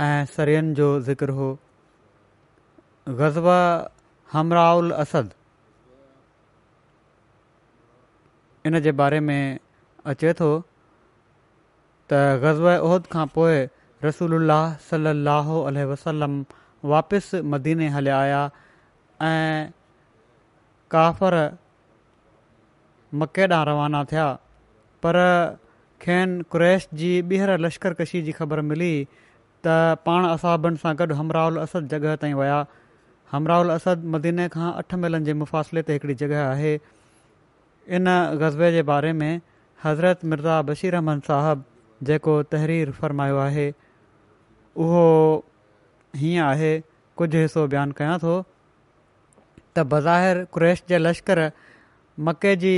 सरियन 0.00 0.72
जो 0.74 0.88
ज़िक्र 1.02 1.30
हो 1.36 1.52
ग़ज़बा 3.08 3.18
ग़ज़ब 3.18 3.90
हमराउल 4.32 4.90
असद 4.92 5.32
इन 8.66 8.78
जे 8.80 8.92
बारे 9.00 9.18
में 9.20 9.58
अचे 10.12 10.32
थो 10.40 10.52
त 12.10 12.20
ग़ज़ब 12.44 13.02
खां 13.12 13.26
पोइ 13.34 13.66
रसूल 14.04 14.38
सलाहु 14.90 15.54
वसलम 15.92 16.44
वापसि 16.94 17.40
मदीने 17.52 17.88
हलिया 17.98 18.18
आया 18.18 18.42
ऐं 19.22 19.70
काफ़र 20.90 21.36
मकेॾां 23.20 23.64
रवाना 23.66 24.04
थिया 24.12 24.30
पर 25.04 25.16
खेन 26.02 26.40
क्रैश 26.52 26.88
जी 27.00 27.16
ॿीहर 27.22 27.58
लश्करकशी 27.58 28.04
कशी 28.18 28.22
जी 28.22 28.32
ख़बर 28.32 28.60
मिली 28.74 28.92
त 29.66 29.68
पाण 30.04 30.24
असाबनि 30.26 30.76
सां 30.82 30.94
गॾु 30.98 31.14
हमराउल 31.14 31.58
असद 31.58 31.88
जॻह 31.90 32.14
ताईं 32.22 32.34
विया 32.36 32.62
हमराउल 33.32 33.70
असद 33.70 34.04
मदीने 34.14 34.46
खां 34.52 34.72
अठ 34.72 34.94
महिलनि 34.94 35.24
जे 35.24 35.32
मुफ़ासिले 35.42 35.82
ते 35.88 35.92
हिकिड़ी 35.92 36.14
जॻह 36.20 36.40
आहे 36.42 36.74
इन 37.98 38.08
गज़बे 38.40 38.70
जे 38.72 38.82
बारे 38.90 39.12
में 39.20 39.38
हज़रत 39.84 40.24
मिर्ज़ा 40.30 40.60
बशीर 40.70 40.94
अहमद 40.94 41.20
साहबु 41.30 42.04
जेको 42.06 42.34
तहरीर 42.52 42.90
फ़रमायो 43.00 43.36
आहे 43.46 43.68
उहो 44.86 45.04
हीअं 46.20 46.44
आहे 46.46 46.72
कुझु 47.16 47.38
हिसो 47.38 47.66
बयानु 47.74 47.92
कयां 48.00 48.18
थो 48.24 48.36
त 48.44 49.86
बज़ाहिर 49.94 50.44
क्रेश 50.56 50.82
जे 50.88 50.98
लश्कर 51.04 51.42
मके 52.28 52.54
जी 52.64 52.74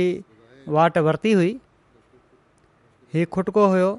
वाट 0.77 0.97
वरिती 1.09 1.31
हुई 1.41 1.51
हीउ 3.13 3.29
खुटको 3.37 3.65
हुओ 3.75 3.89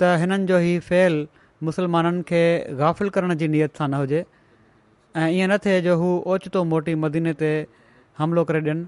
त 0.00 0.10
हिननि 0.24 0.50
जो 0.52 0.58
हीउ 0.68 0.80
फैल 0.90 1.18
मुसलमाननि 1.64 2.22
खे 2.28 2.42
गाफ़िल 2.78 3.08
करण 3.10 3.34
जी 3.42 3.48
नियत 3.48 3.76
सां 3.80 3.88
न 3.88 3.94
हुजे 4.00 4.24
ऐं 5.16 5.28
ईअं 5.36 5.48
न 5.48 5.56
थिए 5.64 5.80
जो 5.88 5.96
हू 5.98 6.08
ओचितो 6.34 6.62
मोटी 6.72 6.94
मदीने 7.04 7.32
ते 7.42 7.48
हमिलो 8.18 8.44
करे 8.48 8.60
ॾियनि 8.60 8.84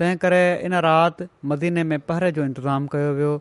तंहिं 0.00 0.16
करे 0.24 0.42
इन 0.64 0.74
राति 0.86 1.26
मदीने 1.52 1.82
में 1.90 1.98
पहिरें 2.08 2.32
जो 2.38 2.44
इंतज़ाम 2.44 2.86
कयो 2.94 3.12
वियो 3.18 3.34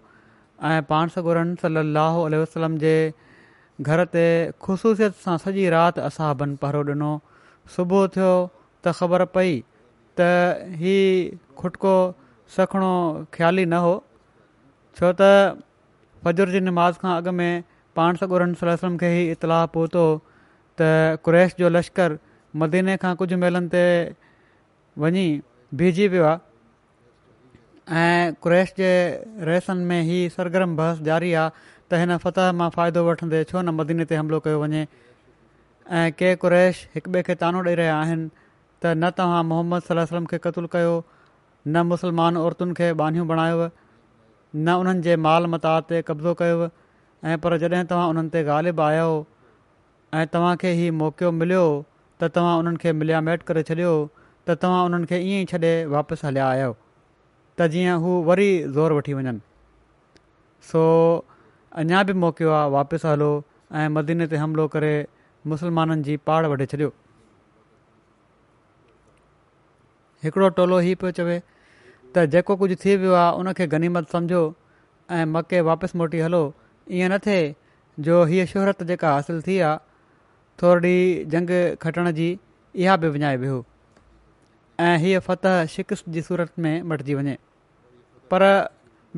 ऐं 0.70 0.84
पाण 0.92 1.14
सगुरनि 1.16 1.56
सली 1.64 1.84
लाहु 2.00 2.26
वसलम 2.42 2.78
जे 2.84 2.94
घर 3.82 4.04
ते 4.16 4.26
ख़ुशूसियत 4.66 5.16
सां 5.24 5.38
सॼी 5.46 5.68
राति 5.76 6.02
असां 6.10 6.32
बन 6.44 6.56
पहिरो 6.64 6.84
ॾिनो 6.92 7.12
सुबुह 7.76 8.08
थियो 8.18 8.32
त 8.32 8.96
ख़बर 9.00 9.26
पई 9.38 9.54
त 10.20 10.28
ही 10.84 10.98
खुटको 11.64 11.96
सखणो 12.58 12.92
ख़्याली 13.40 13.66
न 13.66 13.80
हो 13.88 13.94
छो 15.00 15.14
त 15.22 15.48
फजुर 16.26 16.54
जी 16.58 16.64
निमाज़ 16.68 17.00
खां 17.06 17.16
अॻु 17.22 17.32
में 17.40 17.52
पाण 18.00 18.16
सॻु 18.22 18.28
सलाह 18.60 18.76
सलम 18.80 18.96
खे 19.04 19.12
ई 19.18 19.28
इतलाह 19.32 19.66
पहुतो 19.76 20.02
त 20.82 20.88
क़्रैश 21.28 21.54
जो 21.60 21.70
लश्कर 21.76 22.18
मदीने 22.64 22.96
खां 23.04 23.14
कुझु 23.22 23.38
महिलनि 23.44 23.70
ते 23.76 23.84
वञी 25.04 25.24
बीजी 25.82 26.08
वियो 26.16 26.26
आहे 26.32 28.02
ऐं 28.04 28.28
क़्रेश 28.44 28.74
जे 28.80 28.90
रहसनि 29.52 29.88
में 29.92 30.02
ही 30.12 30.18
सरगर्म 30.36 30.76
बहस 30.82 31.02
जारी 31.12 31.32
आहे 31.44 31.56
त 31.58 32.04
हिन 32.04 32.16
फतह 32.28 32.52
मां 32.62 32.70
फ़ाइदो 32.78 33.04
वठंदे 33.10 33.42
छो 33.54 33.62
न 33.62 33.76
मदीने 33.80 34.08
ते 34.14 34.20
हमिलो 34.22 34.40
कयो 34.48 34.62
वञे 34.66 34.84
ऐं 36.02 36.06
के 36.22 36.34
क़ैश 36.46 36.84
हिक 36.98 37.10
ॿिए 37.16 37.26
खे 37.30 37.38
तानो 37.44 37.64
ॾेई 37.70 37.80
रहिया 37.82 37.98
आहिनि 38.06 38.28
त 38.38 38.96
न 39.04 39.10
तव्हां 39.22 39.42
मोहम्मद 39.54 39.92
सलम 39.92 40.26
खे 40.34 40.42
क़तलु 40.48 40.74
कयो 40.80 40.96
न 40.96 41.86
मुस्लमान 41.94 42.38
औरतुनि 42.46 42.80
खे 42.82 42.92
बानियूं 43.04 43.28
बणायो 43.36 43.68
न 43.68 44.82
उन्हनि 44.84 45.16
माल 45.28 45.48
मता 45.56 45.76
ते 45.92 46.02
कब्ज़ो 46.12 46.34
कयो 46.44 46.68
ऐं 47.26 47.38
पर 47.44 47.56
जॾहिं 47.62 47.86
तव्हां 47.90 48.08
उन्हनि 48.10 48.30
ते 48.34 48.42
ॻाल्हि 48.56 48.72
बि 48.78 48.82
आयो 48.86 49.06
ऐं 50.18 50.26
तव्हांखे 50.34 50.72
हीउ 50.80 50.94
मौकियो 50.98 51.30
मिलियो 51.42 51.64
त 52.22 52.30
तव्हां 52.36 52.58
उन्हनि 52.62 52.78
खे 52.82 52.92
मिलियामेट 53.02 53.44
करे 53.48 53.62
छॾियो 53.70 53.94
त 54.48 54.56
तव्हां 54.62 54.84
उन्हनि 54.90 55.06
खे 55.10 55.18
ईअं 55.30 55.42
ई 55.44 55.46
छॾे 55.52 55.72
वापसि 55.94 56.26
हलिया 56.28 56.48
आहियो 56.50 56.70
त 57.58 57.68
जीअं 57.76 57.96
हू 58.04 58.12
वरी 58.28 58.50
ज़ोर 58.76 58.92
वठी 58.98 59.14
वञनि 59.20 59.42
सो 60.72 60.84
अञा 61.84 62.02
बि 62.10 62.14
मौको 62.24 62.50
आहे 62.58 62.70
वापसि 62.76 63.06
हलो 63.10 63.30
ऐं 63.80 63.88
मदीने 63.96 64.26
ते 64.34 64.42
हमिलो 64.44 64.66
करे 64.76 64.94
मुस्लमाननि 65.54 66.06
जी 66.10 66.18
पाड़ 66.32 66.46
वढी 66.54 66.66
छॾियो 66.76 66.90
हिकिड़ो 70.28 70.48
टोलो 70.60 70.76
हीउ 70.90 71.02
पियो 71.02 71.12
चवे 71.22 71.36
त 72.14 72.30
जेको 72.38 72.54
कुझु 72.62 72.76
थी 72.86 72.94
वियो 73.06 73.14
आहे 73.24 73.34
उन 73.40 73.54
गनीमत 73.74 74.14
सम्झो 74.18 74.44
ऐं 75.18 75.26
मके 75.38 75.60
वापसि 75.72 75.98
मोटी 76.04 76.22
हलो 76.28 76.44
ईअं 76.92 77.10
न 77.12 77.18
थिए 77.26 77.54
जो 78.06 78.16
हीअ 78.30 78.46
शोहरत 78.52 78.84
जेका 78.90 79.12
हासिलु 79.14 79.42
थी 79.48 79.58
आहे 79.66 79.78
थोरी 80.62 80.98
जंग 81.34 81.50
खटण 81.82 82.12
जी 82.18 82.28
इहा 82.76 82.96
बि 83.02 83.10
विञाए 83.16 83.38
वियो 83.42 83.66
ऐं 84.88 84.98
हीअ 85.04 85.20
फतह 85.28 85.66
शिकिस्त 85.76 86.10
जी 86.16 86.22
सूरत 86.22 86.52
में 86.60 86.82
मटिजी 86.92 87.14
वञे 87.16 87.36
पर 88.32 88.44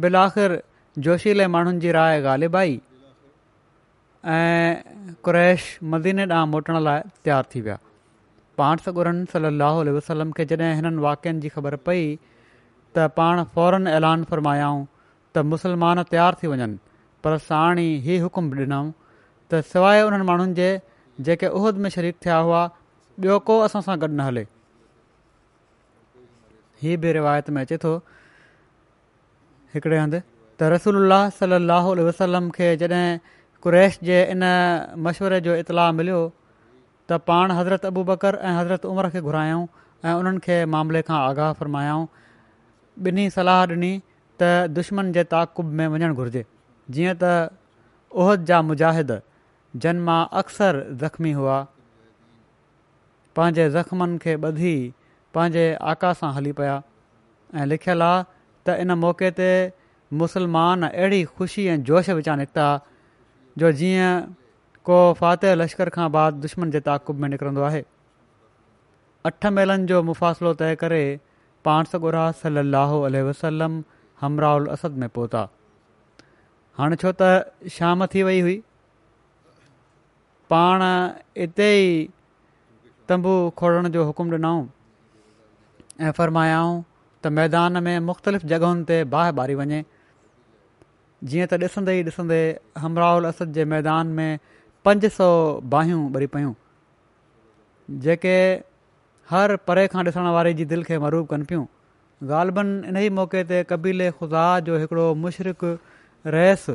बिलाख़िर 0.01 0.51
आख़िर 0.51 1.01
जोशील 1.03 1.45
माण्हुनि 1.55 1.79
जी 1.79 1.91
राय 1.97 2.21
ग़ालिबाई 2.21 2.79
ऐं 4.35 5.13
कुरैश 5.23 5.63
मदीने 5.93 6.25
ॾांहुं 6.31 6.47
मोटण 6.51 6.79
लाइ 6.87 7.01
तयारु 7.25 7.53
थी 7.55 7.61
विया 7.67 7.77
पाण 8.57 8.77
सगुरन 8.85 9.23
सली 9.33 9.47
अलाह 9.53 9.81
वसलम 9.99 10.31
खे 10.37 10.45
जॾहिं 10.51 10.73
हिननि 10.75 10.97
वाक्यनि 11.07 11.39
जी 11.41 11.49
ख़बर 11.55 11.75
पई 11.85 12.03
त 12.95 13.07
पाण 13.21 13.43
फौरन 13.55 13.87
ऐलान 13.87 14.23
फ़रमायाऊं 14.31 14.85
त 15.35 15.45
मुसलमान 15.53 16.03
तयारु 16.11 16.43
थी 16.43 16.47
वञनि 16.53 16.77
पर 17.25 17.37
साण 17.47 17.79
ई 17.83 18.17
हुकुम 18.23 18.49
ॾिनऊं 18.61 18.89
त 19.51 19.61
सवाइ 19.73 20.01
उन्हनि 20.07 20.25
माण्हुनि 20.29 20.53
जे 20.59 20.69
जेके 21.27 21.47
उहिद 21.59 21.75
में 21.83 21.89
शरीक 21.95 22.15
थिया 22.25 22.37
हुआ 22.47 22.61
ॿियो 23.25 23.37
को 23.49 23.57
असां 23.67 23.81
सां 23.85 23.95
गॾु 24.03 24.07
न 24.11 24.19
हले 24.27 24.43
हीअ 26.81 26.97
बि 27.05 27.13
रिवायत 27.19 27.49
में 27.55 27.61
अचे 27.61 27.77
थो 27.85 27.93
हिकिड़े 29.75 29.97
हंधि 30.01 30.19
त 30.21 30.69
रसूल 30.75 31.15
सलाहु 31.39 31.95
वसलम 32.09 32.49
खे 32.57 32.69
जॾहिं 32.83 33.05
कुरैश 33.65 33.99
जे 34.09 34.19
इन 34.33 34.43
मशवरे 35.07 35.39
जो 35.47 35.55
इतलाउ 35.63 35.93
मिलियो 36.01 36.19
त 37.11 37.17
पाण 37.29 37.51
हज़रत 37.59 37.85
अबू 37.91 38.03
बकर 38.11 38.37
ऐं 38.49 38.51
हज़रत 38.59 38.85
उमर 38.93 39.09
खे 39.15 39.21
घुरायऊं 39.29 39.63
ऐं 40.09 40.13
उन्हनि 40.21 40.43
खे 40.49 40.57
मामले 40.77 41.01
खां 41.09 41.19
आगाह 41.31 41.53
फ़र्मायाऊं 41.63 42.07
ॿिन्ही 43.07 43.29
सलाह 43.37 43.65
ॾिनी 43.73 43.91
त 44.43 44.49
दुश्मन 44.79 45.11
जे 45.17 45.23
ताक़ुब 45.33 45.73
में 45.79 45.87
वञणु 45.95 46.15
घुरिजे 46.21 46.45
जीअं 46.95 47.13
त 47.21 47.49
उहद 48.23 48.43
जा 48.49 48.61
मुजाहिद 48.71 49.11
जन 49.85 49.95
मां 50.09 50.19
अक्सर 50.41 50.75
ज़ख़्मी 51.01 51.31
हुआ 51.39 51.55
पंहिंजे 53.35 53.69
ज़ख़्मनि 53.69 54.17
खे 54.25 54.35
ॿधी 54.49 54.75
पंहिंजे 55.35 55.65
आका 55.93 56.11
सां 56.19 56.31
हली 56.37 56.51
पिया 56.59 56.75
ऐं 57.61 57.65
लिखियलु 57.71 58.03
आहे 58.05 58.23
त 58.23 58.77
इन 58.83 58.91
मौक़े 59.03 59.31
ते 59.39 59.49
मुसलमान 60.21 60.89
अहिड़ी 60.89 61.23
ख़ुशी 61.39 61.65
ऐं 61.73 61.77
जोश 61.89 62.09
विचां 62.21 62.37
निकिता 62.43 62.69
जो 63.63 63.71
जीअं 63.81 64.11
को 64.89 64.99
फ़ातह 65.19 65.53
लश्कर 65.63 65.89
खां 65.99 66.07
बाद 66.17 66.39
दुश्मन 66.47 66.71
जे 66.77 66.79
ताक़ुब 66.87 67.25
में 67.25 67.29
निकिरंदो 67.35 67.67
आहे 67.71 67.83
अठ 69.31 69.45
मेलनि 69.59 69.87
जो 69.93 70.01
मुफ़ासिलो 70.13 70.53
तइ 70.63 70.75
करे 70.85 71.03
पाण 71.69 71.93
सगुरा 71.93 72.25
सली 72.43 72.63
अलाह 72.65 72.99
वसलम 73.33 73.81
हमराउल 74.21 74.67
असद 74.77 75.01
में 75.05 75.09
पहुता 75.19 75.45
हाणे 76.77 76.95
छो 77.01 77.11
त 77.19 77.23
शाम 77.75 78.05
थी 78.13 78.21
वई 78.25 78.39
हुई 78.47 78.55
पाण 80.53 80.81
हिते 81.37 81.69
ई 81.75 81.95
तंबू 83.09 83.31
खोलण 83.61 83.87
जो 83.95 84.03
हुकुम 84.09 84.29
ॾिनऊं 84.31 84.65
ऐं 86.05 86.11
फ़रमायाऊं 86.17 86.75
त 87.23 87.27
मैदान 87.39 87.81
में 87.87 87.97
मुख़्तलिफ़ 88.11 88.45
जॻहियुनि 88.53 88.83
ते 88.91 88.99
बाहि 89.15 89.33
ॿारी 89.45 89.55
वञे 89.61 89.81
जीअं 89.81 91.49
त 91.51 91.59
ॾिसंदे 91.69 91.97
ई 92.01 92.15
ॾिसंदे 92.15 92.39
हमराउल 92.85 93.29
असद 93.31 93.57
जे 93.57 93.65
मैदान 93.73 94.13
में 94.21 94.29
पंज 94.87 95.05
सौ 95.17 95.29
बाहियूं 95.75 96.05
ॿरी 96.21 96.27
पियूं 96.39 96.53
जेके 98.07 98.35
हर 99.35 99.55
परे 99.69 99.87
खां 99.97 100.05
ॾिसण 100.13 100.31
वारे 100.39 100.53
जी 100.63 100.69
दिलि 100.77 100.89
खे 100.93 100.99
मरूब 101.09 101.27
कनि 101.35 101.49
पियूं 101.53 101.65
ग़ालबनि 102.33 102.77
इन 102.93 102.97
ई 103.07 103.19
मौके 103.21 103.43
ते 103.53 103.63
क़बीले 103.73 104.13
ख़ुदा 104.23 104.45
जो 104.69 104.81
हिकिड़ो 104.85 105.07
मुशरक़ 105.27 105.71
रैस 106.35 106.65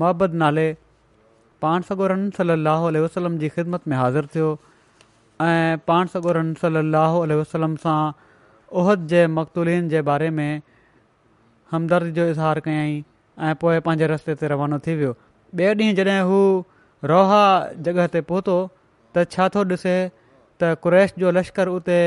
मोहब 0.00 0.22
नाले 0.42 0.66
पाण 1.62 1.82
सगोरम 1.88 2.28
सलाह 2.38 2.86
वसलम 3.04 3.38
जी 3.42 3.48
ख़िदमत 3.56 3.86
में 3.88 3.96
हाज़िर 3.96 4.26
थियो 4.34 4.48
ऐं 5.48 5.78
पाण 5.90 6.06
सॻोरम 6.14 6.52
सली 6.64 7.34
वसलम 7.40 7.76
सां 7.84 7.96
उहद 8.82 9.06
जे 9.12 9.26
मक़तुली 9.38 9.80
जे 9.92 10.02
बारे 10.10 10.30
में 10.38 10.50
हमदर्दी 11.70 12.10
जो 12.18 12.28
इज़हार 12.30 12.60
कयाई 12.66 13.04
ऐं 13.48 13.54
पोइ 13.62 13.80
पंहिंजे 13.86 14.06
रस्ते 14.12 14.34
ते 14.42 14.48
रवानो 14.54 14.78
थी 14.86 14.94
वियो 15.02 15.14
ॿिए 15.60 15.70
ॾींहुं 15.74 15.94
जॾहिं 15.98 16.20
हू 16.30 16.38
रोहा 17.10 17.42
जॻह 17.88 18.06
ते 18.16 18.20
पहुतो 18.30 18.56
त 19.16 19.26
छा 19.34 19.48
थो 19.56 19.64
ॾिसे 19.74 19.94
त 20.62 20.74
कुरैश 20.82 21.14
जो 21.24 21.30
लश्कर 21.38 21.68
उते 21.74 21.98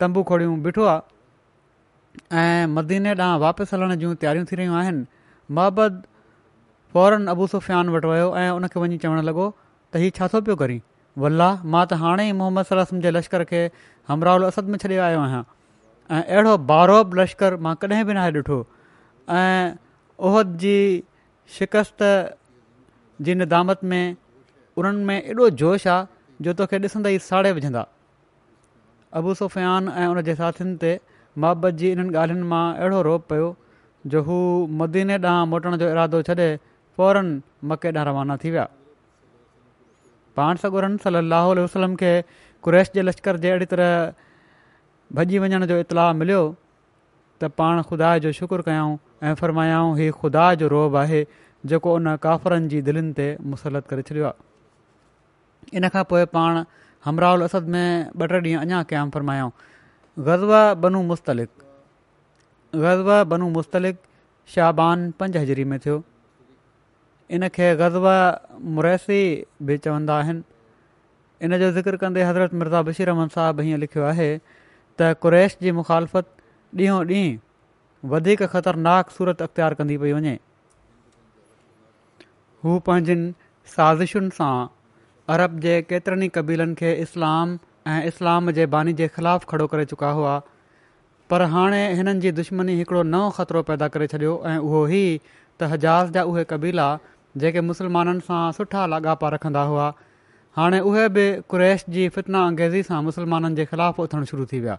तंबू 0.00 0.22
खोड़ियूं 0.30 0.60
बीठो 0.66 0.84
आहे 0.94 2.44
ऐं 2.44 2.66
मदीने 2.78 3.14
ॾांहुं 3.22 3.40
वापसि 3.46 3.76
हलण 3.76 3.94
जूं 4.04 4.14
तयारियूं 4.24 4.44
थी 4.52 4.56
रहियूं 4.62 4.74
आहिनि 4.82 5.04
महबत 5.50 6.02
फौरन 6.92 7.26
अबू 7.28 7.46
सुफ़ियान 7.46 7.88
वटि 7.94 8.06
वियो 8.08 8.36
ऐं 8.36 8.50
उनखे 8.50 8.80
वञी 8.80 8.98
चवणु 9.04 9.22
लॻो 9.28 9.46
त 9.94 9.96
हीउ 10.02 10.10
छा 10.18 10.28
थो 10.34 10.40
पियो 10.48 10.56
करी 10.60 10.76
वलाह 11.24 11.64
मां 11.74 11.82
त 11.90 11.98
हाणे 12.02 12.26
ई 12.28 12.32
मोहम्मद 12.40 12.66
सलाहु 12.68 13.00
जे 13.06 13.10
लश्कर 13.16 13.44
खे 13.50 13.62
हमराहुल 14.12 14.44
असद 14.50 14.70
में 14.74 14.78
छॾे 14.84 14.96
आयो 15.06 15.20
आहियां 15.24 15.42
ऐं 16.18 16.22
अहिड़ो 16.22 16.56
बारोब 16.70 17.16
लश्कर 17.20 17.56
मां 17.66 17.74
कॾहिं 17.84 18.04
बि 18.10 18.14
नाहे 18.20 18.32
ॾिठो 18.40 18.58
ऐं 19.40 19.74
ओहद 20.30 20.54
जी 20.64 20.76
शिकस्त 21.58 22.04
जी 23.28 23.34
निदामत 23.42 23.84
में 23.94 24.04
उन्हनि 24.82 25.04
में 25.10 25.16
एॾो 25.22 25.48
जोश 25.64 25.86
आहे 25.96 26.44
जो 26.48 26.52
तोखे 26.62 26.78
ॾिसंदे 26.86 27.14
ई 27.14 27.18
साड़े 27.28 27.52
विझंदा 27.60 27.86
अबू 29.20 29.34
सुफ़ियान 29.42 29.88
ऐं 29.96 30.06
उन 30.14 30.22
जे 30.30 30.34
साथियुनि 30.42 30.76
ते 30.86 30.94
महबत 31.44 31.80
जी 31.82 31.90
इन्हनि 31.96 32.16
ॻाल्हियुनि 32.24 32.48
मां 32.54 32.64
अहिड़ो 32.76 33.02
रोब 33.10 33.26
पियो 33.34 33.52
जो 34.12 34.22
हू 34.22 34.34
मदीने 34.80 35.16
ॾांहुं 35.24 35.46
मोटण 35.50 35.76
जो 35.82 35.88
इरादो 35.90 36.22
छॾे 36.28 36.48
फौरन 36.96 37.28
मके 37.70 37.88
ॾांहुं 37.90 38.06
रवाना 38.08 38.36
थी 38.44 38.50
विया 38.50 38.66
पाण 40.36 40.56
सगुरन 40.64 40.96
सली 41.04 41.20
वसलम 41.62 41.94
खे 42.02 42.12
कुरैश 42.66 42.90
जे 42.94 43.02
लश्कर 43.02 43.36
जे 43.44 43.50
अहिड़ी 43.50 43.66
तरह 43.72 44.28
भॼी 45.16 45.38
वञण 45.38 45.66
जो 45.72 45.78
इतलाउ 45.86 46.12
मिलियो 46.20 46.42
त 47.42 47.50
पाण 47.60 47.82
ख़ुदा 47.90 48.16
जो 48.24 48.32
शुकुर 48.40 48.62
कयाऊं 48.68 48.96
ऐं 49.28 49.34
फ़रमायाऊं 49.40 49.96
हीउ 49.98 50.12
ख़ुदा 50.20 50.44
जो 50.60 50.68
रोब 50.74 50.96
आहे 51.02 51.24
जेको 51.72 51.94
उन 51.96 52.16
काफ़रनि 52.26 52.68
जी 52.74 52.80
दिलनि 52.88 53.12
ते 53.20 53.26
मुसलत 53.54 53.86
करे 53.92 54.02
छॾियो 54.10 54.24
आहे 54.30 55.78
इन 55.80 55.88
खां 55.96 56.04
पोइ 56.12 56.24
पाण 56.36 56.62
हमराउल 57.08 57.46
असद 57.48 57.68
में 57.76 58.10
ॿ 58.24 58.26
टे 58.32 58.40
ॾींहं 58.40 58.60
अञा 58.66 58.82
क़याम 58.92 59.10
फ़रमायाऊं 59.16 59.52
ग़ज़ब 60.28 60.80
बनू 60.84 61.02
मुस्तलिक़ 61.12 61.73
ग़ज़ 62.80 63.02
बनू 63.30 63.48
मुस्तलिक 63.50 63.96
मुस्तलिक़ाहबान 63.96 65.10
पंज 65.20 65.36
हज़री 65.36 65.64
में 65.72 65.78
थियो 65.80 66.02
इन 67.38 67.48
खे 67.56 67.74
ग़ज़ब 67.76 68.06
मुरैसी 68.76 69.20
बि 69.66 69.76
चवंदा 69.78 70.20
इन 71.42 71.58
जो 71.58 71.70
ज़िक्र 71.78 71.96
कंदे 71.96 72.22
हज़रत 72.24 72.54
मिर्ज़ा 72.62 72.82
बशीर 72.88 73.08
अहमद 73.08 73.30
साहबु 73.30 73.62
हीअं 73.62 73.78
लिखियो 73.78 74.04
आहे 74.04 74.30
त 75.00 75.14
कुरैश 75.24 75.56
जी 75.62 75.70
मुखालफ़त 75.80 76.26
ॾींहों 76.80 77.00
ॾींहुं 77.06 77.36
वधीक 78.14 78.42
ख़तरनाक 78.54 79.10
सूरत 79.18 79.42
अख़्तियारु 79.42 79.76
कंदी 79.80 79.96
पई 80.04 80.12
वञे 80.12 80.32
हू 82.64 82.78
पंहिंजनि 82.88 83.32
साज़िशुनि 83.76 84.30
सां 84.40 84.54
अरब 85.36 85.58
जे 85.66 85.74
केतिरनि 85.92 86.26
ई 86.26 86.34
क़बीलनि 86.38 86.74
खे 86.82 86.92
इस्लाम 87.06 87.58
ऐं 87.94 88.02
इस्लाम 88.12 88.50
जे 88.58 88.66
बानी 88.76 88.92
जे 89.02 89.08
ख़िलाफ़ु 89.18 89.50
खड़ो 89.52 89.66
करे 89.74 89.84
चुका 89.94 90.10
हुआ 90.20 90.34
पर 91.30 91.42
हाणे 91.52 91.82
हिननि 91.98 92.20
जी 92.22 92.30
दुश्मनी 92.38 92.72
हिकिड़ो 92.80 93.02
नओं 93.12 93.28
ख़तरो 93.36 93.60
पैदा 93.68 93.86
करे 93.92 94.06
छॾियो 94.12 94.32
ऐं 94.48 94.56
उहो 94.64 94.80
ई 94.92 95.04
त 95.26 95.62
हज़ाज़ 95.74 96.10
जा 96.16 96.22
उहे 96.30 96.42
कबीला 96.52 96.88
जेके 97.44 97.60
मुसलमाननि 97.68 98.20
सां 98.28 98.40
सुठा 98.56 98.82
लाॻापा 98.94 99.28
रखंदा 99.36 99.62
हुआ 99.70 99.86
हाणे 100.58 100.80
उहे 100.90 101.04
बि 101.14 101.24
क़्रैश 101.54 101.84
जी 101.96 102.08
फितना 102.18 102.42
अंगेज़ी 102.50 102.82
सां 102.90 103.00
मुसलमाननि 103.08 103.56
जे 103.60 103.64
ख़िलाफ़ु 103.72 104.04
उथणु 104.04 104.30
शुरू 104.32 104.44
थी 104.52 104.60
विया 104.66 104.76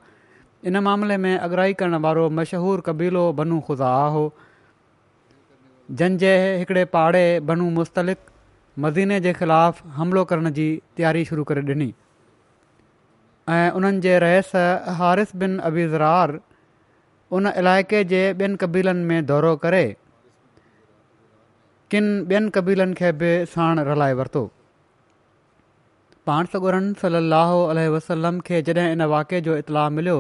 इन 0.69 0.77
मामले 0.91 1.17
में 1.25 1.33
अॻिरही 1.37 1.73
करणु 1.81 1.99
वारो 2.05 2.29
मशहूरु 2.41 2.81
कबीलो 2.91 3.23
बनू 3.41 3.59
ख़ुज़ाहा 3.69 4.05
हो 4.19 4.23
जंहिं 5.97 6.17
जे 6.25 6.31
हिकिड़े 6.61 6.85
पाड़े 6.95 7.25
बनू 7.49 7.69
मुस्तलिक़ 7.81 8.21
मदीने 8.85 9.19
जे 9.27 9.33
ख़िलाफ़ु 9.43 9.85
हमिलो 10.01 10.23
करण 10.33 10.51
जी 10.61 10.69
तयारी 10.97 11.25
शुरू 11.33 11.43
करे 11.51 11.63
ॾिनी 11.73 11.93
ऐं 13.53 13.69
उन्हनि 13.77 13.99
जे 14.01 14.15
हारिस 14.99 15.35
बिन 15.41 15.57
अबीज़रार 15.69 16.39
उन 17.37 17.47
इलाइक़े 17.49 18.03
जे 18.11 18.21
ॿियनि 18.33 18.55
कबीलनि 18.61 19.03
में 19.09 19.25
दौरो 19.25 19.55
करे 19.65 19.83
किनि 21.91 22.23
ॿियनि 22.29 22.49
कबीलनि 22.55 22.93
खे 23.01 23.11
बि 23.21 23.31
साणु 23.53 23.83
हलाए 23.91 24.13
वरितो 24.19 24.43
पाणसरन 26.27 26.93
सलाहु 27.01 27.59
वसलम 27.95 28.39
खे 28.47 28.61
जॾहिं 28.69 28.91
इन 28.91 29.01
वाक़े 29.13 29.41
जो 29.47 29.57
इतलाउ 29.63 29.89
मिलियो 29.97 30.17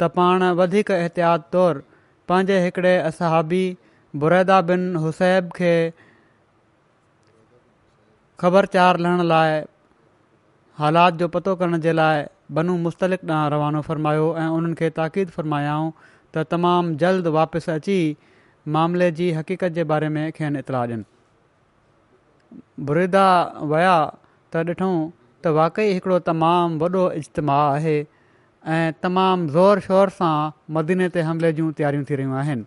त 0.00 0.08
पाण 0.16 0.42
वधीक 0.62 0.90
एहतियात 0.94 1.46
तौरु 1.52 1.82
पंहिंजे 2.28 2.58
हिकिड़े 2.64 2.96
असहाबी 3.10 3.62
बुरैदा 4.24 4.60
बिन 4.72 4.94
हुसैब 5.06 5.50
खे 5.60 5.74
ख़बरचार 8.40 8.98
लहण 9.06 9.22
लाइ 9.34 9.60
हालात 10.82 11.14
जो 11.22 11.28
पतो 11.38 11.54
करण 11.62 11.80
जे 11.86 11.92
लाइ 12.00 12.24
बनू 12.56 12.76
مستلق 12.84 13.24
ॾांहुं 13.30 13.50
रवानो 13.52 13.80
फ़र्मायो 13.88 14.26
ऐं 14.40 14.46
उन्हनि 14.56 14.74
खे 14.80 14.90
ताक़ीद 15.00 15.28
फ़रमायाऊं 15.36 15.90
تمام 16.50 16.92
جلد 16.96 16.98
जल्द 17.00 17.26
वापसि 17.34 17.70
अची 17.72 18.16
मामले 18.74 19.10
जी 19.18 19.30
हक़ीक़त 19.32 19.72
जे 19.74 19.84
बारे 19.92 20.08
में 20.12 20.30
थियनि 20.38 20.58
इतलाह 20.58 20.82
ॾियनि 20.82 21.04
बुरिदा 22.86 23.54
विया 23.70 23.94
त 24.52 24.56
ॾिठूं 24.56 25.10
त 25.42 25.46
वाक़ई 25.58 25.98
تمام 26.00 26.78
तमामु 26.78 27.10
اجتماع 27.10 27.18
इजतमा 27.18 27.56
आहे 27.70 28.00
ऐं 28.00 28.92
तमामु 29.02 29.46
ज़ोर 29.48 29.80
शोर 29.88 30.08
सां 30.08 30.50
मदीने 30.74 31.08
ते 31.08 31.20
हमले 31.20 31.52
जूं 31.52 31.70
तयारियूं 31.72 32.04
थी 32.10 32.14
रहियूं 32.16 32.36
आहिनि 32.38 32.64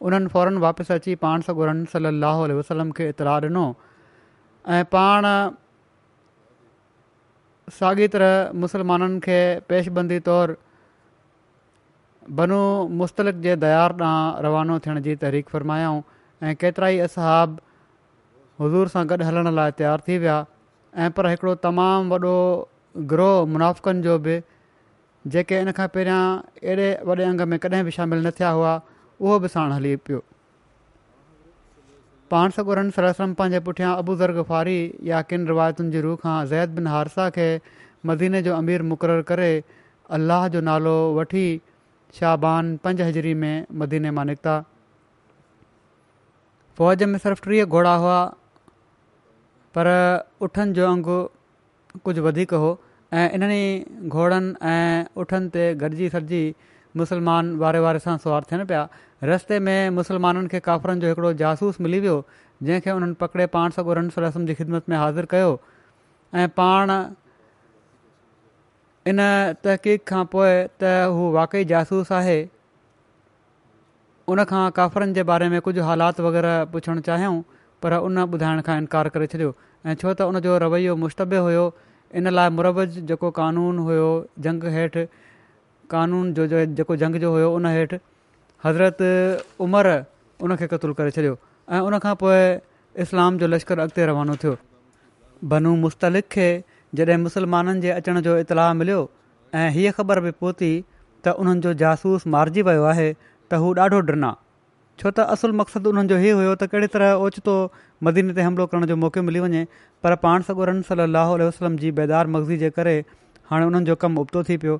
उन्हनि 0.00 0.26
फौरन 0.32 0.56
वापसि 0.66 0.92
अची 0.94 1.14
पाण 1.26 1.40
सॻो 1.48 1.64
रन 1.64 1.84
सली 1.96 2.54
वसलम 2.54 2.92
खे 2.98 3.08
इतलाह 3.08 3.40
ॾिनो 3.40 3.66
साॻिए 7.78 8.08
तरह 8.14 8.52
मुसलमाननि 8.62 9.20
खे 9.26 9.38
पेशबंदी 9.68 10.18
तौरु 10.28 10.54
बनू 12.40 12.60
मुस्तलक़ 13.00 13.36
जे 13.46 13.54
दया 13.64 13.80
ॾांहुं 13.88 14.42
रवानो 14.44 14.78
थियण 14.86 15.00
जी 15.06 15.14
तहरीक़ 15.22 15.48
फ़रमायाऊं 15.52 16.02
ऐं 16.48 16.54
केतिरा 16.64 16.88
ई 16.88 16.98
असांब 17.08 17.56
हज़ूर 18.60 18.88
सां 18.96 19.04
गॾु 19.10 19.18
हलण 19.28 19.52
लाइ 19.60 19.70
तयारु 19.80 20.02
थी 20.08 20.18
विया 20.26 20.36
ऐं 21.06 21.10
पर 21.18 21.26
हिकिड़ो 21.32 21.54
तमामु 21.64 22.08
वॾो 22.18 22.34
ग्रोह 23.14 23.44
मुनाफ़क़नि 23.54 24.00
जो 24.08 24.18
बि 24.28 24.36
जेके 25.34 25.60
इन 25.66 25.72
खां 25.80 25.88
पहिरियां 25.96 26.22
एॾे 26.74 26.92
वॾे 27.08 27.18
अङ 27.30 27.36
में 27.54 27.58
कॾहिं 27.66 27.84
बि 27.90 27.98
शामिलु 28.00 28.28
न 28.28 28.36
थिया 28.40 28.50
हुआ 28.60 28.76
उहो 29.20 29.38
बि 29.44 29.48
साणु 29.56 29.74
हली 29.80 29.96
पियो 30.08 30.22
पाण 32.30 32.50
सॻुरनि 32.56 32.90
सरसरम 32.96 33.32
पंहिंजे 33.38 33.60
पुठियां 33.68 33.92
अबूज़र्ग 34.02 34.42
फारी 34.50 34.78
या 35.10 35.20
किन 35.30 35.46
रिवायतुनि 35.50 35.90
जी 35.94 36.00
रूह 36.06 36.16
खां 36.22 36.36
ज़ैद 36.52 36.76
बिन 36.78 36.86
हारसा 36.92 37.28
खे 37.36 37.48
मदीने 38.10 38.40
जो 38.46 38.54
अमीर 38.62 38.82
मुक़ररु 38.92 39.26
करे 39.30 39.50
अल्लाह 40.18 40.46
जो 40.54 40.62
नालो 40.70 40.94
वठी 41.18 41.44
शाहबान 42.20 42.76
पंज 42.86 43.00
हज़री 43.08 43.34
में 43.42 43.66
मदीने 43.82 44.14
मां 44.20 44.24
निकिता 44.32 44.56
फ़ौज 46.80 47.04
में 47.12 47.18
सिर्फ़ु 47.26 47.50
टीह 47.50 47.64
घोड़ा 47.76 47.94
हुआ 48.04 48.18
पर 49.76 49.92
उठनि 50.48 50.76
जो 50.80 50.88
अंगु 50.94 51.18
कुझु 52.08 52.22
वधीक 52.28 52.54
हो 52.64 52.72
ऐं 53.20 53.28
इन्हनि 53.38 54.10
घोड़नि 54.16 54.70
ऐं 54.74 55.22
उठनि 55.24 55.48
ते 55.56 55.66
गॾिजी 55.84 56.08
सॾिजी 56.16 56.42
मुस्लमान 57.00 57.54
वारे 57.62 57.78
वारे 57.84 58.00
सां 58.06 58.16
सवार 58.24 58.48
थियनि 58.50 58.64
पिया 58.72 58.82
रस्ते 59.28 59.58
में 59.66 59.76
मुस्लमाननि 59.96 60.48
खे 60.52 60.58
काफ़िरनि 60.68 61.00
जो 61.00 61.08
हिकिड़ो 61.08 61.32
जासूस 61.42 61.80
मिली 61.80 61.98
वियो 62.00 62.16
जंहिंखे 62.62 62.90
उन्हनि 62.96 63.14
पकिड़े 63.20 63.46
पाण 63.54 63.70
सौ 63.76 63.82
ॻोड़नि 63.84 64.10
सौ 64.12 64.40
जी 64.48 64.54
ख़िदमत 64.54 64.88
में 64.88 64.96
हाज़िर 64.96 65.24
कयो 65.32 65.52
ऐं 66.34 66.48
पाण 66.60 66.90
इन 69.10 69.20
तहक़ीक़ 69.64 70.02
खां 70.10 70.24
पोइ 70.36 70.52
त 70.82 70.92
हू 71.16 71.30
वाक़ई 71.36 71.64
जासूस 71.72 72.12
आहे 72.18 72.36
उनखां 74.34 74.70
काफ़िरनि 74.82 75.12
जे 75.16 75.22
बारे 75.34 75.48
में 75.56 75.60
कुझु 75.68 75.82
हालात 75.90 76.20
वग़ैरह 76.28 76.64
पुछणु 76.76 77.00
चाहियूं 77.10 77.40
पर 77.82 77.92
उन 78.04 78.18
ॿुधाइण 78.28 78.60
खां 78.70 78.78
इनकार 78.80 79.08
करे 79.18 79.26
छॾियो 79.32 79.54
ऐं 79.86 79.94
छो 80.04 80.14
त 80.20 80.28
उनजो 80.32 80.58
रवैयो 80.68 80.96
मुश्तबे 81.04 81.40
हुयो 81.48 81.64
इन 82.20 82.28
लाइ 82.38 82.50
मुरबज़ 82.60 83.00
जेको 83.12 83.30
क़ानून 83.40 83.78
हुयो 83.90 84.06
जंग 84.48 84.64
हेठि 84.80 85.04
कानून 85.94 86.32
जो 86.34 86.46
जे 86.52 86.66
जेको 86.80 86.96
जंग 87.04 87.16
जो 87.26 87.30
हुयो 87.32 87.50
उन 87.56 87.66
हेठि 87.66 87.98
हज़रत 88.66 88.98
उमर 89.64 89.86
उन 90.44 90.54
खे 90.60 90.66
क़तलु 90.72 90.94
करे 91.00 91.10
छॾियो 91.16 91.36
ऐं 91.72 91.80
उनखां 91.84 92.14
इस्लाम 93.02 93.38
जो 93.38 93.46
लश्कर 93.52 93.78
अॻिते 93.84 94.06
रवानो 94.06 94.34
थियो 94.44 94.56
बनू 95.52 95.74
मुस्तलिक़ 95.82 96.26
खे 96.34 96.46
जॾहिं 97.00 97.16
मुसलमाननि 97.24 97.80
जे 97.80 97.90
अचण 97.90 98.20
जो 98.26 98.36
इतलाउ 98.44 98.74
मिलियो 98.80 99.00
ऐं 99.58 99.68
हीअ 99.76 99.90
ख़बर 99.98 100.20
बि 100.26 100.30
पहुती 100.44 100.70
त 101.26 101.34
उन्हनि 101.42 101.60
जो 101.66 101.72
जासूस 101.82 102.26
मारिजी 102.36 102.62
वियो 102.68 102.84
आहे 102.92 103.08
त 103.14 103.60
हू 103.64 103.72
ॾाढो 103.80 103.98
ॾिना 104.12 104.30
छो 105.00 105.10
त 105.10 105.26
असुलु 105.34 105.52
मक़सदु 105.60 105.90
उन्हनि 105.96 106.08
जो 106.14 106.16
हीअ 106.24 106.34
हुयो 106.40 106.54
त 106.62 106.70
कहिड़ी 106.74 106.88
तरह 106.96 107.24
ओचितो 107.26 107.54
मदीने 108.08 108.32
ते 108.38 108.46
हमिलो 108.48 108.66
करण 108.72 108.86
जो 108.92 108.96
मौको 109.04 109.22
मिली 109.28 109.40
वञे 109.46 109.64
पर 110.06 110.14
पाण 110.24 110.46
सॻो 110.50 110.70
रन 110.72 110.82
सली 110.90 111.10
वसलम 111.46 111.76
जी 111.84 111.90
बेदार 112.00 112.32
मगज़ी 112.36 112.58
जे 112.64 112.70
करे 112.78 112.96
हाणे 113.50 113.66
उन्हनि 113.72 113.84
जो 113.92 113.98
कमु 114.06 114.24
उबतो 114.28 114.44
थी 114.50 114.56
पियो 114.66 114.78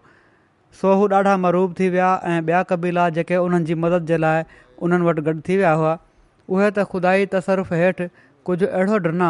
सो 0.80 0.92
हू 0.98 1.06
ॾाढा 1.16 1.36
मरूब 1.36 1.74
थी 1.80 1.88
विया 1.88 2.08
ऐं 2.26 2.40
ॿिया 2.46 2.62
कबीला 2.70 3.08
जेके 3.18 3.36
उन्हनि 3.36 3.64
जी 3.64 3.74
मदद 3.82 4.06
जे 4.06 4.16
लाइ 4.22 4.42
उन्हनि 4.86 5.04
वटि 5.08 5.22
गॾु 5.28 5.34
थी 5.48 5.56
विया 5.60 5.72
हुआ 5.80 5.92
उहे 6.50 6.70
त 6.78 6.84
ख़ुदा 6.94 7.12
तसरफ़ु 7.34 7.78
हेठि 7.82 8.06
कुझु 8.48 8.66
अहिड़ो 8.66 8.98
ॾिना 9.10 9.28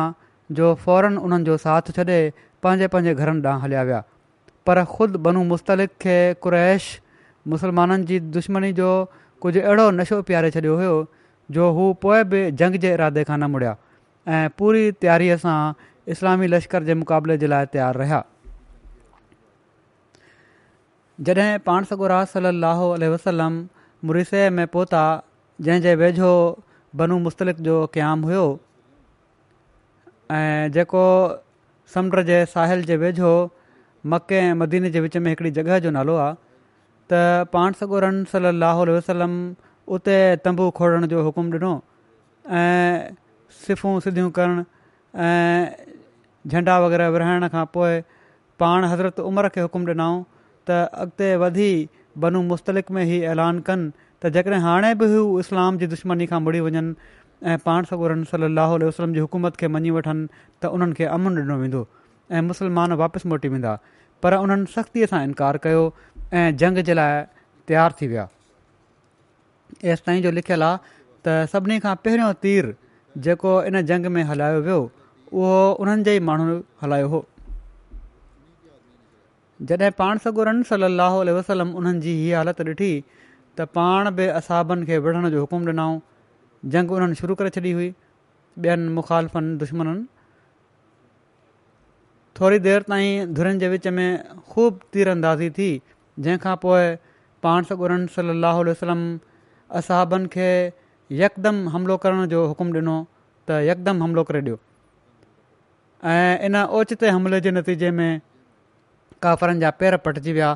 जो 0.60 0.72
फौरन 0.86 1.18
उन्हनि 1.24 1.44
जो 1.50 1.56
साथ 1.66 1.92
छॾे 2.00 2.18
पंहिंजे 2.64 2.88
पंहिंजे 2.96 3.14
घरनि 3.14 3.48
ॾांहुं 3.48 3.62
हलिया 3.66 3.82
विया 3.90 4.00
पर 4.70 4.82
ख़ुदि 4.96 5.22
बनू 5.28 5.44
मुस्तलिक़ 5.52 5.92
खे 6.06 6.16
कुरैश 6.48 6.88
मुस्लमाननि 7.54 8.06
जी 8.12 8.20
दुश्मनी 8.40 8.72
जो 8.82 8.90
कुझु 9.44 9.60
अहिड़ो 9.68 9.90
नशो 10.02 10.22
पियारे 10.34 10.50
छॾियो 10.58 10.76
हुयो 10.82 10.94
जो 11.58 11.70
हू 11.78 11.92
पोइ 12.06 12.24
बि 12.34 12.42
जंग 12.62 12.80
जे 12.86 12.94
इरादे 13.00 13.24
खां 13.30 13.38
न 13.38 13.52
मुड़िया 13.56 13.76
ऐं 14.38 14.44
पूरी 14.60 14.84
तयारीअ 15.04 15.36
सां 15.48 15.60
इस्लामी 16.16 16.52
लश्कर 16.58 16.90
जे 16.92 17.02
मुक़ाबले 17.04 17.38
जे 17.42 17.46
लाइ 17.54 17.74
तयारु 17.76 18.00
रहिया 18.04 18.22
जॾहिं 21.23 21.59
पाण 21.66 21.85
सॻो 21.88 22.06
राल 22.09 22.44
अलाहो 22.47 22.90
अलसलम 22.92 23.62
मुरीसे 24.04 24.49
में 24.50 24.66
पहुता 24.68 25.02
जंहिं 25.61 25.80
जे 25.83 25.94
वेझो 25.97 26.30
बनू 26.99 27.18
मुस्तलिक़ 27.26 27.59
जो 27.66 27.76
क़याम 27.94 28.23
हुओ 28.30 28.47
ऐं 30.35 30.71
जेको 30.73 31.04
समुंड 31.94 32.23
जे 32.30 32.40
साहिल 32.54 32.83
जे 32.90 32.97
वेझो 33.02 33.30
मके 34.11 34.37
ऐं 34.40 34.52
मदीने 34.62 34.90
जे 34.90 35.00
विच 35.00 35.16
में 35.16 35.30
हिकिड़ी 35.30 35.50
जॻह 35.59 35.78
जो 35.87 35.90
नालो 35.99 36.16
आहे 36.25 36.35
त 37.12 37.47
पाण 37.52 37.73
सगो 37.80 37.99
रन 38.06 38.23
सल 38.33 38.44
अलोल 38.52 38.90
वसलम 38.97 39.38
उते 39.94 40.16
तंबू 40.44 40.71
खोड़ण 40.83 41.06
जो 41.14 41.23
हुकुम 41.30 41.50
ॾिनो 41.54 41.73
ऐं 42.64 43.14
सिफ़ूं 43.66 43.99
सिधियूं 44.06 44.30
करणु 44.40 44.64
ऐं 45.30 45.73
झंडा 46.50 46.78
वग़ैरह 46.87 47.09
विराइण 47.16 47.49
खां 47.54 47.64
पोइ 47.75 48.00
पाण 48.64 48.85
हज़रत 48.94 49.21
उमिरि 49.30 49.49
खे 49.56 49.61
हुकुम 49.68 49.87
ॾिनो 49.90 50.12
त 50.68 50.71
अॻिते 51.04 51.35
वधी 51.42 51.73
बनू 52.25 52.42
मुस्तलिक 52.52 52.90
में 52.97 53.02
ई 53.04 53.18
ऐलान 53.33 53.59
कनि 53.68 53.88
त 54.23 54.30
जेकॾहिं 54.37 54.61
हाणे 54.66 54.92
बि 55.02 55.06
हू 55.14 55.23
इस्लाम 55.40 55.78
जी 55.83 55.87
दुश्मनी 55.94 56.26
खां 56.33 56.40
मुड़ी 56.44 56.61
वञनि 56.66 56.94
ऐं 57.50 57.59
पाण 57.66 57.90
सॻो 57.90 58.09
सली 58.33 58.50
वसलम 58.85 59.12
जी 59.16 59.25
हुकूमत 59.26 59.56
खे 59.62 59.68
मञी 59.76 59.90
वठनि 59.99 60.26
त 60.62 60.73
उन्हनि 60.76 60.94
खे 61.00 61.04
अमन 61.16 61.38
ॾिनो 61.42 61.56
वेंदो 61.64 61.83
ऐं 62.38 62.42
मुस्लमान 62.50 62.90
वापसि 63.02 63.26
मोटी 63.35 63.49
वेंदा 63.56 63.73
पर 64.26 64.33
उन्हनि 64.47 64.73
सख़्तीअ 64.76 65.11
सां 65.12 65.23
इनकार 65.30 65.56
कयो 65.66 65.83
ऐं 66.40 66.47
जंग 66.64 66.83
जे 66.90 66.94
लाइ 67.00 67.23
तयारु 67.68 68.00
थी 68.00 68.06
विया 68.14 68.25
एसि 69.92 70.21
जो 70.28 70.35
लिखियलु 70.38 70.66
आहे 70.71 70.78
त 71.26 71.37
सभिनी 71.54 71.78
खां 71.87 71.94
पहिरियों 72.09 72.33
तीर 72.47 72.73
जेको 73.28 73.54
इन 73.71 73.83
जंग 73.92 74.11
में 74.16 74.23
हलायो 74.33 74.64
वियो 74.68 74.80
उहो 75.44 75.62
उन्हनि 75.85 76.02
जे 76.11 76.16
ई 76.16 76.23
माण्हुनि 76.33 76.56
जॾहिं 79.62 79.90
पाण 79.99 80.18
सॻोरम 80.23 80.62
सली 80.68 80.82
अलाहु 80.84 81.25
वसलम 81.37 81.75
उन्हनि 81.78 82.00
जी 82.04 82.12
इहा 82.28 82.38
हालति 82.38 82.62
ॾिठी 82.70 82.88
त 83.58 83.66
पाण 83.76 84.11
बि 84.14 84.26
असाबनि 84.38 84.87
खे 84.87 84.99
विढ़ण 85.04 85.28
जो 85.30 85.40
हुकुमु 85.40 85.66
ॾिनऊं 85.70 85.99
जंग 86.73 86.90
उन्हनि 86.92 87.14
शुरू 87.20 87.34
करे 87.38 87.50
छॾी 87.56 87.73
हुई 87.78 87.90
ॿियनि 88.62 88.88
मुखालफ़नि 88.99 89.56
दुश्मन 89.62 89.88
थोरी 92.38 92.58
देरि 92.66 92.84
ताईं 92.90 93.34
धुरनि 93.34 93.58
जे 93.62 93.68
विच 93.76 93.87
में 93.99 94.06
ख़ूब 94.54 94.80
तीर 94.92 95.08
अंदाज़ी 95.14 95.50
थी 95.61 95.68
जंहिंखां 96.18 96.56
पोइ 96.66 96.87
पाण 97.46 97.62
सगुरम 97.70 98.06
सलाहु 98.18 98.64
वसलम 98.73 99.02
असाबनि 99.80 100.28
खे 100.37 100.49
यकदमि 101.25 101.70
हमिलो 101.78 101.96
करण 102.08 102.26
जो 102.37 102.44
हुकुम 102.50 102.75
ॾिनो 102.82 102.96
त 103.49 103.62
यकदमि 103.70 104.02
हमिलो 104.08 104.23
करे 104.32 104.42
ॾियो 104.46 104.58
ऐं 106.11 106.38
इन 106.46 106.56
ओचिते 106.78 107.11
हमले 107.18 107.40
जे 107.46 107.50
नतीजे 107.58 107.90
में 107.99 108.11
काफ़िरनि 109.25 109.61
जा 109.61 109.71
पेर 109.81 109.97
पटिजी 110.04 110.33
विया 110.37 110.49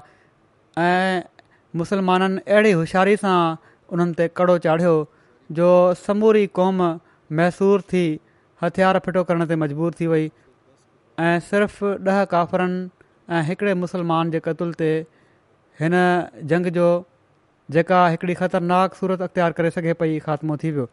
ऐं 0.85 1.23
मुसलमाननि 1.81 2.41
अहिड़ी 2.53 2.73
होशियारी 2.79 3.15
सां 3.25 3.37
उन्हनि 3.97 4.15
ते 4.19 4.27
कड़ो 4.41 4.57
चाढ़ियो 4.67 4.95
जो 5.61 5.69
समूरी 6.01 6.43
क़ौम 6.59 6.83
मैसूर 7.41 7.85
थी 7.93 8.03
हथियार 8.65 8.99
फिटो 9.07 9.23
करण 9.31 9.47
ते 9.53 9.57
मजबूर 9.63 9.95
थी 10.01 10.11
वई 10.13 10.29
ऐं 11.29 11.35
सिर्फ़ु 11.49 11.95
ॾह 12.17 12.21
काफ़रनि 12.35 12.83
ऐं 13.39 13.43
हिकिड़े 13.49 13.75
मुसलमान 13.87 14.35
जे 14.37 14.41
क़तल 14.49 14.73
ते 14.83 14.91
हिन 15.81 15.99
जंग 16.53 16.71
जो 16.79 16.85
जेका 17.79 18.03
हिकिड़ी 18.17 18.37
ख़तरनाक 18.45 19.01
सूरत 19.03 19.25
अख़्तियार 19.31 19.57
करे 19.61 19.73
सघे 19.79 19.97
पई 20.05 20.21
ख़ात्मो 20.29 20.61
थी 20.65 20.75
वियो 20.79 20.87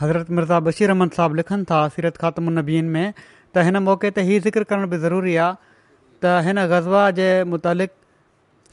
हज़रत 0.00 0.32
मिर्ज़ा 0.40 0.60
बशीर 0.70 0.90
अहमद 0.96 1.20
साहबु 1.20 1.40
लिखनि 1.42 1.68
था 1.70 1.84
सीरत 1.98 2.22
ख़ात्मु 2.26 2.84
में 2.96 3.06
त 3.54 3.68
हिन 3.68 3.82
मौके 3.92 4.14
ते 4.16 4.26
इहा 4.30 4.42
ज़िक्र 4.48 4.70
करण 4.72 4.90
बि 4.94 4.98
ज़रूरी 5.08 5.36
आहे 5.48 5.67
त 6.24 6.38
हिन 6.46 6.62
ग़ज़वा 6.70 7.02
जे 7.18 7.26
मुतालिक़ 7.50 7.90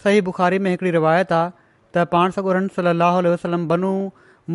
सही 0.04 0.22
बुख़ारी 0.30 0.60
में 0.66 0.70
हिकिड़ी 0.72 0.92
रिवायत 0.96 1.32
आहे 1.40 1.52
त 1.98 2.06
पाण 2.14 2.32
सॻु 2.38 2.54
सली 2.78 3.28
वसलम 3.34 3.68
बनू 3.74 3.92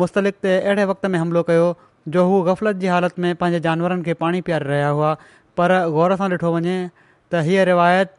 मुस्तलिक़ 0.01 0.35
ते 0.45 0.55
अहिड़े 0.59 0.85
वक़्त 0.89 1.05
में 1.13 1.17
हमिलो 1.19 1.43
कयो 1.51 1.67
जो 2.15 2.25
हू 2.29 2.41
ग़फ़लत 2.47 2.75
जी 2.83 2.87
हालत 2.93 3.19
में 3.25 3.31
पंहिंजे 3.43 3.59
जानवरनि 3.67 4.03
खे 4.07 4.13
पाणी 4.23 4.41
प्यारे 4.49 4.65
रहिया 4.71 4.87
हुआ 4.97 5.13
पर 5.57 5.73
ग़ौर 5.95 6.15
सां 6.23 6.29
ॾिठो 6.35 6.51
वञे 6.55 6.75
त 6.97 7.43
हीअ 7.47 7.65
रिवायत 7.71 8.13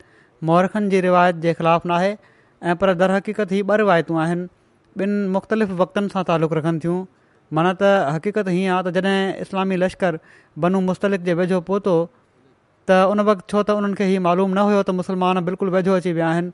महरखनि 0.50 0.91
जी 0.97 1.00
रिवायत 1.09 1.41
जे 1.47 1.55
ख़िलाफ़ु 1.61 1.88
नाहे 1.93 2.11
ऐं 2.71 2.76
पर 2.85 2.95
दरहक़ीक़त 3.05 3.52
ही 3.59 3.62
ॿ 3.62 3.76
रिवायतूं 3.83 4.21
आहिनि 4.25 4.49
ॿिनि 5.05 5.29
मुख़्तलिफ़ 5.37 5.73
वक़्तनि 5.83 6.17
सां 6.17 6.25
तालुक़ 6.31 6.55
रखनि 6.61 6.85
थियूं 6.87 6.97
माना 7.59 7.73
त 7.85 7.93
हक़ीक़त 8.17 8.49
हीअं 8.55 8.75
आहे 8.75 8.91
त 8.91 8.95
जॾहिं 8.99 9.47
इस्लामी 9.47 9.81
लश्कर 9.85 10.19
बनू 10.67 10.81
मुस्तलिक 10.91 11.23
जे 11.31 11.35
वेझो 11.43 11.61
पहुतो 11.71 11.97
त 12.89 12.95
उन 13.12 13.21
वक़्तु 13.27 13.47
छो 13.51 13.61
त 13.69 13.79
उन्हनि 13.81 13.95
खे 14.01 14.05
हीउ 14.11 14.21
मालूम 14.27 14.51
न 14.55 14.65
हुयो 14.69 14.81
त 14.83 14.91
मुसलमान 15.01 15.37
बिल्कुलु 15.49 15.71
वेझो 15.75 15.93
अची 16.03 16.11
विया 16.19 16.27
आहिनि 16.35 16.51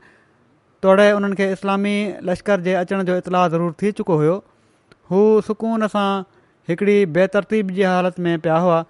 तोड़े 0.85 1.07
उन्हनि 1.19 1.35
खे 1.41 1.47
इस्लामी 1.57 1.95
लश्कर 2.31 2.57
जे 2.67 2.73
अचण 2.83 2.99
जो 3.11 3.15
इतलाह 3.25 3.45
ज़रूरु 3.57 3.73
थी 3.83 3.89
चुको 4.01 4.15
हुयो 4.23 4.35
हू 5.13 5.21
सुकून 5.49 5.87
सां 5.95 6.09
हिकिड़ी 6.71 6.97
बेतरतीब 7.19 7.71
जी 7.81 7.87
हालत 7.91 8.21
में 8.27 8.35
पिया 8.47 8.57
हुआ 8.65 8.85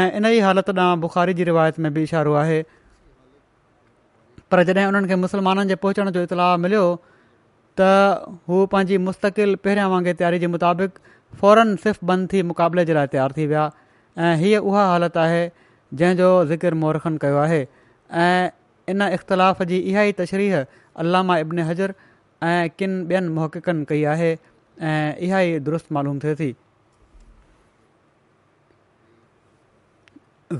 ऐं 0.00 0.06
इन 0.20 0.24
ई 0.32 0.40
हालति 0.48 0.72
ॾांहुं 0.76 1.00
बुखारी 1.06 1.32
जी 1.40 1.44
रिवायत 1.50 1.76
में 1.86 1.90
बि 1.94 2.02
इशारो 2.08 2.32
आहे 2.42 2.60
पर 4.54 4.62
जॾहिं 4.70 4.86
उन्हनि 4.92 5.08
खे 5.14 5.18
मुसलमाननि 5.24 5.68
जे 5.74 5.80
पहुचण 5.86 6.10
जो 6.18 6.22
इत्तला 6.28 6.48
मिलियो 6.66 6.84
त 7.80 7.88
हू 8.52 8.56
पंहिंजी 8.76 8.98
मुस्तक़िल 9.08 9.54
पहिरियां 9.64 9.88
वांगुरु 9.96 10.16
तयारी 10.20 10.38
जे 10.44 10.48
मुताबिक़ 10.58 11.00
फौरन 11.40 11.74
सिर्फ़ु 11.88 12.04
बंदि 12.12 12.28
थी 12.36 12.40
मुक़ाबले 12.52 12.84
जे 12.90 13.00
लाइ 13.00 13.06
तयारु 13.18 13.32
थी 13.40 13.46
विया 13.56 13.64
ऐं 14.28 14.34
हीअ 14.44 14.60
उहा 14.68 14.82
हालति 14.92 15.18
आहे 15.24 15.42
जंहिंजो 16.00 16.28
ज़िकिर 16.46 16.74
मोरखन 16.82 17.16
कयो 17.22 17.36
आहे 17.38 17.60
ऐं 18.20 18.48
इन 18.88 19.02
इख़्तिलाफ़ 19.12 19.62
जी 19.70 19.76
इहा 19.78 20.02
ई 20.08 20.12
तशरीह 20.20 20.64
अलामा 21.02 21.36
इब्न 21.38 21.58
हज़र 21.70 21.94
ऐं 22.48 22.68
किन 22.78 22.92
ॿियनि 23.10 23.28
मोहक़नि 23.38 23.84
कई 23.88 24.02
आहे 24.12 24.30
ऐं 24.32 25.16
इहा 25.26 25.40
ई 25.40 25.58
दुरुस्त 25.66 25.92
मालूम 25.92 26.18
थिए 26.24 26.34
थी 26.40 26.50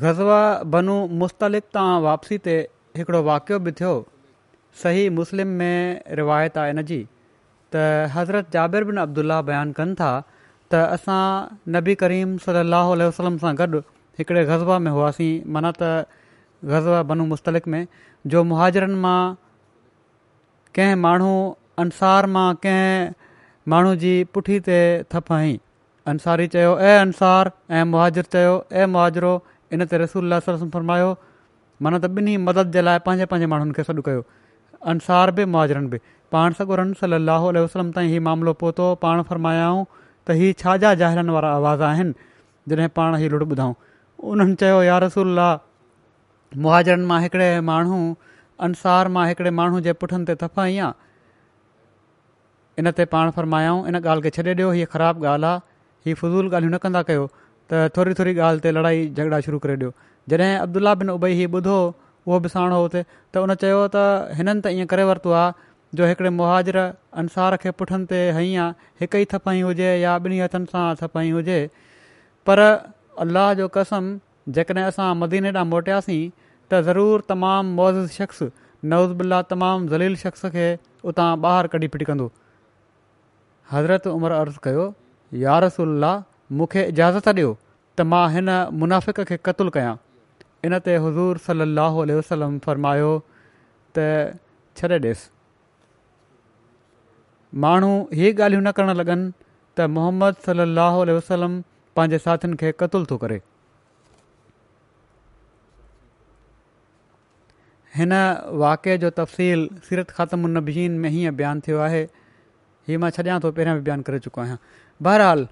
ग़ज़वा 0.05 0.41
बनू 0.75 0.97
मुस्तलिक 1.23 1.65
तां 1.77 1.91
वापसी 2.05 2.39
ते 2.49 2.55
हिकिड़ो 2.97 3.23
वाक़िअ 3.31 3.59
बि 3.69 3.73
थियो 3.81 3.93
सही 4.83 5.09
मुस्लिम 5.21 5.49
में 5.63 6.01
रिवायत 6.21 6.59
आहे 6.65 6.71
इन 6.77 6.83
जी 6.93 7.03
त 7.75 7.85
हज़रत 8.17 8.51
जाबिर 8.53 8.85
बिन 8.93 8.97
अब्दुल्ला 9.09 9.41
बयानु 9.53 9.73
कनि 9.81 9.95
था 10.03 10.13
त 10.73 10.85
असां 10.99 11.23
नबी 11.79 11.95
करीम 12.05 12.37
सलाहु 12.49 12.93
आल 12.99 13.03
वसलम 13.09 13.37
सां 13.47 13.55
गॾु 13.65 13.83
हिकिड़े 14.19 14.45
गज़बा 14.45 14.79
में 14.85 14.91
हुआसीं 14.93 15.33
माना 15.53 15.71
त 15.81 16.07
गज़बा 16.71 17.03
बनू 17.03 17.25
मुस्तलिक़ 17.27 17.67
में 17.75 17.87
जो 18.33 18.43
मुहाजरनि 18.49 18.95
मां 19.01 19.35
कंहिं 20.77 20.97
माण्हू 21.05 21.33
अंसार 21.85 22.27
मां 22.35 22.53
कंहिं 22.65 23.15
माण्हू 23.73 23.95
जी 24.03 24.13
पुठी 24.35 24.59
ते 24.67 24.77
थप 25.03 25.15
थपहाईं 25.17 25.59
अंसारी 26.13 26.47
चयो 26.55 26.77
ऐं 26.91 26.95
अंसार 27.01 27.51
ऐं 27.71 27.83
मुहाजर 27.95 28.23
चयो 28.37 28.55
ऐं 28.79 28.87
मुआरो 28.95 29.33
इन 29.75 29.85
ते 29.93 29.99
रसूल 30.05 30.39
फरमायो 30.49 31.07
माना 31.83 31.99
त 31.99 32.11
ॿिन्ही 32.19 32.37
मदद 32.47 32.73
जे 32.77 32.83
लाइ 32.87 32.99
पंहिंजे 33.09 33.27
पंहिंजे 33.33 33.47
माण्हुनि 33.55 33.73
खे 33.79 33.83
सॾु 33.91 34.03
कयो 34.09 34.23
अंसार 34.95 35.31
बि 35.41 35.45
मुहाजरनि 35.57 35.89
बि 35.95 35.99
पाण 36.37 36.59
सॻो 36.61 36.75
रन 36.83 36.93
सली 37.03 37.19
वसलम 37.61 37.93
ताईं 37.99 38.09
हीउ 38.15 38.21
मामिलो 38.29 38.53
पहुतो 38.65 38.87
पाण 39.07 39.23
फ़रमायाऊं 39.31 39.83
त 40.29 40.37
हीअ 40.43 40.53
छा 40.65 40.77
जा 40.85 40.93
ज़ाहिरनि 41.05 41.33
वारा 41.39 41.51
आवाज़ु 41.63 41.85
आहिनि 41.93 42.31
जॾहिं 42.75 42.91
पाण 43.01 43.11
हीउ 43.25 43.31
लुड़ 43.37 43.43
ॿुधऊं 43.53 43.73
उन्हनि 44.31 44.55
चयो 44.61 44.83
यार 44.87 45.03
रसूला 45.05 45.49
मुहाजरनि 46.65 47.07
मां 47.11 47.19
हिकिड़े 47.25 47.49
माण्हू 47.71 47.99
अंसार 48.67 49.09
मां 49.17 49.27
हिकिड़े 49.29 49.51
माण्हू 49.61 49.81
जे 49.87 49.93
पुठिनि 50.03 50.25
ते 50.31 50.35
थफ़ाई 50.43 50.77
आहे 50.87 50.93
इन 52.83 52.91
ते 52.99 53.05
पाण 53.15 53.31
फरमायऊं 53.39 53.81
इन 53.91 53.95
ॻाल्हि 54.03 54.23
खे 54.27 54.31
छॾे 54.37 54.53
ॾियो 54.59 54.71
हीअ 54.77 54.87
ख़राबु 54.93 55.27
ॻाल्हि 55.33 55.51
आहे 55.51 55.59
हीअ 56.07 56.15
फ़ज़ूल 56.21 56.47
ॻाल्हियूं 56.55 56.75
न 56.75 56.79
कंदा 56.85 57.03
कयो 57.11 57.27
त 57.35 57.83
थोरी 57.97 58.15
थोरी 58.21 58.35
ॻाल्हि 58.51 58.63
ते 58.67 58.71
लड़ाई 58.79 59.01
झगड़ा 59.17 59.41
शुरू 59.49 59.59
करे 59.67 59.75
ॾियो 59.83 59.91
जॾहिं 60.31 60.55
अब्दुला 60.65 60.95
बिन 61.03 61.11
उबई 61.19 61.33
हीउ 61.43 61.51
ॿुधो 61.59 61.77
उहो 62.31 62.41
बि 62.47 62.55
साण 62.55 62.71
हो 62.79 62.89
थिए 62.95 63.05
त 63.35 63.43
उन 63.45 63.55
चयो 63.67 63.83
त 63.97 64.07
हिननि 64.41 64.61
त 64.63 64.73
ईअं 64.79 64.91
करे 64.95 65.05
वरितो 65.11 65.35
आहे 65.43 65.53
जो 65.99 66.07
हिकिड़े 66.13 66.31
मुहाजर 66.41 66.77
अंसार 67.23 67.57
खे 67.63 67.71
पुठनि 67.83 68.07
ते 68.13 68.23
हई 68.41 68.55
आहे 68.65 68.91
हिकु 69.05 69.21
ई 69.25 69.31
थफाई 69.37 69.61
हुजे 69.69 69.91
या 70.07 70.17
ॿिन्ही 70.27 70.39
हथनि 70.49 70.73
सां 70.75 71.31
हुजे 71.39 71.59
अलाह 73.23 73.53
जो 73.55 73.67
कसम 73.75 74.05
जेकॾहिं 74.57 74.85
असां 74.85 75.15
मदीने 75.23 75.51
ॾांहुं 75.53 75.71
मोटियासीं 75.71 76.31
त 76.71 76.81
ज़रूरु 76.85 77.23
तमामु 77.31 77.73
मोज़िज़ 77.79 78.13
शख़्स 78.19 78.43
नवज़ 78.93 79.13
बिलाह 79.19 79.43
तमामु 79.53 79.87
ज़लील 79.93 80.17
शख़्स 80.23 80.47
खे 80.55 80.67
उतां 81.13 81.27
ॿाहिरि 81.49 81.69
कढी 81.75 81.89
फिटिकंदो 81.97 82.29
हज़रत 83.73 84.07
उमिरि 84.13 84.35
अर्ज़ु 84.39 84.61
कयो 84.67 84.85
यारसल 85.45 86.09
मूंखे 86.61 86.85
इजाज़त 86.95 87.29
ॾियो 87.35 87.51
त 87.99 88.09
मां 88.15 88.23
हिन 88.37 88.49
मुनाफ़िक़ 88.85 89.23
खे 89.31 89.37
क़तल 89.49 89.69
कयां 89.77 89.95
इन 90.69 90.79
ते 90.87 90.97
हज़ूर 91.09 91.39
सलाह 91.49 91.99
वसलम 92.17 92.59
फ़रमायो 92.69 93.11
त 93.99 94.07
छॾे 94.81 94.99
ॾेसि 95.09 95.29
माण्हू 97.65 97.93
हीअ 98.21 98.33
ॻाल्हियूं 98.33 98.63
न 98.65 98.71
करणु 98.81 98.93
लॻनि 99.03 99.31
त 99.77 99.89
मोहम्मद 99.99 100.35
सलाहु 100.47 101.05
वसलम 101.17 101.61
पंहिंजे 101.97 102.19
साथियुनि 102.25 102.57
खे 102.61 102.73
क़ल 102.83 103.05
थो 103.11 103.17
करे 103.25 103.41
हिन 107.95 108.13
वाक़े 108.65 108.97
जो 108.99 109.09
तफ़सील 109.21 109.69
सीरत 109.89 110.11
ख़ातुनजीन 110.19 110.93
में 111.01 111.09
हीअं 111.17 111.37
बयानु 111.41 111.61
थियो 111.69 111.79
आहे 111.87 112.01
हीअ 112.89 112.99
मां 113.05 113.11
छॾिया 113.17 113.39
थो 113.47 113.51
पहिरियों 113.59 113.77
बि 113.81 113.85
बयानु 113.89 114.03
करे 114.11 114.19
चुको 114.27 114.41
आहियां 114.41 114.57
बहरहाल 115.09 115.47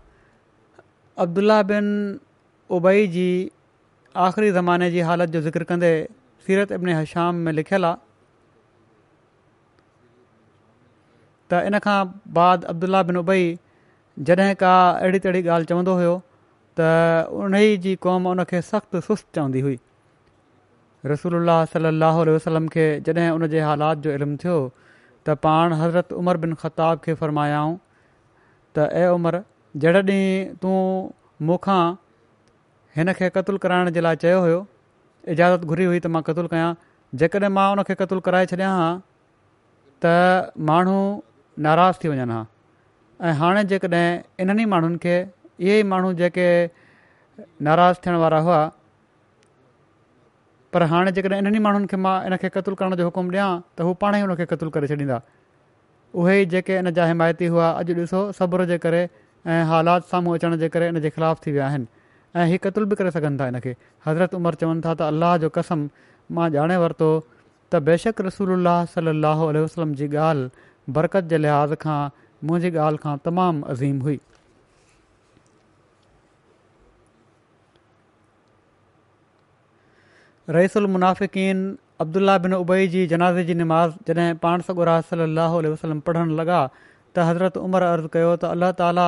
अब्दुल्ला 1.24 1.58
बिन 1.72 1.88
उबई 2.78 3.06
जी 3.16 3.26
आख़िरी 4.28 4.50
ज़माने 4.56 4.90
जी 4.94 5.00
हालति 5.08 5.32
जो 5.32 5.40
ज़िक्र 5.48 5.64
कंदे 5.72 5.90
सीरत 6.46 6.72
अबिन 6.78 6.94
हशाम 6.98 7.44
में 7.48 7.52
लिखियलु 7.58 7.86
आहे 7.86 8.08
त 11.52 11.62
इन 11.70 11.78
खां 11.88 11.98
बाद 12.40 12.64
अब्दुला 12.72 13.02
बिन 13.12 13.16
उबई 13.24 13.46
जॾहिं 14.30 14.54
का 14.64 14.72
अहिड़ी 14.90 15.18
तहिड़ी 15.26 15.42
ॻाल्हि 15.48 15.66
चवंदो 15.72 15.94
हुयो 16.00 16.16
त 16.78 17.28
उन 17.42 17.54
ई 17.58 17.76
जी 17.86 17.94
क़ौम 18.06 18.26
उन 18.32 18.42
खे 18.50 18.60
सख़्तु 18.70 19.00
सुस्तु 19.06 19.32
चवंदी 19.38 19.60
हुई 19.68 19.78
रसूल 21.12 21.50
सलाहु 21.74 22.20
उल 22.26 22.30
वसलम 22.36 22.68
खे 22.76 22.84
जॾहिं 23.08 23.28
उन 23.38 23.46
हालात 23.68 24.04
जो 24.06 24.12
इल्मु 24.18 24.36
थियो 24.44 24.56
त 24.82 25.36
पाण 25.46 25.74
हज़रत 25.82 26.12
उमर 26.22 26.40
बिन 26.44 26.54
ख़ताब 26.64 27.02
खे 27.06 27.14
फ़रमायाऊं 27.22 27.72
त 27.78 28.86
ए 29.00 29.16
उमिरि 29.16 29.40
जॾहिं 29.86 30.20
तूं 30.64 30.76
मूंखां 31.50 31.80
हिन 33.00 33.12
खे 33.22 33.30
क़तलु 33.38 33.58
कराइण 33.66 33.90
जे 33.98 34.04
लाइ 34.08 34.20
चयो 34.26 34.38
हुयो 34.46 34.60
इजाज़त 35.36 35.66
घुरी 35.74 35.90
हुई 35.90 36.00
त 36.06 36.14
मां 36.18 36.22
क़तुलु 36.30 36.52
कयां 36.54 36.70
जेकॾहिं 37.24 37.52
मां 37.58 37.66
उन 37.76 37.82
खे 37.90 37.98
क़तलु 38.04 38.24
कराए 38.30 38.50
छॾिया 38.54 38.70
हा 38.78 38.86
त 40.04 40.70
माण्हू 40.70 40.98
नाराज़ 41.68 42.00
थी 42.04 42.12
वञनि 42.16 42.32
हा 42.36 42.46
ऐं 43.30 43.34
हाणे 43.42 43.64
जेकॾहिं 43.74 44.06
इन्हनि 44.46 44.68
माण्हुनि 44.74 45.00
खे 45.06 45.16
इहे 45.60 45.78
ई 45.80 45.82
माण्हू 45.92 46.12
जेके 46.20 46.46
नाराज़ 47.66 47.96
थियण 48.06 48.16
वारा 48.20 48.38
हुआ 48.46 48.60
पर 50.72 50.82
हाणे 50.90 51.12
जेकॾहिं 51.12 51.38
इन्हनि 51.38 51.58
माण्हुनि 51.66 51.86
खे 51.90 51.96
मां 52.04 52.14
इन 52.26 52.36
खे 52.42 52.48
क़तलु 52.54 52.74
करण 52.80 52.94
जो 53.00 53.04
हुकुमु 53.08 53.32
ॾियां 53.34 53.48
त 53.78 53.86
हू 53.88 53.92
पाण 54.02 54.16
ई 54.16 54.20
हुनखे 54.26 54.46
क़तलु 54.52 54.70
करे 54.76 54.88
छॾींदा 54.92 55.18
उहे 56.22 56.36
ई 56.42 56.46
जेके 56.54 56.76
इन 56.82 56.90
जा 56.98 57.06
हिमायती 57.10 57.46
हुआ 57.56 57.68
अॼु 57.80 57.94
ॾिसो 57.98 58.20
सब्र 58.38 58.66
जे 58.70 58.78
करे 58.86 59.02
ऐं 59.54 59.60
हालात 59.72 60.08
साम्हूं 60.14 60.36
अचण 60.38 60.56
जे 60.62 60.68
करे 60.76 60.88
इन 60.94 61.00
जे 61.06 61.10
ख़िलाफ़ु 61.16 61.42
थी 61.46 61.52
विया 61.58 61.66
आहिनि 61.66 61.86
ऐं 62.40 62.46
हीअ 62.54 62.62
क़तलु 62.68 62.86
बि 62.94 62.96
करे 63.02 63.10
सघनि 63.18 63.38
था 63.42 63.50
इन 63.52 63.60
हज़रत 64.06 64.34
उमर 64.40 64.58
चवनि 64.64 64.86
था 64.86 64.94
त 65.02 65.38
जो 65.44 65.52
कसम 65.58 65.88
मां 66.38 66.48
ॼाणे 66.56 66.76
वरितो 66.86 67.10
त 67.74 67.82
बेशक 67.90 68.24
रसूल 68.30 68.56
अलाही 68.56 69.52
वसलम 69.66 69.94
जी 70.00 70.08
ॻाल्हि 70.30 70.66
बरक़त 71.00 71.30
जे 71.34 71.42
लिहाज़ 71.46 71.74
खां 71.86 72.00
मुंहिंजी 72.48 72.76
ॻाल्हि 72.88 73.02
खां 73.04 73.16
तमामु 73.30 73.66
अज़ीम 73.76 74.00
हुई 74.08 74.18
रईसुल 80.54 80.86
मुनाफ़िकीन 80.90 81.58
अब्दुल्ला 82.00 82.36
बिन 82.44 82.54
उबई 82.54 82.86
जी 82.94 83.06
जनाज़े 83.06 83.42
जी 83.44 83.54
निमाज़ 83.54 83.90
जॾहिं 84.08 84.34
पाण 84.42 84.60
सॻुरा 84.68 85.00
सलाहु 85.10 85.56
उल्ह 85.58 85.68
वसलम 85.70 85.98
पढ़णु 86.08 86.34
लॻा 86.38 86.60
त 87.16 87.26
हज़रत 87.28 87.56
उमिरि 87.62 87.86
अर्ज़ु 87.94 88.08
कयो 88.16 88.30
त 88.36 88.44
अल्ला 88.54 88.70
ताला 88.80 89.04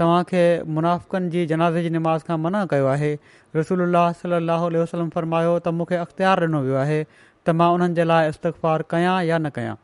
तव्हांखे 0.00 0.42
मुनाफ़िकनि 0.78 1.28
जी 1.34 1.40
जनाज़े 1.52 1.80
जी 1.88 1.90
नमाज़ 1.98 2.22
खां 2.30 2.38
मना 2.46 2.60
कयो 2.72 2.86
आहे 2.94 3.10
रसूल 3.56 3.84
सलाहु 4.22 4.70
वसलम 4.78 5.10
फरमायो 5.18 5.58
त 5.60 5.66
मूंखे 5.80 5.96
अख़्तियार 6.06 6.44
ॾिनो 6.48 6.58
वियो 6.70 6.76
आहे 6.84 6.98
त 7.12 7.46
मां 7.60 7.70
उन्हनि 7.76 7.94
जे 8.00 8.04
लाइ 8.10 8.34
इस्तक़फ़ार 8.34 8.88
कयां 8.96 9.16
या 9.32 9.36
न 9.44 9.54
कयां 9.60 9.76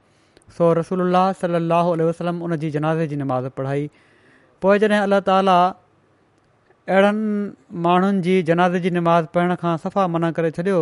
सो 0.59 0.73
रसूल 0.83 1.07
सलाहु 1.45 1.89
आल 1.99 2.09
वसलम 2.13 2.37
उनजी 2.49 2.69
जनाज़े 2.79 3.05
जी 3.13 3.17
निमाज़ 3.27 3.47
पढ़ाई 3.61 3.85
पोइ 4.65 4.77
जॾहिं 4.87 5.03
अलाह 5.11 5.21
ताला 5.33 5.59
अहिड़नि 6.89 7.81
माण्हुनि 7.85 8.21
जी 8.23 8.43
जनाज़ 8.49 8.77
जी 8.85 8.91
निमाज़ 8.91 9.27
पढ़ण 9.35 9.55
खां 9.61 9.77
सफ़ा 9.85 10.07
मना 10.15 10.31
करे 10.39 10.51
छॾियो 10.59 10.81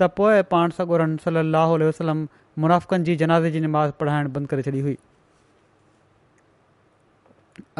त 0.00 0.06
पोइ 0.20 0.42
पाण 0.52 0.70
सॻोरन 0.76 1.16
सली 1.24 1.38
अलाह 1.38 1.74
वसलम 1.82 2.22
मुनाफ़कनि 2.64 3.04
जी 3.10 3.16
जनाज़े 3.24 3.50
जी 3.56 3.60
निमाज़ 3.66 3.92
पढ़ाइणु 4.00 4.30
बंदि 4.38 4.50
करे 4.54 4.62
छॾी 4.70 4.80
हुई 4.88 4.96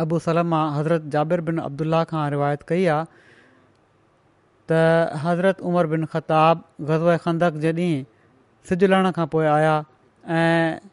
अबू 0.05 0.19
सलमा 0.27 0.61
हज़रत 0.77 1.09
जाबिर 1.17 1.41
बिन 1.49 1.59
अब्दुलाह 1.71 2.05
खां 2.15 2.29
रिवायत 2.39 2.67
कई 2.75 2.85
आहे 2.99 3.25
त 4.73 4.85
हज़रत 5.27 5.65
उमर 5.73 5.91
बिन 5.97 6.05
ख़ताबु 6.13 6.89
ग़ज़व 6.95 7.17
ख़ंद 7.27 7.51
जे 7.67 7.73
ॾींहुं 7.83 8.09
सिजु 8.73 8.93
लहण 8.97 9.11
खां 9.21 9.27
पोइ 9.37 9.47
आया 9.59 9.73
ऐं 10.39 10.89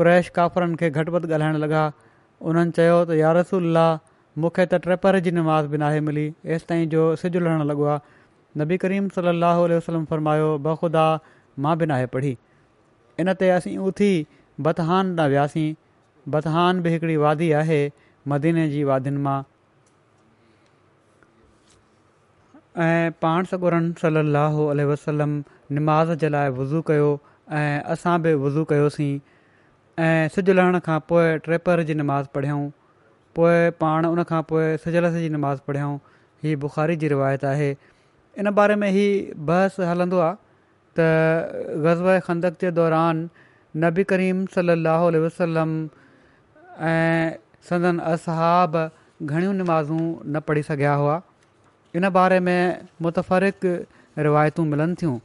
कु्रैश 0.00 0.32
काफ़रनि 0.40 0.80
खे 0.84 0.90
घटि 1.00 1.12
वधि 1.16 1.28
ॻाल्हाइणु 1.38 1.62
लॻा 1.66 1.84
उन्हनि 2.50 2.78
चयो 2.80 2.98
त 3.10 3.98
मूंखे 4.38 4.64
त 4.66 4.78
ट्रेपर 4.86 5.16
जी 5.26 5.30
नमाज 5.36 5.66
बि 5.74 5.78
नाहे 5.82 6.00
मिली 6.08 6.24
हेसि 6.48 6.66
ताईं 6.72 6.88
जो 6.90 7.04
सिजु 7.22 7.40
लहणु 7.44 7.64
लॻो 7.70 7.84
आहे 7.92 8.18
नबी 8.62 8.76
करीम 8.84 9.08
सलाहु 9.16 9.64
आल 9.68 9.72
वसलम 9.76 10.04
फ़रमायो 10.10 10.50
बख़ुदा 10.66 11.06
मां 11.64 11.72
बि 11.80 11.86
नाहे 11.92 12.06
पढ़ी 12.14 12.32
इन 13.24 13.32
ते 13.42 13.50
असीं 13.60 13.76
उथी 13.90 14.10
बतहान 14.68 15.06
ॾांहुं 15.16 15.30
वियासीं 15.30 15.74
बतहान 16.34 16.80
बि 16.82 16.90
हिकिड़ी 16.94 17.16
वादी 17.24 17.50
आहे 17.62 17.80
मदीने 18.34 18.68
जी 18.74 18.84
वादियुनि 18.92 19.20
मां 19.26 19.42
ऐं 22.82 23.12
पाण 23.24 23.44
सगुरनि 23.50 23.92
सलाह 24.02 24.60
वसलम 24.94 25.38
नमाज़ 25.78 26.14
जे 26.24 26.28
लाइ 26.36 26.50
वज़ू 26.60 26.82
कयो 26.92 27.10
ऐं 27.62 27.80
असां 27.96 28.16
बि 28.26 28.34
वुज़ू 28.48 28.64
कयोसीं 28.74 29.12
ऐं 30.08 30.28
लहण 30.60 30.78
खां 30.88 30.98
पोइ 31.12 31.36
ट्रेपर 31.48 31.82
जी 31.88 31.94
नमाज़ 32.02 32.26
पढ़ियऊं 32.36 32.68
पोइ 33.38 33.70
पाण 33.80 34.06
उन 34.06 34.22
खां 34.30 34.40
पोइ 34.50 34.64
सजलस 34.84 35.12
जी 35.24 35.28
नमाज़ 35.36 35.60
पढ़ियऊं 35.68 35.96
हीअ 36.44 36.56
बुख़ारी 36.64 36.96
जी 37.02 37.08
रिवायत 37.14 37.44
आहे 37.52 37.70
इन 38.42 38.50
बारे 38.58 38.74
में 38.82 38.90
ही 38.96 39.04
बहस 39.50 39.76
हलंदो 39.90 40.18
आहे 40.26 40.34
त 40.98 41.78
ग़ज़ 41.86 42.04
खंदक 42.28 42.58
जे 42.60 42.70
दौरान 42.80 43.28
नबी 43.84 44.04
करीम 44.12 44.44
सली 44.56 45.18
वसलम 45.26 45.74
ऐं 46.92 47.38
सदन 47.68 47.98
असाब 48.14 48.76
घणियूं 49.22 49.52
नमाज़ूं 49.58 50.04
न 50.32 50.40
पढ़ी 50.48 50.62
सघिया 50.70 50.92
हुआ 51.02 51.20
इन 52.00 52.08
बारे 52.18 52.40
में 52.46 52.88
मुतफ़िक़ 53.02 53.68
रिवायतूं 54.26 54.64
मिलनि 54.72 54.94
थियूं 55.02 55.18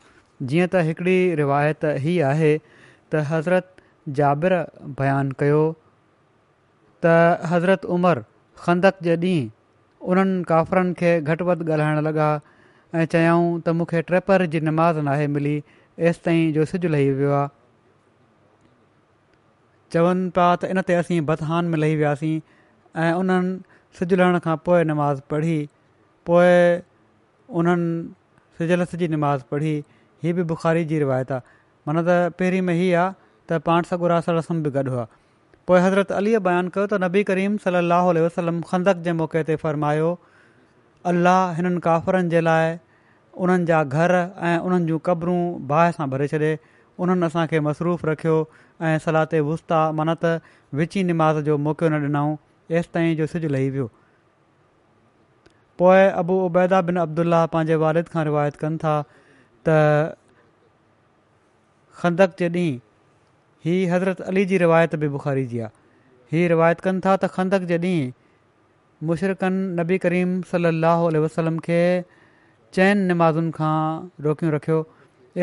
जीअं 0.52 0.68
त 0.76 0.86
हिकिड़ी 0.90 1.18
रिवायत 1.42 1.88
हीउ 2.06 2.26
आहे 2.34 2.54
त 2.62 3.26
हज़रत 3.32 3.72
जाबिर 4.22 4.56
बयानु 5.02 5.68
हज़रत 7.08 7.86
उमर 7.98 8.24
खंदक 8.66 9.02
जे 9.04 9.16
ॾींहुं 9.16 9.50
उन्हनि 10.12 10.44
काफ़रनि 10.48 10.94
खे 11.00 11.12
घटि 11.22 11.44
वधि 11.44 11.64
ॻाल्हाइणु 11.72 12.02
लॻा 12.10 12.28
ऐं 12.96 13.06
चयऊं 13.12 13.60
त 13.62 13.70
मूंखे 13.80 14.02
ट्रेपर 14.10 14.46
जी 14.54 14.60
नमाज़ 14.68 15.00
नाहे 15.08 15.26
मिली 15.36 15.56
एसि 16.10 16.20
ताईं 16.26 16.54
जो 16.54 16.66
सिॼु 16.72 16.88
लही 16.90 17.10
वियो 17.20 17.32
आहे 17.32 17.48
चवनि 19.94 20.30
पिया 20.38 20.54
त 20.62 20.66
इन 20.76 20.82
ते 20.88 20.94
असीं 21.02 21.20
बदहान 21.32 21.66
में 21.74 21.78
लही 21.80 21.96
वियासीं 21.96 22.36
ऐं 23.02 23.12
उन्हनि 23.22 23.80
सिज 24.00 24.14
लहण 24.14 24.40
खां 24.46 24.56
पोइ 24.70 24.84
नमाज़ 24.94 25.22
पढ़ी 25.32 25.58
पोइ 26.30 26.56
उन्हनि 27.62 27.92
सिजलस 28.58 28.96
जी 29.02 29.08
नमाज़ 29.18 29.42
पढ़ी 29.52 29.76
हीअ 30.24 30.34
बि 30.38 30.44
बुख़ारी 30.54 30.86
जी 30.94 31.00
रिवायत 31.06 31.32
आहे 31.38 31.56
माना 31.90 32.02
त 32.08 32.36
पहिरीं 32.40 32.62
में 32.70 32.74
हीअ 32.74 32.98
आहे 33.02 33.10
त 33.50 33.62
पाण 33.70 34.92
हुआ 34.96 35.08
पोइ 35.70 35.80
हज़रत 35.82 36.12
अलीअ 36.16 36.40
बयानु 36.48 36.72
कयो 36.74 36.82
त 36.90 36.98
नबी 37.04 37.22
करीम 37.28 37.54
सलाहु 37.62 38.10
वसलम 38.24 38.58
ख़ंदक 38.72 39.00
जे 39.08 39.14
मौक़े 39.22 39.42
ते 39.48 39.56
फ़रमायो 39.64 40.10
अलाह 41.12 41.40
हिननि 41.60 41.80
काफ़रनि 41.86 42.30
जे 42.34 42.42
लाइ 42.48 42.68
उन्हनि 43.46 43.66
जा 43.72 43.80
घर 44.02 44.14
ऐं 44.50 44.54
उन्हनि 44.68 44.92
जूं 44.92 45.00
क़बरूं 45.10 45.40
बाहि 45.74 45.96
सां 45.98 46.08
भरे 46.14 46.28
छॾे 46.34 46.52
उन्हनि 47.06 47.28
असांखे 47.30 47.60
मसरूफ़ 47.70 48.06
रखियो 48.12 48.38
ऐं 48.90 48.94
सलाह 49.08 49.26
ते 49.34 49.42
वस्ता 49.50 49.82
मन्नत 50.02 50.28
विची 50.82 51.04
निमाज़ 51.12 51.42
जो 51.50 51.58
मौक़ो 51.70 51.90
न 51.90 52.04
ॾिनऊं 52.06 52.38
एसि 52.80 52.90
ताईं 52.98 53.12
जो 53.22 53.28
सिजु 53.34 53.50
लही 53.58 53.70
वियो 53.78 53.90
पोइ 55.82 56.06
अबू 56.24 56.38
उबैदा 56.52 56.82
बिन 56.92 57.02
अब्दुल्ला 57.10 57.42
पंहिंजे 57.56 57.76
वारिद 57.86 58.14
खां 58.16 58.26
रिवायत 58.32 58.62
कनि 58.66 58.78
था 58.88 58.96
त 59.12 60.16
ख़ंदक 62.04 62.44
जे 62.44 62.50
ॾींहुं 62.50 62.84
हीअ 63.66 63.90
हज़रत 63.94 64.20
अली 64.22 64.46
जी 64.50 64.58
रिवायत 64.62 64.96
बि 65.04 65.08
बुख़ारी 65.10 65.46
जी 65.52 65.60
आहे 65.60 65.72
हीअ 66.32 66.48
रिवायत 66.50 66.80
कनि 66.88 67.00
था 67.06 67.16
त 67.22 67.28
खंदक 67.38 67.62
जे 67.70 67.78
ॾींहुं 67.80 68.12
मुशरकनि 69.10 69.64
नबी 69.80 69.98
करीम 70.04 70.36
सली 70.52 70.68
अलसलम 71.22 71.58
खे 71.68 71.80
चइनि 72.78 73.08
नमाज़ुनि 73.14 73.52
खां 73.56 73.78
रोकियो 74.26 74.52
रखियो 74.56 74.78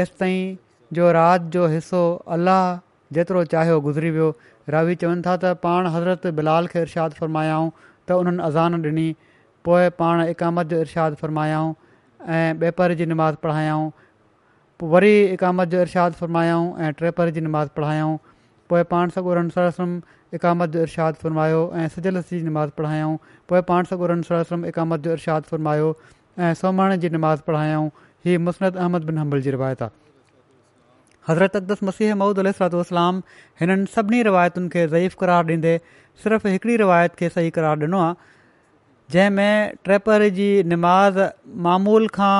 एसिताईं 0.03 0.55
जो 0.99 1.11
राज 1.19 1.49
जो 1.57 1.67
हिसो 1.75 2.03
अलाह 2.37 2.63
जेतिरो 3.19 3.45
चाहियो 3.57 3.81
गुज़री 3.89 4.11
वियो 4.19 4.29
रावी 4.77 4.95
चवनि 5.05 5.23
था 5.27 5.37
त 5.43 5.55
पाण 5.67 5.87
हज़रत 5.97 6.27
बिलाल 6.39 6.67
खे 6.75 6.83
इरशाद 6.87 7.19
फ़रमायाऊं 7.23 7.71
त 7.81 8.21
उन्हनि 8.23 8.43
अज़ान 8.51 8.83
ॾिनी 8.89 9.09
पोइ 9.67 9.89
पाण 10.05 10.25
इकामत 10.29 10.75
जो 10.75 10.81
इरशादु 10.87 11.21
फ़रमायाऊं 11.25 11.75
ऐं 12.39 12.71
ॿेपर 12.71 12.95
जी 13.03 13.07
निमाज़ 13.15 13.35
पढ़ायाऊं 13.43 13.91
वरी 14.91 15.21
इकामद 15.33 15.69
जो 15.71 15.81
इरशाद 15.81 16.13
फ़रमायाऊं 16.19 16.79
ऐं 16.85 16.93
ट्रेपर 16.99 17.31
जी 17.35 17.41
निमाज़ 17.41 17.69
पढ़ायाऊं 17.77 18.17
पोइ 18.71 18.83
पाण 18.91 19.09
सॻु 19.17 19.23
उरसर 19.31 19.71
सलम 19.77 20.01
एकामत 20.35 20.69
जो 20.77 20.81
इरशादु 20.83 21.19
फ़रमायो 21.23 21.61
ऐं 21.77 21.87
सजलस 21.89 22.31
जी 22.31 22.41
नमाज़ 22.43 22.71
पढ़ायाऊं 22.77 23.17
पोइ 23.49 23.61
पाण 23.69 23.85
सॻुसम 23.91 24.65
इकामत 24.67 25.01
जो 25.01 25.11
इरशादु 25.13 25.47
फ़रमायो 25.51 25.93
ऐं 26.39 26.53
सोमण 26.63 26.97
जी 27.05 27.09
नमाज़ 27.11 27.41
पढ़ायूं 27.47 27.89
ही 28.27 28.37
मुसनत 28.49 28.77
अहमद 28.77 29.05
बिन 29.11 29.19
हंबल 29.19 29.41
जी 29.43 29.51
रिवायत 29.57 29.83
आहे 29.83 29.91
हज़रत 31.29 31.57
अक़दस 31.57 31.83
मसीह 31.91 32.15
महुूद 32.25 32.39
अलसलाम 32.47 33.23
हिननि 33.61 33.87
सभिनी 33.95 34.23
रवायतुनि 34.31 34.69
खे 34.75 34.87
ज़ईफ़ु 34.97 35.19
करार 35.21 35.45
ॾींदे 35.53 35.77
सिर्फ़ु 36.25 36.49
हिकड़ी 36.51 36.77
रिवायत 36.85 37.15
खे 37.23 37.29
सही 37.39 37.51
करार 37.61 37.79
ॾिनो 37.83 38.01
आहे 38.09 38.15
जंहिंमें 39.13 39.77
ट्रेपर 39.85 40.29
जी 40.41 40.49
निमाज़ 40.75 41.21
मामूल 41.69 42.09
खां 42.21 42.37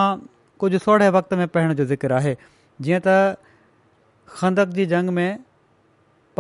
कुझु 0.63 0.79
सोढ़े 0.79 1.09
वक़्त 1.15 1.33
में 1.39 1.47
पहिरण 1.55 1.73
जो 1.79 1.85
ज़िक्र 1.91 2.13
आहे 2.17 2.35
जीअं 2.87 2.99
त 3.07 3.13
खंदक 4.39 4.69
जी 4.77 4.85
जंग 4.93 5.09
में 5.17 5.31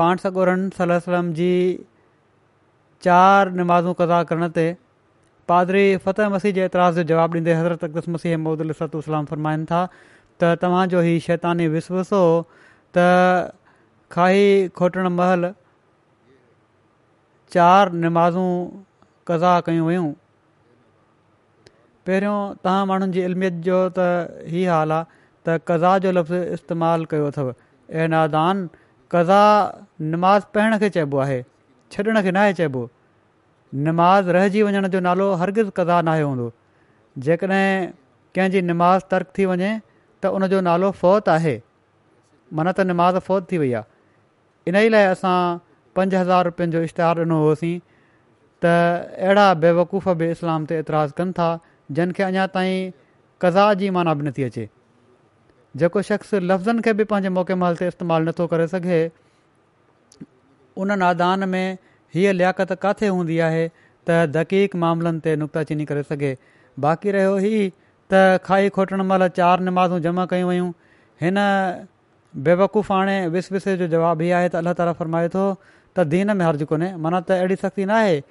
पाण 0.00 0.16
सगुरन 0.24 0.61
सलम 0.76 1.32
जी 1.38 1.48
चारि 3.06 3.50
नमाज़ूं 3.61 3.94
कज़ा 4.00 4.20
करण 4.28 4.48
ते 4.58 4.66
पादरी 5.52 5.82
फ़तह 6.06 6.28
मसीह 6.37 6.52
जे 6.61 6.64
एतिराज़ 6.68 6.94
जो 6.96 7.02
जवाबु 7.11 7.38
ॾींदे 7.40 7.54
हज़रत 7.61 7.82
अक़दस 7.88 8.08
मसीह 8.16 8.38
मुदतू 8.44 9.00
सलाम 9.08 9.26
फ़रमाइनि 9.32 9.66
था 9.72 9.82
त 10.40 10.56
तव्हांजो 10.62 11.00
ही 11.11 11.18
शैतानी 11.26 11.68
विस 11.74 11.88
त 12.96 13.52
खाही 14.16 14.46
खोटण 14.78 15.08
महल 15.18 15.50
चारि 17.58 18.02
नमाज़ूं 18.06 18.50
कज़ा 19.28 19.52
कयूं 19.70 19.87
वयूं 19.88 20.08
पहिरियों 22.06 22.38
तव्हां 22.64 22.86
माण्हुनि 22.86 23.12
जी 23.14 23.22
इल्मियत 23.30 23.58
जो 23.66 23.76
त 23.98 24.06
ई 24.46 24.64
हाल 24.70 24.92
आहे 24.94 25.04
त 25.48 25.62
कज़ा 25.70 25.92
जो 26.06 26.12
लफ़्ज़ 26.16 26.58
इस्तेमालु 26.58 27.06
कयो 27.12 27.26
अथव 27.30 27.54
ऐं 27.94 28.08
नादान 28.14 28.64
कज़ा 29.14 29.42
नमाज़ 30.14 30.46
पढ़ण 30.56 30.78
खे 30.82 30.88
चइबो 30.96 31.18
आहे 31.26 31.38
छॾण 31.96 32.20
खे 32.28 32.32
नाहे 32.38 32.52
चइबो 32.62 32.82
नमाज़ 33.90 34.30
रहिजी 34.38 34.62
वञण 34.68 34.88
जो 34.96 35.00
नालो 35.08 35.30
हरगिज़ 35.44 35.70
कज़ा 35.78 36.00
नाहे 36.10 36.26
हूंदो 36.26 36.50
जेकॾहिं 37.30 37.70
कंहिंजी 38.36 38.62
नमाज़ 38.74 39.08
तर्क 39.14 39.32
थी 39.38 39.46
वञे 39.54 39.70
त 39.70 40.36
उनजो 40.40 40.60
नालो 40.72 40.90
फ़ौत 41.06 41.28
आहे 41.38 41.54
माना 41.62 42.72
त 42.72 42.88
नमाज़ 42.92 43.18
फ़ौत 43.30 43.50
थी 43.52 43.58
वई 43.64 43.72
आहे 43.80 43.92
इन 44.72 44.76
ई 44.84 44.92
लाइ 44.96 45.06
असां 45.16 45.38
पंज 45.98 46.14
हज़ार 46.24 46.44
रुपियनि 46.50 46.78
जो 46.78 46.82
इश्तिहारु 46.92 47.24
ॾिनो 47.32 47.38
होसीं 47.48 47.74
त 48.64 48.78
अहिड़ा 49.26 49.52
बेवकूफ़ 49.64 50.10
बि 50.22 50.30
इस्लाम 50.36 50.68
ते 50.72 50.80
एतिराज़ु 50.86 51.14
कनि 51.20 51.32
था 51.40 51.50
जिन 51.90 52.11
खे 52.12 52.23
अञा 52.23 52.47
ताईं 52.55 52.90
कज़ा 53.42 53.73
जी 53.75 53.90
माना 53.90 54.14
बि 54.14 54.29
नथी 54.29 54.42
अचे 54.42 54.68
जेको 55.77 56.03
शख़्स 56.03 56.35
लफ़्ज़नि 56.35 56.83
खे 56.83 56.92
बि 56.95 57.05
पंहिंजे 57.12 57.29
मौक़े 57.35 57.55
महिल 57.59 57.77
ते 57.77 57.87
इस्तेमालु 57.88 58.29
नथो 58.29 58.47
करे 58.47 58.66
सघे 58.68 59.01
उन 60.79 60.92
नादान 60.99 61.49
में 61.49 61.79
हीअ 62.14 62.33
लियाकत 62.33 62.73
काथे 62.83 63.07
हूंदी 63.09 63.38
आहे 63.49 63.66
त 64.09 64.27
दक़ीक 64.37 64.77
मामलनि 64.85 65.21
ते 65.25 65.37
नुक़्ताचीनी 65.37 65.85
करे 65.92 66.03
सघे 66.07 66.37
बाक़ी 66.87 67.11
रहियो 67.18 67.38
ई 67.38 67.73
त 68.12 68.38
खाई 68.45 68.68
खोटणु 68.77 69.05
महिल 69.05 69.29
चारि 69.40 69.64
नमाज़ूं 69.64 70.01
जमा 70.09 70.27
कयूं 70.35 70.49
वयूं 70.49 70.71
हिन 71.23 71.37
बेवकूफ़ 72.45 72.92
हाणे 72.92 73.16
विस 73.33 73.53
विसे 73.53 73.77
जो 73.83 73.87
जवाबु 73.97 74.23
इहा 74.29 74.38
आहे 74.38 74.49
त 74.53 74.57
अलाह 74.62 74.79
ताला 74.83 74.92
फरमाए 75.01 75.29
थो 75.35 75.47
त 75.97 76.07
दीन 76.14 76.37
में 76.37 76.45
हर्ज़ु 76.47 76.66
कोन्हे 76.75 76.92
माना 77.07 77.21
त 77.27 77.40
अहिड़ी 77.40 77.57
सख़्ती 77.64 77.85
न 77.85 77.90
आहे 77.97 78.23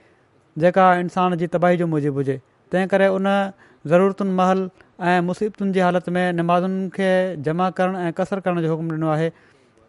जेका 0.65 0.85
इंसान 1.05 1.37
जी 1.43 1.47
तबाही 1.57 1.77
जो 1.81 1.87
मूजिब 1.91 2.15
हुजे 2.21 2.39
तंहिं 2.71 2.87
करे 2.91 3.07
उन 3.19 3.25
ज़रूरतुनि 3.91 4.31
महल 4.39 4.69
ऐं 5.01 5.19
मुसीबतुनि 5.27 5.71
जी 5.75 5.79
हालति 5.79 6.11
में 6.17 6.23
नमाज़ुनि 6.39 6.89
खे 6.95 7.09
जमा 7.47 7.69
करणु 7.77 7.99
ऐं 8.07 8.11
कसरु 8.17 8.41
करण 8.45 8.61
जो 8.65 8.69
हुकुम 8.71 8.91
ॾिनो 8.95 9.07
आहे 9.15 9.29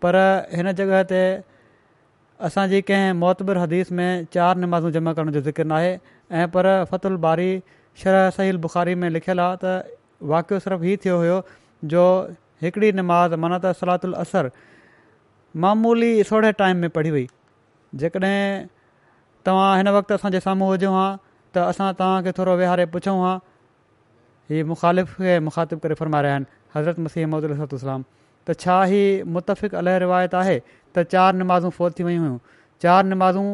पर 0.02 0.16
हिन 0.56 0.72
जॻह 0.80 1.02
ते 1.12 1.20
असांजी 2.48 2.80
कंहिं 2.90 3.12
मोतबर 3.22 3.58
हदीस 3.64 3.92
में 3.98 4.08
चारि 4.34 4.60
नमाज़ूं 4.64 4.90
जमा 4.98 5.12
करण 5.18 5.30
जो 5.38 5.40
ज़िक्र 5.48 5.64
न 5.72 5.80
ऐं 6.42 6.48
पर 6.56 6.66
फ़तुल 6.90 7.16
बारी 7.26 7.50
शरह 8.02 8.28
सहील 8.38 8.56
बुख़ारी 8.66 8.94
में 9.02 9.08
लिखियलु 9.18 9.42
आहे 9.48 9.56
त 9.64 9.98
वाक़ियो 10.34 10.58
सिर्फ़ु 10.66 10.84
हीउ 10.88 10.98
थियो 11.04 11.16
हुयो 11.22 11.36
जो 11.94 12.02
हिकिड़ी 12.64 12.90
नमाज़ 13.02 13.34
माना 13.44 13.60
त 13.64 14.10
असर 14.26 14.50
मामूली 15.62 16.10
सोढ़े 16.32 16.52
टाइम 16.62 16.76
में 16.86 16.90
पढ़ी 16.98 17.10
वई 17.18 17.26
जेकॾहिं 18.02 18.38
तव्हां 19.46 19.70
हिन 19.78 19.88
वक़्तु 19.96 20.14
असांजे 20.18 20.40
साम्हूं 20.48 20.68
हुजो 20.72 20.90
हा 20.96 21.04
त 21.54 21.58
असां 21.58 21.92
तव्हांखे 21.98 22.30
थोरो 22.36 22.54
विहारे 22.56 22.84
पुछूं 22.94 23.18
हा 23.22 23.36
ही 24.50 24.62
मुखालिफ़ 24.70 25.20
मुखातिब 25.48 25.78
करे 25.82 25.94
फरमा 26.00 26.20
रहिया 26.22 26.34
आहिनि 26.34 26.46
हज़रत 26.76 26.98
मसीह 27.00 27.26
महमदत 27.32 28.50
छा 28.62 28.82
ही 28.92 29.02
मुतफ़िक़ 29.34 29.74
अलह 29.80 29.98
रिवायत 30.04 30.34
आहे 30.34 30.58
त 30.96 31.04
चारि 31.12 31.36
निमाज़ूं 31.38 31.70
फोत 31.78 31.92
थी 31.98 32.04
वियूं 32.04 32.20
हुयूं 32.24 32.38
चारि 32.82 33.08
निमाज़ूं 33.14 33.46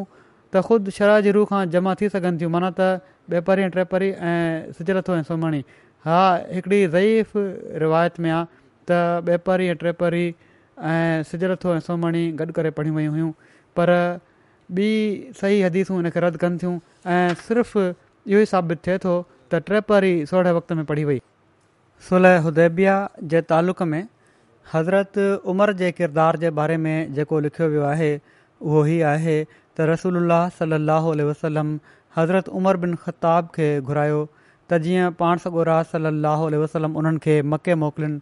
त 0.53 0.61
ख़ुदि 0.67 0.91
शराह 0.97 1.19
जी 1.27 1.31
रूह 1.37 1.45
खां 1.51 1.61
जमा 1.75 1.93
थी 2.01 2.09
सघनि 2.15 2.39
थियूं 2.39 2.49
माना 2.55 2.69
त 2.79 3.01
बेपरी 3.29 3.83
परी 3.91 4.09
ऐं 4.11 4.73
टे 4.73 4.75
परी 4.75 4.75
ऐं 4.75 4.75
सिजु 4.77 4.95
ऐं 5.17 5.23
सोमणी 5.29 5.61
हा 6.05 6.21
हिकिड़ी 6.55 6.85
रईफ़ 6.85 7.37
रिवायत 7.85 8.19
में 8.19 8.31
आहे 8.31 8.45
त 8.89 9.21
ॿे 9.27 9.37
परी 9.49 9.65
ऐं 9.69 9.75
टे 9.83 9.91
परी 10.01 10.25
ऐं 10.93 11.23
सिजु 11.31 11.53
ऐं 11.75 11.79
सोमणी 11.87 12.23
गॾु 12.41 12.51
करे 12.59 12.69
पढ़ी 12.79 12.91
वयूं 12.97 13.13
हुयूं 13.13 13.31
पर 13.77 13.87
ॿी 14.77 15.33
सही 15.41 15.61
हदीसूं 15.61 15.95
हिन 15.97 16.09
खे 16.15 16.19
रद्द 16.23 16.37
कनि 16.41 16.57
थियूं 16.63 16.73
ऐं 17.13 17.33
सिर्फ़ु 17.43 17.81
इहो 18.29 18.39
ई 18.41 18.45
साबित 18.51 18.81
थिए 18.87 18.97
थो 19.05 19.13
त 19.49 19.61
ट्रेपरी 19.69 20.11
सोरे 20.31 20.51
वक़्त 20.57 20.73
में 20.79 20.83
पढ़ी 20.91 21.03
वई 21.09 21.21
सुलह 22.09 22.37
हुदैबिया 22.47 22.97
जे 23.33 23.41
तालुक़ 23.51 23.81
में 23.93 24.03
हज़रत 24.73 25.17
उमर 25.53 25.73
जे 25.81 25.91
किरदार 25.99 26.37
जे 26.43 26.49
बारे 26.59 26.77
में 26.85 27.13
जेको 27.13 27.39
लिखियो 27.47 27.69
वियो 27.69 27.83
आहे 27.93 28.11
उहो 28.61 28.85
ई 28.85 28.99
आहे 29.13 29.37
त 29.53 29.87
रसूल 29.91 30.19
सलाहु 30.59 31.15
वसलम 31.31 31.73
हज़रत 32.17 32.49
उमर 32.61 32.77
बिन 32.85 32.95
ख़िताब 33.07 33.49
खे 33.57 33.69
घुरायो 33.81 34.21
त 34.69 34.81
जीअं 34.85 35.09
पाण 35.23 35.43
सॻो 35.47 35.63
रा 35.71 35.79
सलाहु 35.95 36.51
वसलम 36.67 36.95
उन्हनि 37.03 37.23
खे 37.25 37.41
मके 37.55 37.75
मोकिलिन 37.85 38.21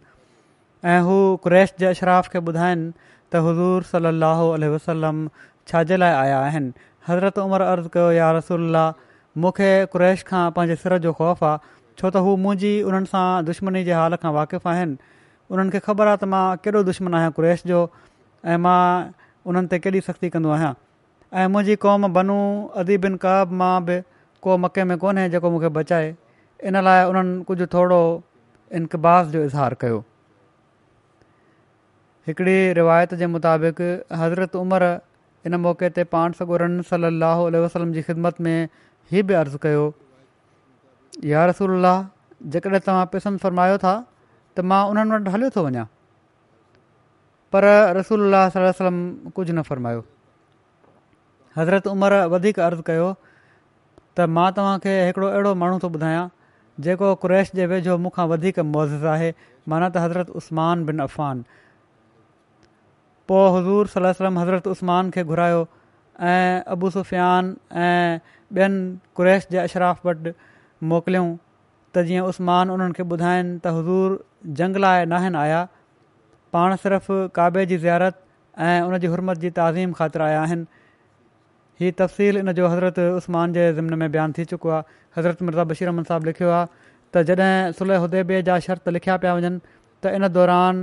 ऐं 0.96 1.00
हू 1.10 1.18
क्रैश 1.44 1.74
जे 1.84 1.86
अशराफ़ 1.92 2.32
खे 2.34 2.42
ॿुधाइनि 2.48 2.90
त 3.32 3.44
हज़ूर 3.50 3.88
सलाहु 3.92 4.48
वसलम 4.78 5.22
छाजे 5.68 5.96
लाइ 6.00 6.12
आया 6.18 6.38
आहिनि 6.44 6.72
हज़रत 7.08 7.38
उमिरि 7.38 7.64
अर्ज़ु 7.72 7.88
कयो 7.94 8.10
या 8.16 8.30
रसल्ला 8.36 8.84
मूंखे 9.44 9.70
क़्रेश 9.94 10.22
खां 10.28 10.44
पंहिंजे 10.58 10.76
सिर 10.82 10.96
जो 11.06 11.12
ख़ौफ़ 11.20 11.44
आहे 11.44 11.58
छो 12.00 12.10
त 12.10 12.24
हू 12.26 12.32
मुंहिंजी 12.44 12.70
उन्हनि 12.90 13.10
सां 13.12 13.24
दुश्मनी 13.48 13.82
जे 13.88 13.92
हाल 14.00 14.16
खां 14.22 14.32
वाक़िफ़ु 14.36 14.70
आहिनि 14.70 15.14
उन्हनि 15.50 15.70
खे 15.70 15.78
ख़बर 15.86 16.06
आहे 16.12 16.16
त 16.16 16.24
मां 16.34 16.44
केॾो 16.64 16.82
दुश्मन 16.88 17.14
आहियां 17.18 17.32
क़्रेश 17.38 17.64
जो 17.72 17.80
ऐं 18.52 18.56
मां 18.66 18.76
उन्हनि 19.52 19.68
ते 19.74 19.78
केॾी 19.88 20.00
सख़्ती 20.10 20.30
कंदो 20.36 20.54
आहियां 20.56 20.72
ऐं 21.40 21.48
मुंहिंजी 21.56 21.76
क़ौम 21.84 22.08
बनूं 22.18 22.44
अदीबिन 22.84 23.16
काब 23.24 23.52
मां 23.64 23.74
बि 23.90 24.00
को 24.48 24.56
मके 24.64 24.84
में 24.92 24.96
कोन्हे 25.04 25.28
जेको 25.36 25.50
मूंखे 25.56 25.68
बचाए 25.80 26.14
इन 26.72 26.82
लाइ 26.88 27.04
उन्हनि 27.10 27.42
कुझु 27.52 27.66
थोरो 27.76 28.00
इनकबास 28.80 29.26
जो 29.36 29.44
इज़हार 29.50 29.76
कयो 29.84 30.00
हिकिड़ी 32.28 32.56
रिवायत 32.80 33.14
जे 33.20 33.26
मुताबिक़ 33.34 33.82
हज़रत 34.22 34.56
उमिरि 34.64 34.90
इन 35.46 35.54
मौक़े 35.64 35.88
ते 35.96 36.04
पाण 36.12 36.32
सॻोरन 36.38 36.80
सली 36.90 37.06
अलाह 37.14 37.40
वसलम 37.64 37.92
जी 37.96 38.02
ख़िदमत 38.06 38.40
में 38.46 38.68
हीउ 39.12 39.24
बि 39.30 39.34
अर्ज़ु 39.40 39.58
कयो 39.66 39.84
या 41.32 41.44
रसूल 41.50 41.86
जेकॾहिं 42.54 42.78
तव्हां 42.86 43.06
पिसंद 43.12 43.38
फ़रमायो 43.44 43.78
था 43.84 43.94
त 44.56 44.64
मां 44.72 44.80
उन्हनि 44.90 45.10
वटि 45.18 45.30
हलियो 45.36 45.50
थो 45.56 45.64
वञा 45.68 45.86
पर 47.54 47.64
रसूल 47.96 48.34
सलम 48.56 48.98
कुझु 49.38 49.52
न 49.52 49.62
फ़र्मायो 49.70 50.04
हज़रत 51.56 51.86
उमिरि 51.94 52.20
वधीक 52.34 52.60
अर्ज़ु 52.66 52.82
कयो 52.90 53.06
त 54.18 54.28
मां 54.38 54.48
तव्हांखे 54.58 54.94
हिकिड़ो 55.06 55.28
अहिड़ो 55.30 55.54
माण्हू 55.62 55.78
थो 55.86 55.90
ॿुधायां 56.00 56.26
जेको 56.86 57.14
क्रैश 57.22 57.50
जे 57.60 57.66
वेझो 57.74 57.96
मूंखां 58.06 58.26
वधीक 58.34 58.58
मोज़िज़ 58.74 59.06
आहे 59.14 59.30
माना 59.72 59.88
त 59.94 60.04
हज़रत 60.06 60.30
उस्मान 60.42 60.84
बिन 60.90 60.98
अफ़ान 61.06 61.44
पोइ 63.30 63.48
हज़ूर 63.54 64.12
सलम 64.14 64.38
हज़रत 64.38 64.66
उस्मान 64.74 65.10
खे 65.16 65.24
घुरायो 65.32 65.60
ऐं 65.62 66.62
अबू 66.74 66.90
सुफ़ियान 66.92 67.56
ऐं 67.86 68.20
ॿियनि 68.58 68.84
कुरैश 69.18 69.46
जे 69.54 69.58
अशराफ़ 69.62 70.08
वटि 70.08 70.32
मोकिलियऊं 70.92 71.28
त 71.96 72.04
जीअं 72.10 72.30
उस्मान 72.32 72.70
उन्हनि 72.76 72.96
खे 72.98 73.02
ॿुधाइनि 73.14 73.50
त 73.50 73.72
हज़ूर 73.78 74.14
जंग 74.60 74.80
लाइ 74.84 75.04
न 75.12 75.40
आया 75.42 75.60
पाण 76.56 76.76
सिर्फ़ु 76.84 77.16
काबे 77.40 77.64
जी 77.72 77.78
ज़ियारत 77.82 78.20
ऐं 78.68 78.88
उन 78.90 79.00
हुरमत 79.14 79.42
जी 79.44 79.50
ताज़ीम 79.60 79.92
ख़ातिर 80.00 80.24
आया 80.28 80.38
आहिनि 80.44 80.84
हीअ 81.82 81.90
तफ़सील 82.00 82.42
इन 82.44 82.52
जो 82.60 82.70
हज़रत 82.76 83.02
उस्मान 83.20 83.58
जे 83.58 83.68
ज़िमिन 83.76 84.00
में 84.04 84.14
बयानु 84.16 84.38
थी 84.40 84.44
चुको 84.54 84.70
आहे 84.78 84.96
हज़रत 85.18 85.42
मिर्ज़ा 85.50 85.68
बशीरमन 85.74 86.08
साहिबु 86.12 86.30
लिखियो 86.32 86.48
आहे 86.60 86.86
त 86.86 87.24
जॾहिं 87.32 87.76
सुलह 87.82 88.08
उदेबे 88.08 88.40
जा 88.50 88.58
शर्त 88.68 88.88
लिखिया 88.98 89.18
पिया 89.26 89.34
वञनि 89.40 89.60
त 89.68 90.14
इन 90.20 90.28
दौरान 90.38 90.80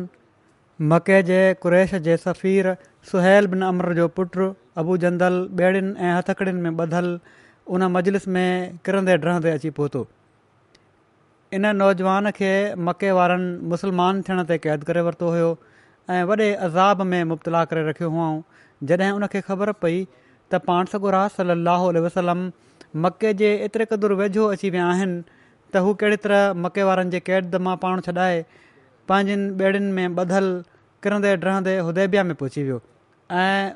मके 0.82 1.22
जे 1.24 1.40
कुरेश 1.62 1.94
जे 2.06 2.16
सफ़ीर 2.18 2.68
सुल 3.12 3.48
बिन 3.52 3.62
अमर 3.66 3.94
जो 3.98 4.08
पुटु 4.16 4.48
अबू 4.78 4.98
जंदल 5.04 5.36
ॿेड़ियुनि 5.60 5.94
ऐं 6.00 6.14
हथकड़ियुनि 6.18 6.62
में 6.70 6.78
ॿधलु 6.88 7.20
उन 7.76 7.84
मजलिस 7.94 8.28
में 8.36 8.76
किरंदे 8.86 9.16
रहंदे 9.16 9.52
अची 9.52 9.70
पहुतो 9.78 10.06
इन 11.54 11.76
नौजवान 11.76 12.30
खे 12.40 12.52
मके 12.88 13.12
वारनि 13.20 13.68
मुस्लमान 13.72 14.22
थियण 14.30 14.44
ते 14.50 14.58
क़ैद 14.66 14.84
करे 14.90 15.02
वरितो 15.08 15.30
हुयो 15.36 15.48
ऐं 16.10 16.24
वॾे 16.32 16.52
अज़ाब 16.68 17.02
में 17.14 17.24
मुब्तला 17.32 17.64
करे 17.72 17.88
रखियूं 17.90 18.12
हुआ 18.18 18.28
जॾहिं 18.92 19.12
उन 19.16 19.28
ख़बर 19.38 19.72
पई 19.86 20.04
त 20.52 20.62
पाण 20.68 20.92
सगुरा 20.96 21.24
राह 21.38 21.88
स 21.94 22.06
वसलम 22.10 22.44
मके 23.08 23.34
जे 23.46 23.56
एतिरे 23.72 23.86
क़दुरु 23.96 24.16
वेझो 24.26 24.46
अची 24.58 24.70
विया 24.76 24.92
आहिनि 24.92 25.20
त 25.72 25.86
हू 25.88 25.94
कहिड़ी 26.04 26.22
तरह 26.28 26.54
मके 26.68 26.84
वारनि 26.92 27.16
जे 27.18 27.20
क़ैद 27.32 27.56
मां 27.70 27.78
पाण 27.88 28.06
छॾाए 28.12 28.44
पंहिंजनि 29.10 29.64
ॿेड़ियुनि 29.64 29.92
में 29.92 30.10
ॿधलु 30.22 30.54
किरंदे 31.04 31.36
डहंदे 31.46 31.74
हुदेबिया 31.88 32.22
में 32.28 32.36
पहुची 32.36 32.62
वियो 32.64 32.80
ऐं 33.42 33.72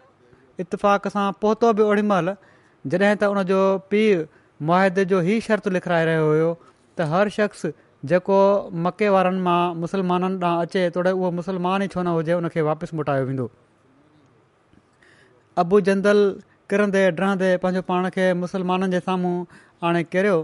इतफ़ाक़ 0.63 1.07
सां 1.15 1.27
पोतो 1.41 1.71
बि 1.77 1.83
ओड़ी 1.89 2.03
महिल 2.11 2.27
जॾहिं 2.93 3.15
त 3.21 3.29
उनजो 3.33 3.61
पीउ 3.93 4.19
मुआदे 4.69 5.03
जो 5.13 5.21
ई 5.21 5.41
शर्त 5.47 5.65
लिखाराए 5.77 6.05
रहियो 6.09 6.25
हुयो 6.31 6.49
त 6.63 7.07
हर 7.13 7.25
शख़्स 7.37 7.63
जेको 8.11 8.37
मके 8.87 9.07
वारनि 9.17 9.41
मां 9.47 9.59
मुसलमाननि 9.85 10.39
ॾांहुं 10.49 10.67
अचे 10.67 10.83
तोड़े 10.97 11.13
उहो 11.19 11.29
मुसलमान 11.41 11.77
ई 11.87 11.89
छो 11.95 12.01
न 12.03 12.13
हुजे 12.19 12.35
उन 12.41 12.49
खे 12.55 12.65
वापसि 12.69 12.93
मोटायो 13.01 13.23
वेंदो 13.31 13.49
जंदल 15.89 16.19
किरंदे 16.71 17.01
ड्रहंदे 17.21 17.47
पंहिंजो 17.65 17.81
पाण 17.93 18.09
खे 18.17 18.25
मुसलमाननि 18.41 18.91
जे 18.97 19.03
साम्हूं 19.09 19.35
आणे 19.87 20.01
किरियो 20.15 20.37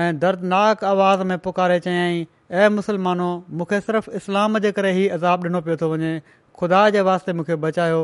ऐं 0.00 0.10
दर्दनाक 0.24 0.78
आवाज़ 0.88 1.20
में 1.28 1.38
पुकारे 1.44 1.76
चयाईं 1.86 2.18
ऐं 2.50 2.68
मुसलमानो 2.74 3.26
मूंखे 3.60 3.80
सिर्फ़ु 3.80 4.12
इस्लाम 4.16 4.58
जे 4.64 4.70
करे 4.76 4.90
ई 4.96 5.06
अज़ाब 5.16 5.42
ॾिनो 5.46 5.60
पियो 5.64 5.76
थो 5.80 5.88
वञे 5.92 6.12
ख़ुदा 6.60 6.78
जे 6.94 7.00
वास्ते 7.08 7.32
मूंखे 7.36 7.56
बचायो 7.64 7.98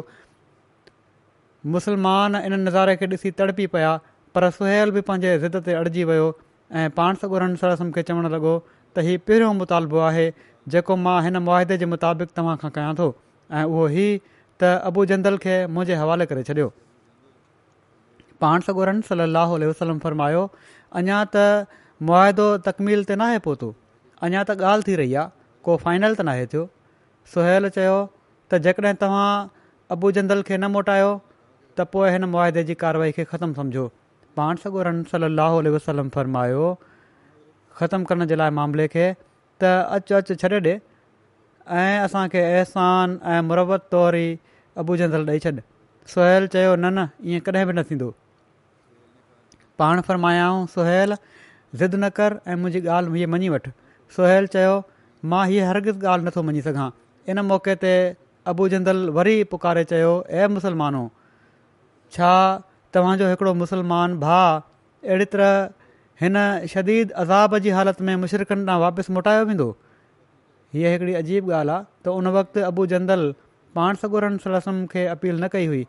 मुसलमान 1.76 2.36
इन 2.36 2.54
नज़ारे 2.66 2.96
खे 3.02 3.06
ॾिसी 3.14 3.30
तड़पी 3.38 3.66
पिया 3.76 3.92
पर 4.34 4.48
सुहेल 4.56 4.90
बि 4.96 5.00
पंहिंजे 5.10 5.38
ज़िद 5.46 5.56
ते 5.68 5.72
अड़िजी 5.80 6.04
वियो 6.10 6.26
ऐं 6.80 6.90
पाण 6.98 7.20
सॻोर 7.24 7.44
सरसम 7.62 7.92
खे 7.96 8.02
चवणु 8.12 8.28
लॻो 8.36 8.52
त 8.96 9.06
हीउ 9.08 9.22
पहिरियों 9.30 9.52
मुतालबो 9.62 9.98
आहे 10.08 10.26
जेको 10.76 10.96
मां 11.06 11.14
हिन 11.28 11.36
मुआदे 11.48 11.78
जे 11.84 11.88
मुताबिक़ 11.94 12.34
तव्हां 12.40 12.56
खां 12.64 12.72
कयां 12.76 12.92
थो 12.98 13.06
ऐं 13.60 13.62
उहो 13.68 13.86
हीउ 13.92 14.18
त 14.24 14.74
अबु 14.90 15.06
जंदल 15.14 15.38
खे 15.46 15.54
मुंहिंजे 15.78 15.98
हवाले 16.02 16.26
करे 16.34 16.42
छॾियो 16.50 16.66
पाण 18.46 18.68
सॻो 18.68 18.84
सलाहु 19.10 19.60
वसलम 19.72 20.02
फ़र्मायो 20.06 20.44
अञा 21.02 21.22
त 21.38 21.46
मुआदो 22.10 22.48
तकमील 22.68 23.06
ते 23.12 23.18
नाहे 23.24 23.40
पहुतो 23.48 23.70
अञा 24.22 24.40
त 24.48 24.60
ॻाल्हि 24.60 24.86
थी 24.88 24.94
रही 24.98 25.14
आहे 25.14 25.28
को 25.66 25.76
फाइनल 25.84 26.12
त 26.14 26.20
नाहे 26.28 26.44
थियो 26.54 26.64
सुल 27.34 27.68
चयो 27.76 27.96
त 28.50 28.60
जेकॾहिं 28.66 28.94
तव्हां 29.02 29.30
अबु 29.96 30.10
जंदल 30.18 30.42
खे 30.48 30.56
न 30.58 30.70
मोटायो 30.76 31.10
त 31.78 31.86
पोइ 31.94 32.10
हिन 32.16 32.24
मुआदे 32.36 32.64
जी 32.70 32.76
कार्यवाई 32.82 33.16
खे 33.18 33.24
ख़तमु 33.32 33.56
सम्झो 33.60 33.84
पाण 34.40 34.60
सगोरन 34.64 35.00
सली 35.12 35.30
अलाहु 35.32 35.72
वसलम 35.76 36.08
फ़रमायो 36.16 36.66
ख़तमु 37.82 38.10
करण 38.10 38.26
जे 38.32 38.38
लाइ 38.42 38.54
मामले 38.62 38.86
खे 38.94 39.06
त 39.18 39.72
अचु 39.98 40.18
अच 40.22 40.34
छॾे 40.44 40.58
ॾिए 40.60 40.74
ऐं 41.82 42.00
असांखे 42.06 42.40
अहसान 42.54 43.18
ऐं 43.34 43.40
मुरबत 43.50 43.86
तौरु 43.94 44.18
ई 44.22 44.28
अबू 44.82 44.96
जंदल 45.02 45.30
ॾेई 45.34 45.38
छॾ 45.46 45.54
सुल 46.14 46.48
चयो 46.56 46.74
न 46.76 46.92
न 46.98 47.08
ईअं 47.32 47.44
कॾहिं 47.46 47.66
बि 47.70 47.78
न 47.78 47.82
थींदो 47.92 48.08
पाण 49.82 50.00
फ़र्मायाऊं 50.10 50.66
ज़िद 51.80 51.94
न 51.94 52.08
कर 52.16 52.34
ऐं 52.52 52.54
मुंहिंजी 52.64 52.86
ॻाल्हि 52.96 53.26
मञी 53.36 53.48
सोहेल 54.16 54.46
चयो 54.54 54.72
मां 55.32 55.42
हीअ 55.50 55.68
हरगिज़ 55.68 56.04
ॻाल्हि 56.12 56.26
नथो 56.26 56.42
मञी 56.48 56.60
सघां 56.66 56.88
इन 57.32 57.40
मौके 57.52 57.74
ते 57.84 57.92
अबू 58.52 58.66
जंदल 58.74 58.98
वरी 59.18 59.36
पुकारे 59.54 59.84
चयो 59.92 60.10
ऐं 60.40 60.48
मुसलमानो 60.56 61.02
छा 62.16 62.30
तव्हांजो 62.96 63.30
हिकिड़ो 63.32 63.54
मुसलमान 63.62 64.16
भाउ 64.26 64.52
अहिड़ी 65.12 65.26
तरह 65.32 65.56
हिन 66.24 66.36
शदीद 66.74 67.14
अज़ाब 67.22 67.56
जी 67.66 67.74
हालति 67.78 68.04
में 68.08 68.14
मुशरकनि 68.26 68.64
ॾांहुं 68.68 68.84
वापसि 68.84 69.12
मोटायो 69.16 69.46
वेंदो 69.50 69.68
हीअ 70.76 70.92
हिकिड़ी 70.94 71.14
अजीब 71.22 71.50
ॻाल्हि 71.52 71.74
आहे 71.76 71.84
त 72.06 72.14
उन 72.20 72.28
वक़्तु 72.36 72.64
अबू 72.70 72.86
जंदल 72.94 73.24
पाण 73.78 74.00
सगुरन 74.04 74.84
खे 74.94 75.06
अपील 75.16 75.42
न 75.44 75.48
कई 75.56 75.66
हुई 75.72 75.84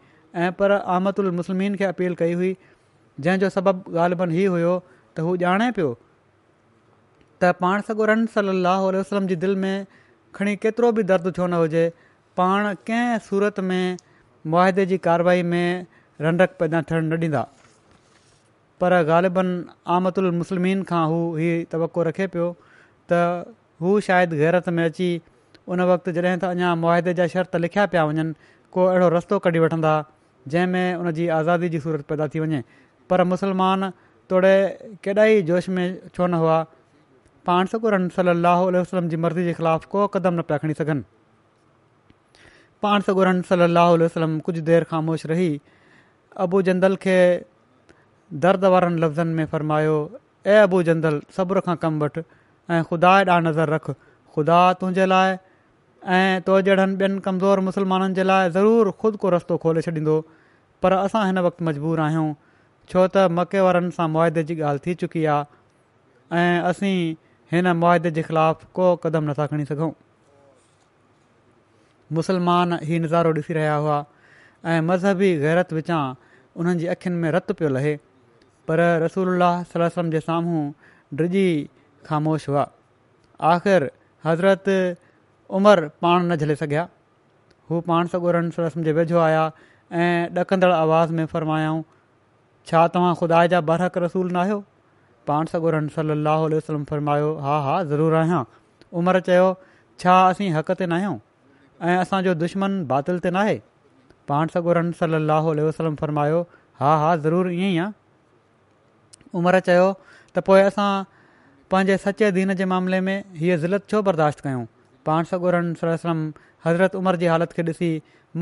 ऐं 0.45 0.51
पर 0.61 0.71
आमतुल 0.95 1.27
उल 1.33 1.75
खे 1.81 1.85
अपील 1.93 2.15
कई 2.23 2.33
हुई 2.41 2.51
जंहिंजो 3.25 3.49
सबबु 3.57 3.97
ॻाल्हि 4.05 4.35
हीउ 4.39 4.51
हुयो 4.57 4.73
त 5.17 5.27
हू 5.29 5.35
ॼाणे 5.51 5.69
पियो 5.77 5.93
त 7.43 7.51
पाण 7.63 7.81
सॻो 7.87 8.05
रन 8.11 8.23
सली 8.35 8.55
वसलम 8.97 9.27
जी 9.31 9.35
दिलि 9.43 9.55
में 9.63 9.85
खणी 10.39 10.55
केतिरो 10.65 10.91
बि 10.99 11.03
दर्द 11.11 11.27
छो 11.37 11.47
न 11.47 11.59
हुजे 11.63 11.83
पाण 12.39 12.67
कंहिं 12.89 13.17
सूरत 13.27 13.59
में 13.71 13.97
मुआदे 14.53 14.85
जी 14.91 14.97
कारवाई 15.07 15.43
में 15.53 15.67
रंडक 16.27 16.55
पैदा 16.63 16.81
थियणु 16.91 17.07
न 17.11 17.19
ॾींदा 17.27 17.43
पर 18.83 18.95
ग़ालिबन 19.11 19.49
आमद 19.95 20.17
उल 20.23 20.31
मुस्लिमिन 20.39 20.83
खां 20.91 21.03
हू 21.13 21.19
ही 21.39 21.51
तवको 21.73 22.03
रखे 22.09 22.27
पियो 22.35 22.47
त 23.11 23.21
हू 23.85 23.95
शायदि 24.07 24.39
गैरत 24.43 24.67
में 24.79 24.83
अची 24.85 25.07
उन 25.75 25.81
वक़्तु 25.91 26.13
जॾहिं 26.17 26.35
त 26.43 26.51
अञा 26.55 26.71
मुआदे 26.83 27.13
जा 27.19 27.27
शर्त 27.35 27.55
लिखिया 27.65 27.85
पिया 27.93 28.03
वञनि 28.11 28.35
को 28.77 28.87
अहिड़ो 28.93 29.07
रस्तो 29.15 29.39
कढी 29.47 29.63
वठंदा 29.65 29.93
जंहिंमें 30.55 31.03
उन 31.03 31.11
जी 31.19 31.27
आज़ादी 31.39 31.69
जी 31.75 31.79
सूरत 31.85 32.07
पैदा 32.13 32.27
थी 32.33 32.43
वञे 32.45 32.61
पर 33.11 33.23
मुस्लमान 33.33 33.87
तोड़े 34.33 34.51
केॾा 35.07 35.25
ई 35.33 35.41
जोश 35.51 35.69
में 35.77 35.85
छो 36.17 36.27
न 36.33 36.43
हुआ 36.43 36.57
पाण 37.47 37.65
सॻु 37.71 37.79
सलाहु 38.15 38.65
اللہ 38.67 39.07
जी 39.09 39.17
मर्ज़ी 39.25 39.43
जे 39.45 39.53
ख़िलाफ़ु 39.53 39.89
को 39.89 40.05
क़दम 40.13 40.33
न 40.33 40.41
पिया 40.51 40.57
खणी 40.63 40.73
सघनि 40.77 41.03
पाण 42.85 43.01
सॻु 43.07 43.33
सलाह 43.49 43.89
वसलम 44.03 44.37
कुझु 44.47 44.61
देरि 44.69 44.85
ख़ामोश 44.91 45.25
रही 45.31 45.49
अबु 46.45 46.61
जंदल 46.69 46.95
खे 47.03 47.17
दर्द 48.45 48.65
वारनि 48.75 49.01
लफ़्ज़नि 49.01 49.33
में 49.39 49.45
फ़र्मायो 49.51 49.97
ऐं 50.53 50.61
अबू 50.61 50.81
जंदल 50.89 51.19
सबुर 51.37 51.59
खां 51.67 51.75
कमु 51.83 52.03
वठि 52.05 52.23
ऐं 52.73 52.81
ख़ुदा 52.91 53.11
ॾांहुं 53.17 53.43
नज़र 53.47 53.71
रख 53.73 53.89
ख़ुदा 54.37 54.61
तुंहिंजे 54.79 55.05
लाइ 55.11 55.37
ऐं 56.15 56.41
तो 56.47 56.55
जहिड़नि 56.69 56.97
ॿियनि 57.03 57.19
कमज़ोर 57.27 57.59
मुस्लमाननि 57.67 58.17
जे 58.21 58.25
लाइ 58.31 58.49
ज़रूरु 58.57 58.91
ख़ुदि 59.03 59.21
को 59.25 59.31
रस्तो 59.35 59.57
खोले 59.67 59.81
छॾींदो 59.89 60.15
पर 60.85 60.97
असां 60.97 61.21
हिन 61.29 61.39
वक़्तु 61.49 61.65
मजबूर 61.69 61.99
आहियूं 62.07 62.25
छो 62.93 63.05
त 63.13 63.27
मके 63.41 63.63
वारनि 63.69 63.95
सां 63.99 64.07
मुआदे 64.17 64.43
जी 64.49 64.57
ॻाल्हि 64.71 64.85
थी 64.87 64.95
चुकी 65.03 65.23
आहे 65.35 66.41
ऐं 66.41 66.59
असीं 66.73 66.97
हिन 67.51 67.67
मुआदे 67.81 68.11
जे 68.17 68.21
ख़िलाफ़ 68.27 68.65
को 68.77 68.85
क़दम 69.03 69.29
नथा 69.29 69.45
खणी 69.49 69.65
सघूं 69.71 69.91
मुसलमान 72.17 72.73
हीउ 72.87 73.01
नज़ारो 73.03 73.33
ॾिसी 73.41 73.53
रहिया 73.57 73.75
हुआ 73.83 73.97
ऐं 74.73 74.79
मज़हबी 74.87 75.29
ग़ैरत 75.43 75.73
विचां 75.77 75.99
उन्हनि 76.55 76.79
जी 76.79 76.87
अख़ियुनि 76.93 77.21
में 77.21 77.29
रतु 77.35 77.53
पियो 77.59 77.69
लहे 77.75 77.93
पर 78.69 78.81
रसूल 79.03 79.39
सलम 79.73 80.09
जे 80.15 80.19
साम्हूं 80.29 80.63
डिॼी 81.21 81.45
ख़ामोश 82.09 82.47
हुआ 82.51 82.65
आख़िर 83.53 83.89
हज़रत 84.25 84.69
उमर 85.59 85.85
पाण 86.05 86.25
न 86.31 86.35
झले 86.41 86.55
सघिया 86.65 86.87
हू 87.69 87.81
पाण 87.89 88.07
सगोरन 88.15 88.49
सलम 88.57 88.83
जे 88.83 88.91
वेझो 89.01 89.19
आया 89.29 89.45
ऐं 90.03 90.41
ॾकंदड़ 90.45 90.71
आवाज़ 90.83 91.11
में 91.21 91.25
फ़र्मायाऊं 91.35 91.81
छा 92.69 92.87
तव्हां 92.97 93.13
ख़ुदा 93.21 93.45
जा 93.55 93.61
बरहक़ 93.69 93.97
रसूलु 94.07 94.29
नाहियो 94.39 94.63
पाण 95.29 95.45
सॻोरन 95.51 95.87
सलाहु 95.95 96.43
उल्हो 96.47 96.57
वसलम 96.57 96.83
फ़रमायो 96.91 97.29
हा 97.43 97.55
हा 97.67 97.75
ज़रूरु 97.91 98.15
आहियां 98.21 98.41
उमिरि 98.99 99.21
चयो 99.29 99.45
छा 100.01 100.15
असीं 100.33 100.49
हक़ 100.55 100.71
ते 100.81 100.85
न 100.89 100.97
आहियूं 100.97 101.17
ऐं 101.87 101.95
असांजो 102.01 102.33
दुश्मन 102.41 102.75
बातिल 102.91 103.19
ते 103.25 103.29
न 103.35 103.41
आहे 103.43 103.55
पाण 104.31 104.51
सॻोरन 104.55 104.91
सलाहु 105.01 105.55
वसलम 105.69 105.95
फ़रमायो 106.01 106.41
हा 106.81 106.93
हा 107.05 107.09
ज़रूरु 107.25 107.49
ईअं 107.55 107.69
ई 107.69 107.77
आहे 107.85 109.39
उमिरि 109.41 109.61
चयो 109.69 109.87
त 110.37 110.45
पोइ 110.51 110.61
असां 110.71 110.87
पंहिंजे 111.73 111.97
सचे 112.05 112.31
दीन 112.39 112.53
जे 112.61 112.69
मामले 112.75 113.01
में 113.09 113.15
हीअ 113.41 113.57
ज़िलत 113.65 113.89
छो 113.93 114.01
बर्दाश्त 114.09 114.45
कयूं 114.47 114.63
पाण 115.09 115.31
सॻोरनि 115.33 115.75
सल 115.81 115.95
सलम 116.05 116.21
हज़रत 116.67 116.99
उमिरि 117.01 117.23
जी 117.25 117.31
हालति 117.35 117.61
खे 117.61 117.67
ॾिसी 117.71 117.91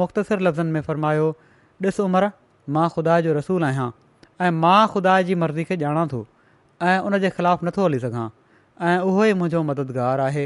मुख़्तसिर 0.04 0.46
लफ़्ज़नि 0.50 0.72
में 0.78 0.82
फ़र्मायो 0.92 1.32
ॾिसु 1.88 2.10
उमिरि 2.12 2.32
मां 2.78 2.88
ख़ुदा 3.00 3.20
जो 3.30 3.38
रसूल 3.42 3.68
आहियां 3.72 3.90
ऐं 4.46 4.52
मां 4.68 4.80
ख़ुदा 4.96 5.18
जी 5.32 5.40
मर्ज़ी 5.48 5.64
खे 5.72 5.80
ॼाणा 5.88 6.06
थो 6.16 6.24
ऐं 6.84 7.00
उनजे 7.08 7.30
ख़िलाफ़ु 7.40 7.64
नथो 7.68 7.82
हली 7.86 8.00
सघां 8.04 8.26
ऐं 8.88 8.96
उहो 9.08 9.22
ई 9.26 9.34
मुंहिंजो 9.40 9.62
मददगारु 9.68 10.24
आहे 10.28 10.46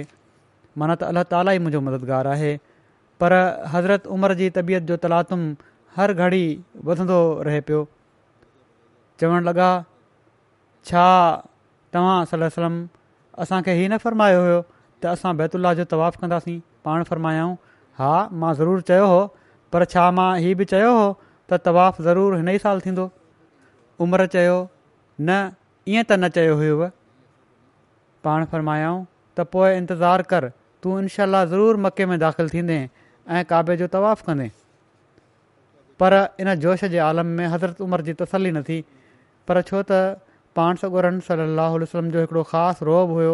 माना 0.78 0.93
त 1.02 1.10
अल्ला 1.10 1.23
ताला 1.34 1.52
ई 1.58 1.63
मुंहिंजो 1.65 1.82
मददगारु 1.86 2.30
आहे 2.34 2.52
पर 3.23 3.34
हज़रत 3.73 4.06
उमिरि 4.15 4.36
जी 4.41 4.50
तबियत 4.60 4.84
जो 4.91 4.95
तलातुम 5.06 5.45
हर 5.97 6.13
घड़ी 6.13 6.43
वधंदो 6.89 7.17
रहे 7.50 7.62
पियो 7.69 7.80
चवणु 9.21 9.39
लॻा 9.50 9.69
छा 10.89 11.06
तव्हां 11.97 12.17
सलम 12.34 12.76
असांखे 13.45 13.73
न 13.82 13.97
फ़र्मायो 14.08 14.41
हुयो 14.47 14.60
त 14.69 15.17
असां 15.17 15.34
बैतुल्ला 15.43 15.73
जो 15.82 15.88
तवफ़ु 15.95 16.21
कंदासीं 16.23 16.58
पाण 16.88 17.04
फ़र्मायाऊं 17.12 17.58
हा 18.02 18.13
मां 18.43 18.54
ज़रूरु 18.62 18.86
चयो 18.91 19.10
हो 19.17 19.21
पर 19.73 19.86
छा 19.95 20.10
मां 20.21 20.30
बि 20.62 20.69
चयो 20.76 20.93
हो 21.02 21.06
त 21.21 21.65
तवफ़ु 21.69 22.10
ज़रूरु 22.12 22.41
हिन 22.43 22.54
ई 22.58 22.63
साल 22.67 22.86
थींदो 22.89 23.10
न 24.08 25.47
ईअं 25.91 26.04
त 26.08 26.13
न 26.21 26.28
चयो 26.36 26.56
हुयुव 26.60 26.82
पाण 28.23 28.45
फ़रमायाऊं 28.52 29.04
त 29.38 29.41
पोइ 29.54 29.76
इंतज़ारु 29.76 30.23
करि 30.34 30.50
तूं 30.84 30.95
इनशा 31.02 31.26
ज़रूरु 31.52 31.78
मके 31.84 32.06
में 32.12 32.17
दाख़िलु 32.23 32.50
थींदे 32.54 32.80
ऐं 33.36 33.43
काबे 33.52 33.76
जो 33.82 33.88
तवाफ़ु 33.95 34.23
कंदे 34.28 34.47
पर 36.00 36.12
इन 36.41 36.54
जोश 36.67 36.84
जे 36.93 36.97
आलम 37.08 37.28
में 37.39 37.45
हज़रत 37.54 37.80
उमिरि 37.88 38.04
जी 38.10 38.13
तसली 38.23 38.52
न 38.52 38.63
थी 38.67 38.82
पर 39.47 39.62
छो 39.71 39.82
त 39.91 40.19
पाण 40.60 40.76
सगुरम 40.84 41.19
सली 41.32 41.47
वसलम 41.56 42.12
जो 42.12 42.19
हिकिड़ो 42.21 42.43
ख़ासि 42.52 42.86
रोब 42.91 43.15
हुयो 43.19 43.34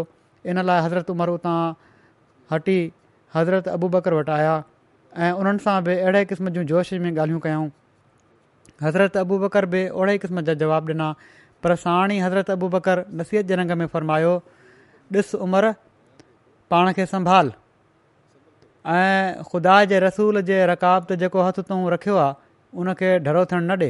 इन 0.54 0.62
लाइ 0.70 0.86
हज़रत 0.86 1.10
उमिरि 1.18 1.32
उतां 1.42 1.58
हटी 2.54 2.80
हज़रत 3.36 3.68
अबू 3.78 3.89
बकर 3.98 4.13
वटि 4.20 4.32
आया 4.39 4.56
ऐं 5.26 5.32
उन्हनि 5.42 5.63
सां 5.70 5.78
बि 5.88 5.98
अहिड़े 6.00 6.24
क़िस्म 6.30 6.50
जूं 6.56 6.63
जोश 6.74 6.94
में 7.04 7.12
ॻाल्हियूं 7.16 7.39
कयूं 7.48 7.68
हज़रत 8.88 9.18
अबू 9.26 9.38
बकर 9.46 9.66
बि 9.76 9.88
ओड़े 10.04 10.18
क़िस्म 10.26 10.42
जा 10.52 10.62
जवाबु 10.66 10.92
ॾिना 10.94 11.08
पर 11.63 11.76
साण 11.82 12.12
ई 12.13 12.17
हज़रत 12.28 12.49
अबू 12.58 12.67
बकर 12.78 13.02
नसीहत 13.21 13.52
जे 13.52 13.58
रंग 13.62 13.73
में 13.82 13.86
फ़रमायो 13.95 14.32
ॾिस 15.17 15.34
उमिरि 15.45 15.69
पाण 16.73 16.91
खे 16.99 17.06
संभाल 17.12 17.52
ऐं 18.95 19.43
खुदा 19.52 19.73
जे 19.93 19.99
रसूल 20.06 20.41
जे 20.49 20.58
रकाब 20.73 21.06
ते 21.12 21.15
जेको 21.23 21.43
हथु 21.47 21.62
तूं 21.71 21.78
रखियो 21.95 22.15
आहे 22.23 22.80
उनखे 22.84 23.12
ढरो 23.28 23.43
थियणु 23.52 23.67
न 23.67 23.78
ॾि 23.84 23.89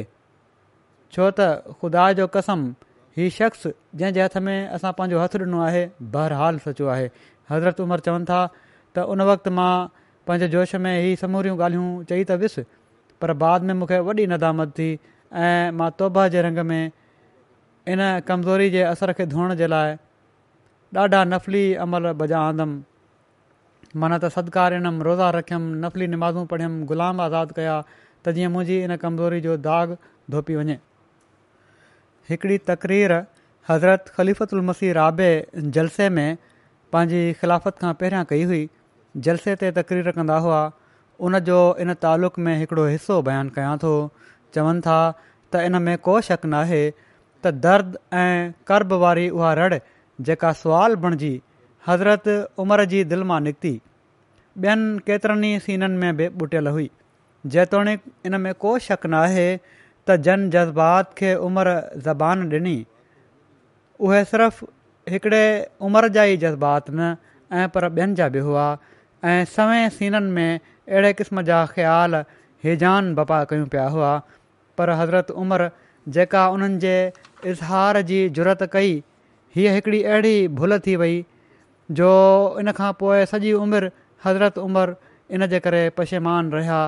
छो 1.16 1.28
त 1.40 1.50
ख़ुदा 1.78 2.04
जो 2.20 2.26
कसम 2.38 2.64
हीउ 3.20 3.32
शख़्स 3.40 3.68
जंहिंजे 3.68 4.26
हथ 4.26 4.36
में 4.48 4.54
असां 4.78 4.92
पंहिंजो 5.00 5.22
हथु 5.24 5.40
ॾिनो 5.46 5.62
आहे 5.72 5.84
बहरहाल 6.16 6.58
सचो 6.68 6.88
आहे 6.96 7.06
हज़रत 7.54 7.80
उमिरि 7.88 8.06
चवनि 8.10 8.28
था 8.32 8.40
त 8.56 9.08
उन 9.14 9.26
वक़्तु 9.34 9.54
मां 9.60 9.70
पंहिंजे 10.28 10.52
जोश 10.58 10.74
में 10.86 10.92
ई 10.94 11.22
समूरियूं 11.24 11.56
ॻाल्हियूं 11.60 11.94
चई 12.12 12.24
त 12.32 12.40
वियुसि 12.44 12.66
पर 13.22 13.36
बाद 13.46 13.70
में 13.70 13.74
मूंखे 13.82 14.02
वॾी 14.10 14.26
नदामत 14.34 14.76
थी 14.80 14.90
ऐं 15.46 15.72
मां 15.80 15.90
तौबा 16.02 16.26
जे 16.36 16.42
रंग 16.48 16.66
में 16.72 16.82
इन 17.92 18.00
कमज़ोरी 18.28 18.68
जे 18.70 18.82
असर 18.82 19.12
खे 19.16 19.26
धोअण 19.32 19.54
जे 19.54 19.66
लाइ 19.70 19.94
ॾाढा 21.00 21.22
नफ़ली 21.24 21.64
अमल 21.84 22.10
बजा 22.22 22.38
आंदुमि 22.48 23.98
माना 24.00 24.18
त 24.22 24.28
सदकार 24.36 24.74
इनमि 24.74 25.04
रोज़ा 25.08 25.28
रखियुमि 25.36 25.78
नफ़ली 25.84 26.06
निमाज़ूं 26.14 26.44
पढ़ियुमि 26.52 26.86
ग़ुलाम 26.92 27.20
आज़ादु 27.26 27.54
कया 27.58 27.74
त 27.90 28.34
जीअं 28.38 28.50
मुंहिंजी 28.56 28.78
इन 28.88 28.96
कमज़ोरी 29.04 29.40
जो 29.48 29.56
दाग 29.68 29.96
धोपी 30.36 30.56
वञे 30.60 30.76
हिकिड़ी 32.30 32.58
तक़रीर 32.72 33.16
हज़रत 33.70 34.08
ख़लीफ़ल 34.16 34.64
मसीह 34.70 34.92
राबे 35.02 35.28
जलसे 35.78 36.08
में 36.18 36.40
पंहिंजी 36.94 37.22
ख़िलाफ़त 37.42 37.78
खां 37.84 37.92
पहिरियां 38.04 38.24
कई 38.34 38.48
हुई 38.50 38.62
जलसे 39.28 39.54
ते 39.64 39.70
तकरीर 39.82 40.10
कंदा 40.20 40.36
हुआ 40.48 40.60
उन 41.28 41.38
जो 41.50 41.60
इन 41.86 41.94
तालुक़ 42.06 42.38
में 42.48 42.54
हिकिड़ो 42.62 42.84
हिसो 42.94 43.20
बयानु 43.30 43.50
कयां 43.58 43.76
थो 43.86 43.94
चवनि 44.58 44.80
था 44.88 44.98
त 45.20 45.66
इन 45.70 45.82
में 45.88 45.94
को 46.08 46.20
शक 46.30 46.46
न 46.48 46.62
आहे 46.66 46.82
त 47.44 47.52
दर्द 47.64 47.96
ऐं 48.22 48.52
कर्ब 48.68 48.92
वारी 49.04 49.28
उहा 49.38 49.52
रड़ 49.60 49.78
जेका 50.28 50.52
सुवाल 50.60 50.94
बणिजी 51.04 51.32
हज़रत 51.88 52.28
उमिरि 52.64 52.86
जी 52.92 53.02
दिलि 53.12 53.28
मां 53.30 53.40
निकिती 53.46 53.72
ॿियनि 54.64 55.00
केतिरनि 55.08 55.48
सीननि 55.64 55.96
में 56.02 56.16
बि 56.20 56.26
ॿुटियल 56.44 56.68
हुई 56.76 56.88
जेतोणीकि 57.54 58.12
इन 58.28 58.36
में 58.44 58.52
को 58.64 58.78
शक 58.86 59.06
न 59.06 59.14
आहे 59.20 59.46
त 60.08 60.16
जन 60.28 60.48
जज़्बात 60.56 61.12
खे 61.20 61.34
उमिरि 61.50 61.74
ज़बान 62.08 62.46
ॾिनी 62.58 62.76
उहे 64.08 64.24
सिर्फ़ 64.32 64.62
हिकिड़े 65.14 65.42
उमिरि 65.88 66.10
जा 66.18 66.24
ई 66.34 66.42
जज़्बात 66.46 66.90
न 66.90 67.14
ऐं 67.62 67.68
पर 67.78 67.90
ॿियनि 67.94 68.14
जा 68.22 68.28
बि 68.36 68.46
हुआ 68.50 68.66
ऐं 69.32 69.38
सवें 69.58 69.88
सीननि 70.00 70.30
में 70.38 70.52
अहिड़े 70.56 71.12
क़िस्म 71.22 71.42
जा 71.50 71.64
ख़्याल 71.78 72.20
हिजान 72.68 73.14
बपा 73.20 73.44
कयूं 73.52 73.66
पिया 73.76 73.88
हुआ 73.96 74.16
पर 74.78 74.90
हज़रत 75.00 75.30
उमिरि 75.44 75.68
जेका 76.08 76.48
उन्हनि 76.50 76.78
जे 76.78 77.12
इज़हार 77.46 78.00
जी 78.08 78.28
ज़रूरत 78.28 78.62
कई 78.72 79.02
हीअ 79.56 79.72
हिकिड़ी 79.74 80.02
अहिड़ी 80.02 80.48
भुल 80.58 80.78
थी 80.86 80.96
वई 81.00 81.24
जो 81.98 82.08
इन 82.60 82.70
खां 82.78 82.92
पोइ 83.00 83.24
सॼी 83.26 83.52
उमिरि 83.64 83.88
हज़रत 84.24 84.58
उमिरि 84.58 84.94
इन 85.34 85.46
जे 85.52 85.60
करे 85.64 85.88
पशेमान 85.98 86.50
रहिया 86.52 86.80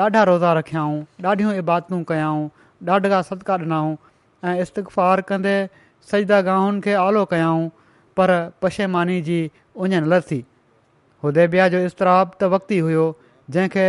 ॾाढा 0.00 0.22
रोज़ा 0.28 0.52
रखियाऊं 0.58 1.00
ॾाढियूं 1.24 1.52
इबादूं 1.62 2.02
कयाऊं 2.08 2.48
ॾाढा 2.88 3.20
सदका 3.22 3.54
ॾिनाऊं 3.64 3.96
ऐं 4.48 4.54
इस्तफार 4.62 5.20
कंदे 5.30 5.56
सजदा 6.12 6.40
गाहुनि 6.48 6.80
खे 6.84 6.92
आलो 7.00 7.24
कयाऊं 7.32 7.68
पर 8.16 8.30
पशेमानी 8.62 9.20
जी 9.28 9.38
उञनि 9.84 10.00
लसी 10.14 10.42
उदेबिया 11.28 11.68
जो 11.76 11.78
इस्तराब 11.92 12.32
त 12.40 12.48
वक़्तु 12.56 12.74
ई 12.74 12.80
हुयो 12.88 13.04
जंहिंखे 13.56 13.84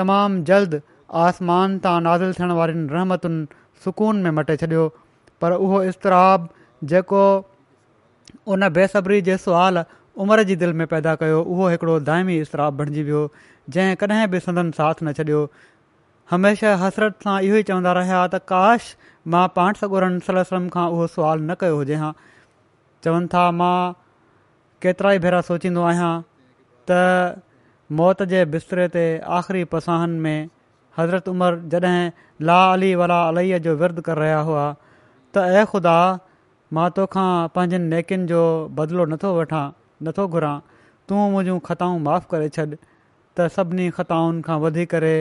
तमामु 0.00 0.44
जल्द 0.52 0.80
आसमान 1.24 1.78
तां 1.88 1.96
नाज़िल 2.08 2.36
थियण 2.40 2.52
वारनि 2.60 2.84
रहमतुनि 2.96 3.40
सुकून 3.84 4.22
में 4.22 4.30
मटे 4.38 4.56
छॾियो 4.56 4.88
पर 5.40 5.52
उहो 5.52 5.82
इस्तराब 5.84 6.48
जेको 6.92 7.24
उन 8.54 8.68
बेसब्री 8.78 9.20
जे 9.28 9.36
सुवाल 9.38 9.84
उमिरि 10.24 10.44
जी 10.44 10.56
दिलि 10.60 10.72
में 10.78 10.86
पैदा 10.92 11.14
कयो 11.22 11.42
उहो 11.42 11.68
हिकिड़ो 11.72 11.98
दाइमी 12.10 12.38
इस्तराबु 12.44 12.76
बणिजी 12.78 13.02
वियो 13.08 13.20
जंहिं 13.76 13.96
कॾहिं 14.02 14.26
बि 14.30 14.40
संदन 14.46 14.70
साथ 14.78 15.02
न 15.02 15.12
छॾियो 15.18 15.42
हमेशह 16.30 16.82
हसरत 16.84 17.24
सां 17.26 17.36
इहो 17.48 17.56
ई 17.56 17.62
चवंदा 17.70 17.92
रहिया 18.00 18.22
त 18.32 18.40
काश 18.52 18.88
मां 19.34 19.44
पाण 19.58 19.78
सगुरनि 19.82 20.20
सलम 20.30 20.66
खां 20.76 20.88
उहो 20.96 21.06
सुवाल 21.14 21.44
न 21.50 21.54
कयो 21.62 21.76
हुजे 21.82 22.00
हा 22.04 22.10
चवनि 23.06 23.30
था 23.36 23.44
मां 23.62 23.76
केतिरा 24.86 25.12
ई 25.18 25.22
भेरा 25.26 25.40
सोचींदो 25.52 25.86
आहियां 25.92 26.10
त 26.90 27.44
मौत 28.02 28.22
जे 28.34 28.44
बिस्तरे 28.56 28.88
ते 28.96 29.06
आख़िरी 29.38 29.64
पसाहनि 29.76 30.18
में 30.24 30.48
हज़रत 30.98 31.28
उमर 31.28 31.54
जॾहिं 31.72 32.10
ला 32.48 32.58
अली 32.72 32.94
वला 33.00 33.18
अल 33.28 33.40
जो 33.66 33.74
विरधु 33.82 34.02
करे 34.08 34.20
रहिया 34.20 34.38
हुआ 34.48 34.64
त 34.72 35.44
ऐं 35.58 35.66
ख़ुदा 35.72 35.94
मां 36.76 36.86
तोखां 36.98 37.28
पंहिंजनि 37.58 37.88
नेकियुनि 37.94 38.26
जो 38.30 38.40
बदिलो 38.80 39.04
नथो 39.12 39.30
वठां 39.38 39.62
नथो 40.08 40.26
घुरां 40.38 40.56
तूं 41.08 41.26
मुंहिंजूं 41.34 41.58
ख़ताऊं 41.68 41.98
माफ़ु 42.08 42.28
करे 42.32 42.48
छॾ 42.56 42.64
त 43.36 43.46
सभिनी 43.56 43.86
ख़ताउनि 43.98 44.42
खां 44.48 44.58
वधी 44.64 44.86
करे 44.94 45.12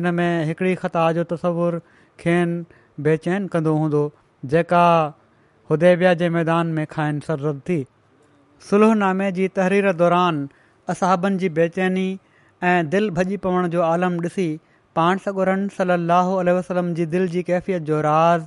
इन 0.00 0.10
में 0.18 0.44
हिकिड़ी 0.50 0.74
ख़ता 0.84 1.04
जो 1.18 1.24
तस्वुरु 1.32 1.80
खेनि 2.24 2.82
बेचैन 3.08 3.48
कंदो 3.56 3.72
हूंदो 3.82 4.02
जेका 4.54 4.84
हुदे 5.72 5.94
जे 6.22 6.28
मैदान 6.38 6.70
में 6.78 6.84
खाइनि 6.94 7.26
सरद 7.30 7.60
थी 7.68 7.80
सुलहनामे 8.70 9.30
जी 9.40 9.48
तहरीर 9.58 9.92
दौरान 10.04 10.44
असहाबनि 10.94 11.42
जी 11.44 11.48
बेचैनी 11.60 12.06
ऐं 12.72 12.76
दिलि 12.94 13.10
भॼी 13.20 13.36
पवण 13.48 13.68
जो 13.76 13.82
आलम 13.92 14.16
ॾिसी 14.28 14.48
पाण 14.98 15.18
सॻुरन 15.24 15.62
सली 15.76 15.94
लाहु 16.08 16.34
वसलम 16.58 16.90
जी 16.98 17.06
दिलि 17.14 17.28
जी 17.34 17.42
कैफ़ियत 17.46 17.82
जो 17.90 18.00
राज़ 18.06 18.42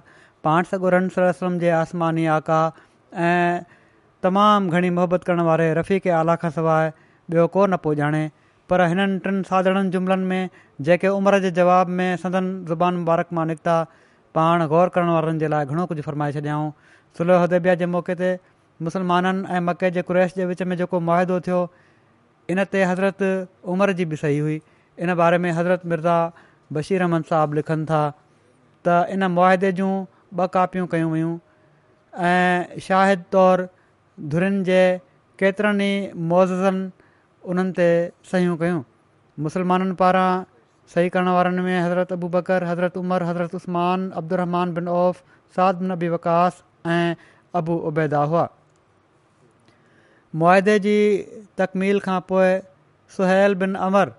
पाण 0.47 0.63
सॻो 0.73 0.89
रन 0.95 1.09
जे 1.63 1.69
आसमानी 1.77 2.25
आका 2.35 2.59
ऐं 3.29 3.63
तमामु 4.25 4.69
घणी 4.77 4.89
मोहबत 4.99 5.23
करण 5.29 5.41
वारे 5.47 5.65
रफ़ी 5.81 5.97
आला 6.19 6.35
खां 6.43 6.51
सवाइ 6.59 6.91
ॿियो 7.35 7.47
कोन 7.55 7.75
पियो 7.87 7.95
ॼाणे 8.03 8.21
पर 8.71 8.81
हिननि 8.93 9.17
टिनि 9.25 9.41
साधननि 9.49 9.89
जुमिलनि 9.97 10.25
में 10.29 10.49
जेके 10.89 11.11
उमिरि 11.17 11.39
जे 11.47 11.51
जवाब 11.59 11.91
में 11.99 12.07
सदन 12.23 12.47
ज़बान 12.71 12.95
मुबारक 13.01 13.35
मां 13.39 13.45
निकिता 13.51 13.75
पाण 14.39 14.63
ग़ौर 14.75 14.93
करण 14.99 15.11
वारनि 15.15 15.39
जे 15.43 15.49
लाइ 15.55 15.65
घणो 15.75 15.85
कुझु 15.91 16.05
फ़र्माए 16.07 16.35
छॾियाऊं 16.37 16.71
सुलह 17.19 17.43
अदेबिया 17.49 17.75
जे 17.83 17.89
मौके 17.97 18.15
ते 18.23 18.31
मुसलमाननि 18.89 19.55
ऐं 19.57 19.61
मके 19.69 19.91
जे 19.99 20.05
कुरैश 20.11 20.37
जे 20.39 20.45
विच 20.53 20.63
में 20.71 20.75
जेको 20.83 20.99
मुआदो 21.11 21.39
थियो 21.49 21.59
इन 22.55 22.63
ते 22.75 22.83
हज़रति 22.93 23.31
उमिरि 23.75 23.97
जी 24.01 24.05
बि 24.15 24.21
सही 24.25 24.39
हुई 24.47 24.59
इन 25.03 25.13
बारे 25.15 25.37
में 25.37 25.51
हज़रत 25.51 25.81
मिर्ज़ा 25.85 26.17
बशीर 26.73 27.01
अहमद 27.01 27.23
साहबु 27.31 27.53
लिखनि 27.55 27.85
था 27.89 28.01
त 28.87 29.05
इन 29.15 29.23
मुआदे 29.35 29.71
जूं 29.79 29.91
ॿ 30.35 30.47
कापियूं 30.55 30.85
कयूं 30.93 31.11
वयूं 31.11 31.33
ऐं 32.29 32.79
शाहिद 32.87 33.23
तौरु 33.35 33.65
धुरनि 34.33 34.63
जे 34.71 34.79
केतिरनि 35.41 35.87
ई 35.91 36.19
मौज़नि 36.31 36.81
उन्हनि 37.53 37.77
ते 37.79 37.87
सयूं 38.31 38.55
कयूं 38.63 38.81
मुस्लमाननि 39.47 39.95
पारां 40.03 40.27
सही 40.95 41.11
करण 41.15 41.31
वारनि 41.39 41.65
में 41.69 41.77
हज़रत 41.79 42.13
अबू 42.19 42.29
बकर 42.39 42.65
हज़रत 42.71 42.97
उमर 43.05 43.25
हज़रत 43.31 43.55
Usman 43.63 44.09
Abdurrahman 44.21 44.73
bin 44.79 44.87
Auf 44.99 45.21
Saad 45.57 45.81
bin 45.83 45.95
Abi 46.01 46.09
Waqqas 46.19 46.61
ऐं 46.99 47.33
अबू 47.61 47.77
उबैदा 47.91 48.23
हुआ 48.33 48.45
मुआदे 50.41 50.79
जी 50.87 50.97
तकमील 51.61 52.03
खां 52.09 52.19
पोइ 52.33 52.55
सुहैल 53.17 53.55
बिन 53.65 53.75
अमर 53.89 54.13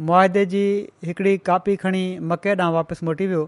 मुआदे 0.00 0.44
जी 0.52 0.60
हिकिड़ी 1.06 1.36
कापी 1.48 1.74
खणी 1.80 2.00
मके 2.30 2.54
ॾांहुं 2.54 2.74
वापसि 2.74 3.06
मोटी 3.06 3.26
वियो 3.32 3.42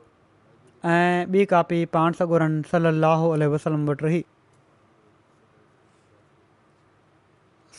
ऐं 0.90 1.26
ॿी 1.34 1.44
कापी 1.53 1.84
पाण 1.97 2.12
सरन 2.18 2.61
सलाह 2.70 3.24
वसलम 3.55 3.86
वटि 3.90 4.05
रही 4.05 4.22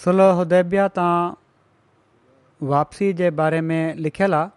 सुलह 0.04 0.42
उदेबिया 0.42 0.88
तव्हां 0.98 2.68
वापसी 2.74 3.12
जे 3.22 3.30
बारे 3.40 3.62
में 3.70 3.96
लिखियलु 4.06 4.36
आहे 4.36 4.50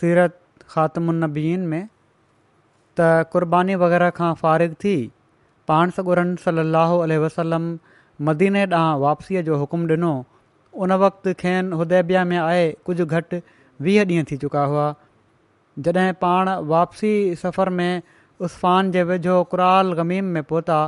सीरत 0.00 0.38
ख़ातमुनबीन 0.70 1.66
में 1.74 1.86
त 3.00 3.10
क़रबानी 3.32 3.74
वग़ैरह 3.84 4.10
खां 4.22 4.32
फ़ारिग 4.40 4.72
थी 4.84 4.96
पाण 5.68 5.90
सरनि 6.00 6.36
सलाहु 6.48 7.00
उलह 7.02 7.18
वसलम 7.26 7.70
मदीने 8.30 8.66
ॾांहुं 8.66 8.98
वापसीअ 9.06 9.42
जो 9.50 9.56
हुकुम 9.66 9.86
ॾिनो 9.94 10.12
उन 10.84 10.92
वक़्ति 11.02 11.32
खेनि 11.34 11.76
हुदेबिया 11.76 12.24
में 12.24 12.36
आहे 12.38 12.66
कुझु 12.86 13.04
घटि 13.06 13.40
वीह 13.82 14.02
ॾींहं 14.02 14.24
थी 14.30 14.36
चुका 14.44 14.60
हुआ 14.72 14.84
जॾहिं 15.86 16.12
पाण 16.22 16.48
वापसी 16.72 17.12
सफ़र 17.42 17.68
में 17.78 18.02
उस्फान 18.46 18.90
जे 18.94 19.02
वेझो 19.10 19.42
कुराल 19.50 19.92
गमीम 20.00 20.24
में 20.34 20.42
पहुता 20.42 20.78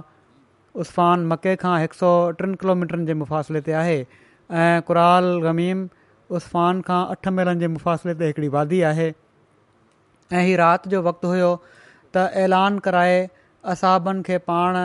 उफ़ान 0.84 1.26
मके 1.32 1.54
खां 1.64 1.74
हिकु 1.80 1.96
सौ 2.02 2.10
टिनि 2.42 2.54
किलोमीटरनि 2.62 3.06
जे 3.06 3.14
मुफ़ासिले 3.22 3.60
ते 3.68 3.72
आहे 3.82 3.98
ऐं 4.64 4.82
क़राल 4.90 5.26
गमीम 5.48 5.82
उफ़ान 6.38 6.80
खां 6.90 7.00
अठ 7.16 7.28
महिलनि 7.38 7.60
जे 7.64 7.68
मुफ़ासिले 7.78 8.14
ते 8.22 8.30
हिकिड़ी 8.32 8.48
वादी 8.56 8.80
आहे 8.94 9.08
ऐं 10.32 10.44
हीउ 10.50 10.58
राति 10.62 10.90
जो 10.94 11.02
वक़्तु 11.10 11.34
हुयो 11.34 11.50
त 12.16 12.26
ऐलान 12.44 12.78
कराए 12.86 13.18
असाबनि 13.74 14.22
खे 14.30 14.38
पाण 14.50 14.78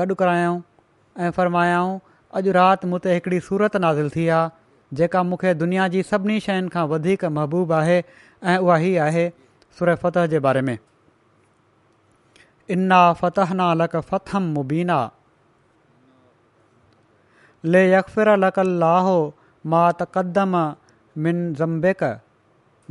गॾु 0.00 0.14
ऐं 0.26 1.30
फ़रमायाऊं 1.38 1.98
अॼु 2.36 2.52
राति 2.52 2.86
मूं 2.86 2.98
ते 3.04 3.12
हिकिड़ी 3.14 3.38
सूरत 3.40 3.76
नाज़िल 3.82 4.08
थी 4.14 4.26
आहे 4.36 4.96
जेका 4.96 5.22
मूंखे 5.22 5.52
दुनिया 5.60 5.86
जी 5.94 6.02
सभिनी 6.08 6.38
शयुनि 6.46 6.68
खां 6.72 6.84
वधीक 6.88 7.24
महबूबु 7.24 7.72
आहे 7.74 7.96
ऐं 8.44 8.56
उहा 8.58 8.76
ई 8.88 8.94
आहे 9.04 9.28
सुर 9.78 9.94
फतह 10.02 10.26
जे 10.32 10.38
बारे 10.46 10.60
में 10.68 10.76
इन्ना 12.76 13.00
फ़तह 13.20 13.52
ना 13.60 13.72
लक 13.80 13.96
फ़तम 14.10 14.42
मुबीना 14.56 14.98
ले 17.64 17.82
यकफर 17.92 18.36
लक 18.44 18.58
लाहो 18.84 19.16
मा 19.72 19.80
त 20.00 20.76
मिन 21.26 21.42
ज़म्बेक 21.60 22.02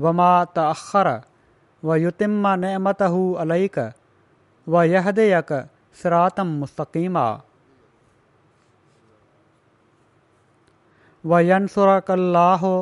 व 0.03 0.11
मा 0.21 0.29
त 0.45 0.59
अख़र 0.67 1.09
व 1.85 1.95
नेमत 2.65 3.01
हू 3.15 3.21
अलक 3.45 3.77
व 4.73 4.81
यहदे 4.95 5.31
यक 5.31 5.51
सिरातम 6.01 6.47
मुस्तक़ीमा 6.63 7.27
वयनसुर 11.31 11.89
अलाहो 12.15 12.73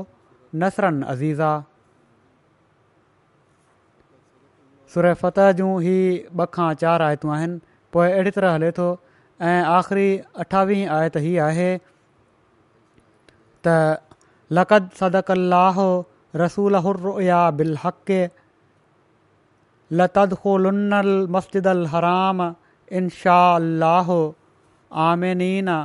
नसरन 0.64 1.02
अज़ीज़ा 1.12 1.54
सुर 4.96 5.14
फ़तह 5.22 5.52
जूं 5.60 5.72
ही 5.86 5.96
ॿ 6.00 6.46
खां 6.58 6.68
चारि 6.84 7.06
आयतूं 7.06 7.32
आहिनि 7.36 7.60
पोइ 7.98 8.08
अहिड़ी 8.16 8.34
तरह 8.36 8.56
हले 8.56 8.70
थो 8.80 8.86
ऐं 9.52 9.72
आख़िरी 9.78 10.10
अठावीह 10.44 10.94
आयत 10.98 11.18
ही 11.28 11.32
आहे 11.46 11.70
त 13.68 13.76
सदक 14.52 14.92
सदक़ाहो 15.02 15.88
रसूल 16.44 16.82
हुर्रया 16.90 17.40
बिलहक 17.62 18.20
लतुल्न 20.04 21.00
अल 21.02 21.12
मस्जिद 21.40 21.74
अल 21.74 21.86
हराम 21.98 22.48
इनशा 23.02 23.40
अलाहो 23.64 24.20
आमिनीना 25.10 25.78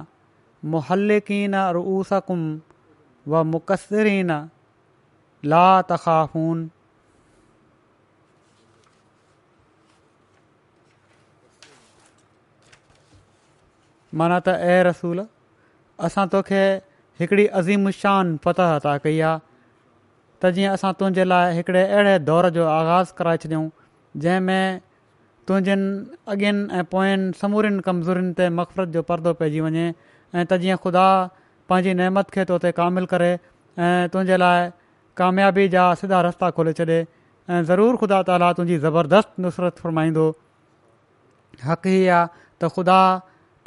محلقین 0.68 1.54
رؤوسکم 1.74 2.40
व 3.30 3.42
मुक़सरीन 3.46 4.30
ला 5.50 5.64
तख़ाफ़ून 5.88 6.58
माना 14.14 14.38
त 14.40 14.48
ए 14.48 14.82
रसूल 14.88 15.20
असां 16.06 16.26
तोखे 16.26 16.64
हिकिड़ी 17.20 17.46
عظیم 17.60 17.90
फतह 18.44 18.74
अदा 18.76 18.98
कई 19.04 19.20
आहे 19.20 19.38
त 20.42 20.52
जीअं 20.56 20.74
असां 20.74 20.92
तुंहिंजे 20.92 21.24
लाइ 21.32 21.54
हिकिड़े 21.58 21.82
अहिड़े 21.86 22.18
दौर 22.30 22.50
जो 22.50 22.66
आगाज़ 22.66 23.14
कराए 23.18 23.36
छॾियऊं 23.44 23.70
اگین 24.14 24.80
तुंहिंजनि 25.46 26.16
अॻियनि 26.32 26.78
ऐं 26.78 26.84
पोयनि 26.94 27.32
समूरनि 27.42 27.80
कमज़ोरीनि 27.88 28.32
ते 28.40 28.86
जो 28.96 29.02
परदो 29.12 29.32
पइजी 29.42 29.60
वञे 29.68 29.88
ऐं 30.34 30.44
त 30.50 30.56
जीअं 30.62 30.76
ख़ुदा 30.82 31.06
पंहिंजी 31.68 31.92
नमत 31.98 32.30
खे 32.34 32.42
तो 32.50 32.58
ते 32.64 32.70
क़ामिलु 32.78 33.06
करे 33.12 33.30
ऐं 33.34 34.08
तुंहिंजे 34.14 34.36
लाइ 34.42 34.60
कामयाबी 35.20 35.64
जा 35.74 35.84
सिधा 36.02 36.20
रस्ता 36.26 36.50
खोले 36.58 36.72
छॾे 36.80 36.86
ऐं 36.86 37.62
ज़रूरु 37.70 37.96
ख़ुदा 38.02 38.18
ताला 38.30 38.52
तुंहिंजी 38.60 38.78
ज़बरदस्त 38.86 39.34
नुसरत 39.46 39.82
फ़रमाईंदो 39.84 40.26
हक़ 41.66 41.86
ई 41.90 42.06
आहे 42.18 42.30
त 42.34 42.72
ख़ुदा 42.76 42.98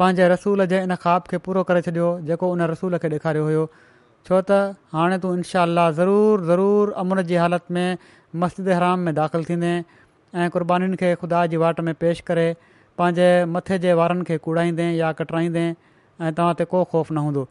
पंहिंजे 0.01 0.27
रसूल 0.35 0.65
जे 0.75 0.81
इन 0.87 0.95
ख़्वाब 1.03 1.31
खे 1.33 1.37
पूरो 1.47 1.63
करे 1.71 1.81
छॾियो 1.89 2.07
जेको 2.31 2.51
उन 2.55 2.65
रसूल 2.73 2.97
खे 3.05 3.11
ॾेखारियो 3.17 3.43
हुयो 3.51 3.65
छो 3.75 4.43
त 4.49 4.63
हाणे 4.97 5.19
तूं 5.25 5.33
इनशा 5.39 5.65
ज़रूरु 6.01 6.51
ज़रूरु 6.51 6.93
अमुन 7.05 7.23
जी 7.31 7.39
हालति 7.43 7.73
में 7.75 8.03
मस्जिद 8.43 8.73
हराम 8.79 9.07
में 9.09 9.13
दाख़िलु 9.21 9.47
थींदे 9.51 9.73
ऐं 9.77 10.51
क़ुर्बानीुनि 10.55 10.97
खे 11.03 11.11
ख़ुदा 11.23 11.45
जी 11.53 11.57
वाट 11.63 11.83
में 11.89 11.93
पेश 12.03 12.23
करे 12.31 12.47
पंहिंजे 13.01 13.29
मथे 13.55 13.79
जे 13.85 13.93
वारनि 13.99 14.23
खे 14.31 14.37
कूड़ाईंदे 14.47 14.87
या 14.99 15.11
कटराईंदे 15.21 15.65
ऐं 16.21 16.31
तव्हां 16.39 16.53
ते 16.57 16.65
को 16.71 16.81
ख़ौफ़ 16.89 17.11
न 17.13 17.17
हूंदो 17.27 17.47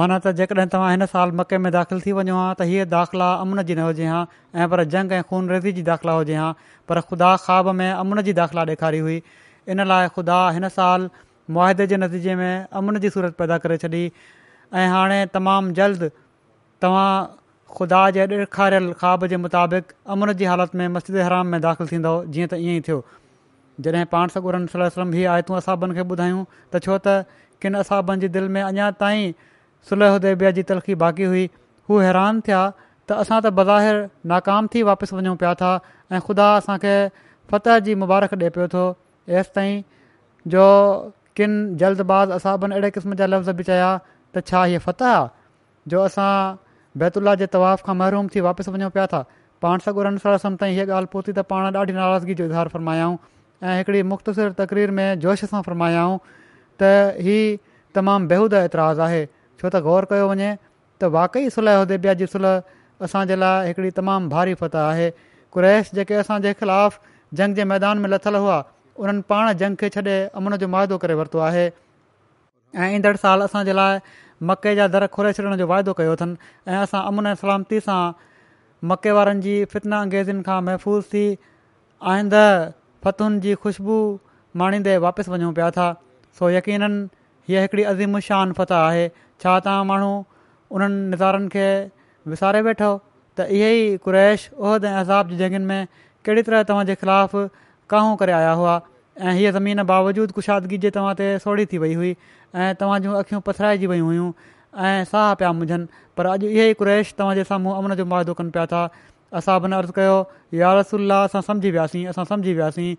माना 0.00 0.16
त 0.18 0.28
जेकॾहिं 0.38 0.66
तव्हां 0.74 0.90
हिन 0.94 1.06
साल 1.10 1.32
मके 1.40 1.58
में 1.64 1.70
दाख़िलु 1.74 2.00
थी 2.06 2.12
वञो 2.18 2.36
हां 2.38 2.46
त 2.60 2.62
हीअ 2.70 2.84
दाख़िला 2.94 3.26
अमन 3.44 3.62
जी 3.66 3.74
न 3.74 3.84
हुजे 3.88 4.06
हा 4.12 4.20
ऐं 4.62 4.68
पर 4.74 4.84
जंग 4.94 5.12
ऐं 5.18 5.22
ख़ून 5.32 5.50
रेज़ी 5.54 5.72
जी 5.78 5.82
दाख़िला 5.90 6.12
हुजे 6.20 6.36
हां 6.44 6.48
पर 6.92 7.00
ख़ुदा 7.10 7.32
ख़्वा 7.44 7.72
में 7.80 7.86
अमन 7.90 8.22
जी 8.28 8.32
दाख़िला 8.40 8.62
ॾेखारी 8.72 8.98
हुई 9.08 9.20
इन 9.74 9.86
लाइ 9.92 10.08
ख़ुदा 10.16 10.38
हिन 10.58 10.68
साल 10.78 11.08
मुआदे 11.56 11.86
जे 11.92 11.96
नतीजे 12.04 12.34
में 12.42 12.66
अमन 12.82 12.98
जी 13.04 13.10
सूरत 13.18 13.36
पैदा 13.42 13.58
करे 13.66 13.76
छॾी 13.84 14.02
ऐं 14.80 14.88
हाणे 14.96 15.20
तमामु 15.36 15.72
जल्द 15.80 16.10
तव्हां 16.82 17.12
ख़ुदा 17.78 18.00
जे 18.18 18.26
ॾेखारियल 18.32 18.90
ख़्वाब 19.04 19.26
जे 19.34 19.36
मुताबिक़ 19.46 19.94
अमन 20.16 20.32
जी 20.42 20.44
हालति 20.54 20.78
में 20.82 20.88
मस्जिद 20.98 21.16
हराम 21.28 21.56
में 21.56 21.60
दाख़िलु 21.68 21.88
थींदो 21.94 22.16
जीअं 22.36 22.52
त 22.54 22.64
ईअं 22.64 22.80
ई 22.82 22.88
थियो 22.90 23.00
जॾहिं 23.84 24.04
पाण 24.12 24.28
सगुरम 24.34 24.66
सलम 24.74 25.12
हीअ 25.12 25.30
आए 25.30 25.42
तूं 25.48 25.56
असाबनि 25.56 25.94
खे 25.94 26.00
ॿुधायूं 26.12 26.42
त 26.72 26.80
छो 26.84 26.96
त 27.06 27.08
किन 27.62 27.74
असाबनि 27.82 28.20
जी 28.20 28.28
दिलि 28.36 28.48
में 28.56 28.62
अञा 28.62 28.90
ताईं 29.02 29.32
सुलह 29.88 30.14
उदेबिया 30.20 30.50
जी 30.58 30.62
तलख़ी 30.70 30.94
बाक़ी 31.02 31.24
हुई 31.32 31.44
हू 31.90 31.98
हैरान 32.06 32.40
थिया 32.46 32.60
त 32.72 33.18
असां 33.24 33.40
त 33.46 33.52
बज़ाहिर 33.60 34.00
नाकाम 34.34 34.68
थी 34.74 34.82
वापसि 34.90 35.16
वञूं 35.18 35.36
पिया 35.44 35.54
था 35.64 35.74
ऐं 36.12 36.20
ख़ुदा 36.28 36.48
असांखे 36.60 36.94
फ़तह 37.54 37.78
जी 37.88 37.94
मुबारक 38.04 38.34
ॾिए 38.42 38.50
पियो 38.56 38.68
थो 38.76 38.86
ऐसि 39.42 39.50
ताईं 39.58 39.82
जो 40.56 40.64
किन 41.38 41.52
जल्दबाज़ 41.84 42.32
असाबनि 42.40 42.74
अहिड़े 42.74 42.90
क़िस्म 42.96 43.14
जा 43.22 43.26
लफ़्ज़ 43.30 43.50
बि 43.60 43.64
चया 43.70 43.92
त 44.34 44.44
छा 44.50 44.64
इहे 44.72 44.78
फ़तह 44.88 45.12
आहे 45.12 45.28
जो 45.94 46.00
असां 46.08 46.32
बैतुल्ला 47.02 47.34
जे 47.44 47.46
तवाफ़ 47.58 47.82
खां 47.86 47.96
महरूम 48.02 48.28
थी 48.34 48.40
वापसि 48.50 48.70
वञूं 48.78 48.90
पिया 48.98 49.06
था 49.14 49.22
पाण 49.64 49.78
सॻु 49.86 50.02
सलो 50.26 50.34
वलम 50.36 50.56
ताईं 50.64 50.76
हीअ 50.80 50.90
ॻाल्हि 50.92 51.08
पहुती 51.12 51.32
त 51.40 51.46
पाण 51.54 51.72
ॾाढी 51.80 51.92
नाराज़गी 52.02 52.34
जो 52.42 52.44
इज़ार 52.50 52.68
फरमायाऊं 52.76 53.16
ऐं 53.62 53.76
हिकिड़ी 53.78 54.02
मुख़्तसिर 54.02 54.50
तकरीर 54.58 54.90
में 54.90 55.18
जोश 55.20 55.44
सां 55.50 55.60
फ़र्मायाऊं 55.68 56.18
त 56.82 56.90
ही 57.26 57.36
तमामु 57.94 58.26
बेहूदा 58.28 58.58
ऐतिराज़ु 58.68 59.02
आहे 59.02 59.24
छो 59.60 59.68
त 59.72 59.76
ग़ौर 59.86 60.04
कयो 60.10 60.26
वञे 60.28 60.50
त 61.00 61.08
वाक़ई 61.16 61.48
सुलह 61.56 61.80
उदेबिया 61.88 62.14
जी 62.20 62.26
सुलह 62.34 63.06
असांजे 63.08 63.36
लाइ 63.42 63.66
हिकिड़ी 63.72 63.90
तमामु 64.00 64.28
भारी 64.34 64.54
फत 64.60 64.76
आहे 64.82 65.08
क़्रैश 65.56 65.90
जेके 66.00 66.14
असांजे 66.24 66.52
ख़िलाफ़ 66.60 66.98
जंग 67.40 67.54
जे 67.56 67.64
मैदान 67.72 67.98
में 68.04 68.08
लथल 68.12 68.36
हुआ 68.42 68.58
उन्हनि 69.06 69.22
पाण 69.28 69.52
जंग 69.64 69.76
खे 69.80 69.88
छॾे 69.96 70.16
अमुन 70.36 70.56
जो 70.60 70.68
वाइदो 70.76 70.98
करे 71.00 71.14
वरितो 71.16 71.38
आहे 71.48 71.66
ऐं 72.76 72.90
ईंदड़ 72.94 73.16
साल 73.24 73.40
असांजे 73.48 73.72
लाइ 73.82 73.98
मके 74.50 74.74
जा 74.76 74.86
दर 74.94 75.06
खोले 75.16 75.32
छॾण 75.32 75.56
जो 75.56 75.66
वाइदो 75.72 75.92
कयो 75.98 76.12
अथनि 76.20 76.36
ऐं 76.72 76.76
असां 76.84 77.02
अमुन 77.12 77.26
ऐं 77.26 77.34
सलामती 77.42 77.80
सां 77.88 78.00
मके 78.88 79.12
वारनि 79.18 79.40
जी 79.48 79.56
फितना 79.74 80.00
अंगेज़नि 80.08 80.42
खां 80.48 80.60
महफ़ूज़ 80.70 81.04
थी 81.12 81.24
आईंद 82.14 82.34
फतुनि 83.06 83.40
जी 83.46 83.54
ख़ुशबू 83.62 83.96
माणींदे 84.60 84.96
वापसि 85.06 85.30
वञो 85.32 85.50
पिया 85.56 85.70
था 85.78 85.86
सो 86.38 86.50
यकीन 86.54 86.82
हीअ 87.48 87.60
हिकिड़ी 87.64 88.20
शान 88.28 88.52
फ़तह 88.58 88.76
आहे 88.86 89.04
छा 89.42 89.58
तव्हां 89.66 89.84
माण्हू 89.90 90.12
उन्हनि 90.74 91.10
निज़ारनि 91.14 91.48
खे 91.54 91.66
विसारे 92.34 92.62
वेठो 92.66 92.90
त 93.38 93.46
इहे 93.56 93.70
ई 93.76 93.96
कुरैश 94.06 94.48
उहिद 94.58 94.84
ऐं 94.90 94.94
अज़ाब 95.02 95.30
जी 95.32 95.36
जॻहियुनि 95.42 95.66
में 95.66 95.86
कहिड़ी 96.26 96.42
तरह 96.48 96.62
तव्हांजे 96.70 96.94
ख़िलाफ़ु 97.02 97.42
काहूं 97.92 98.14
करे 98.22 98.32
आया 98.40 98.52
हुआ 98.60 98.74
ऐं 99.22 99.34
हीअ 99.38 99.52
ज़मीन 99.58 99.82
बावजूद 99.92 100.32
कुशादगी 100.38 100.78
जे 100.84 100.90
तव्हां 100.96 101.14
ते 101.20 101.28
सोढ़ी 101.46 101.66
थी 101.72 101.78
वई 101.84 101.94
हुई 102.00 102.10
ऐं 102.62 102.74
तव्हां 102.82 102.98
जूं 103.04 103.14
अखियूं 103.20 103.40
पथराइजी 103.50 103.86
वियूं 103.92 104.06
हुयूं 104.06 104.30
ऐं 104.88 105.04
साहु 105.12 105.34
पिया 105.42 105.52
मुंहिंजनि 105.58 105.86
पर 106.18 106.26
अॼु 106.32 106.48
इहेई 106.56 106.74
कुरैश 106.82 107.14
तव्हांजे 107.20 107.44
साम्हूं 107.52 107.76
अमन 107.82 107.94
जो 108.00 108.04
मुआइदो 108.14 108.34
कनि 108.40 108.50
पिया 108.56 108.66
था 108.74 108.82
असां 109.40 109.60
बि 109.62 109.68
न 109.68 109.72
अर्ज़ु 109.84 109.92
कयो 109.96 110.16
या 110.60 110.68
रसुल्ला 110.80 111.16
असां 111.28 111.40
समुझी 111.48 111.70
वियासीं 111.76 112.04
असां 112.12 112.24
समुझी 112.32 112.52
वियासीं 112.60 112.92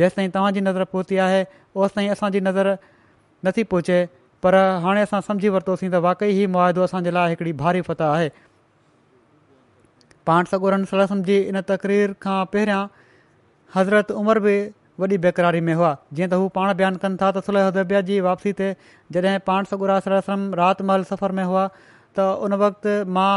जेसिताईं 0.00 0.30
तव्हांजी 0.34 0.60
नज़र 0.66 0.84
पहुती 0.92 1.18
आहे 1.26 1.42
ओसिताईं 1.84 2.10
असांजी 2.14 2.40
नज़र 2.48 2.74
नथी 3.48 3.62
पहुचे 3.72 3.98
पर 4.42 4.54
हाणे 4.86 5.00
असां 5.08 5.20
सम्झी 5.28 5.48
वरितोसीं 5.56 5.90
त 5.92 6.02
वाक़ई 6.08 6.32
ही 6.38 6.44
मुआदो 6.56 6.82
असांजे 6.88 7.12
लाइ 7.14 7.28
हिकिड़ी 7.34 7.52
भारी 7.64 7.80
फतह 7.90 8.04
आहे 8.18 8.28
पाण 10.26 10.44
सॻुरन 10.50 11.22
जी 11.30 11.40
इन 11.48 11.60
तक़रीर 11.70 12.12
खां 12.22 12.44
पहिरियां 12.52 12.84
हज़रत 13.74 14.12
उमिरि 14.22 14.40
बि 14.46 14.56
वॾी 15.00 15.16
बेक़रारी 15.24 15.60
में 15.66 15.74
हुआ 15.78 15.94
जीअं 16.18 16.28
त 16.30 16.38
हू 16.42 16.46
पाण 16.54 16.72
बयानु 16.78 17.00
कनि 17.04 17.16
था 17.20 17.28
त 17.36 17.42
सुलह 17.48 17.66
हुज़बिया 17.70 18.00
जी 18.08 18.20
वापसी 18.28 18.52
ते 18.60 18.70
जॾहिं 19.16 19.38
पाण 19.50 19.68
सगुरासम 19.72 20.46
राति 20.60 20.84
महल 20.88 21.04
सफ़र 21.12 21.36
में 21.40 21.44
हुआ 21.50 21.66
त 22.18 22.28
उन 22.48 22.56
वक़्तु 22.62 22.94
मां 23.18 23.32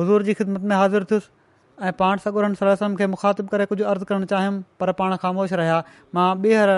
हुज़ूर 0.00 0.22
जी 0.28 0.34
ख़िदमत 0.40 0.64
में 0.72 0.76
हाज़ुरु 0.82 1.08
थियुसि 1.12 1.28
ऐं 1.86 1.92
पाण 1.98 2.16
सागरनि 2.22 2.54
सलसम 2.60 2.94
खे 2.96 3.06
मुखातिबु 3.12 3.48
करे 3.52 3.64
कुझु 3.68 3.84
अर्ज़ु 3.90 4.06
करणु 4.08 4.26
चाहियुमि 4.30 4.58
पर 4.80 4.90
पाण 5.00 5.12
ख़ामोश 5.20 5.52
रहिया 5.60 5.76
मां 6.16 6.26
ॿीहर 6.40 6.70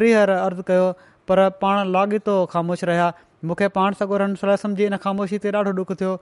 टीहर 0.00 0.30
हर 0.30 0.30
अर्ज़ु 0.46 0.62
कयो 0.70 0.88
पर 1.30 1.40
पाण 1.62 1.78
लाॻीतो 1.94 2.34
ख़ामोश 2.54 2.82
रहिया 2.90 3.06
मूंखे 3.50 3.68
पाण 3.76 3.94
सागरन 4.00 4.34
सलसम 4.42 4.74
जी 4.80 4.84
इन 4.90 4.96
ख़ामोशी 5.04 5.38
ते 5.44 5.52
ॾाढो 5.60 5.72
ॾुखु 5.82 5.96
थियो 6.02 6.12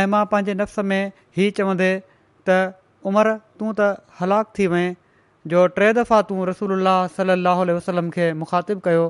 ऐं 0.00 0.04
मां 0.16 0.22
पंहिंजे 0.32 0.54
नफ़्स 0.62 0.78
में 0.92 1.12
हीअ 1.38 1.52
चवंदे 1.60 1.90
त 2.50 2.56
उमिरि 3.12 3.34
तूं 3.60 3.74
त 3.80 3.90
हलाकु 4.20 4.56
थी 4.58 4.66
वएं 4.72 4.88
जो 5.54 5.66
टे 5.78 5.90
दफ़ा 6.00 6.18
तूं 6.32 6.46
रसूल 6.50 6.74
अलाह 6.78 6.98
सलाहु 7.18 7.68
वसलम 7.78 8.08
खे 8.18 8.26
मुखातिबु 8.42 8.82
कयो 8.90 9.04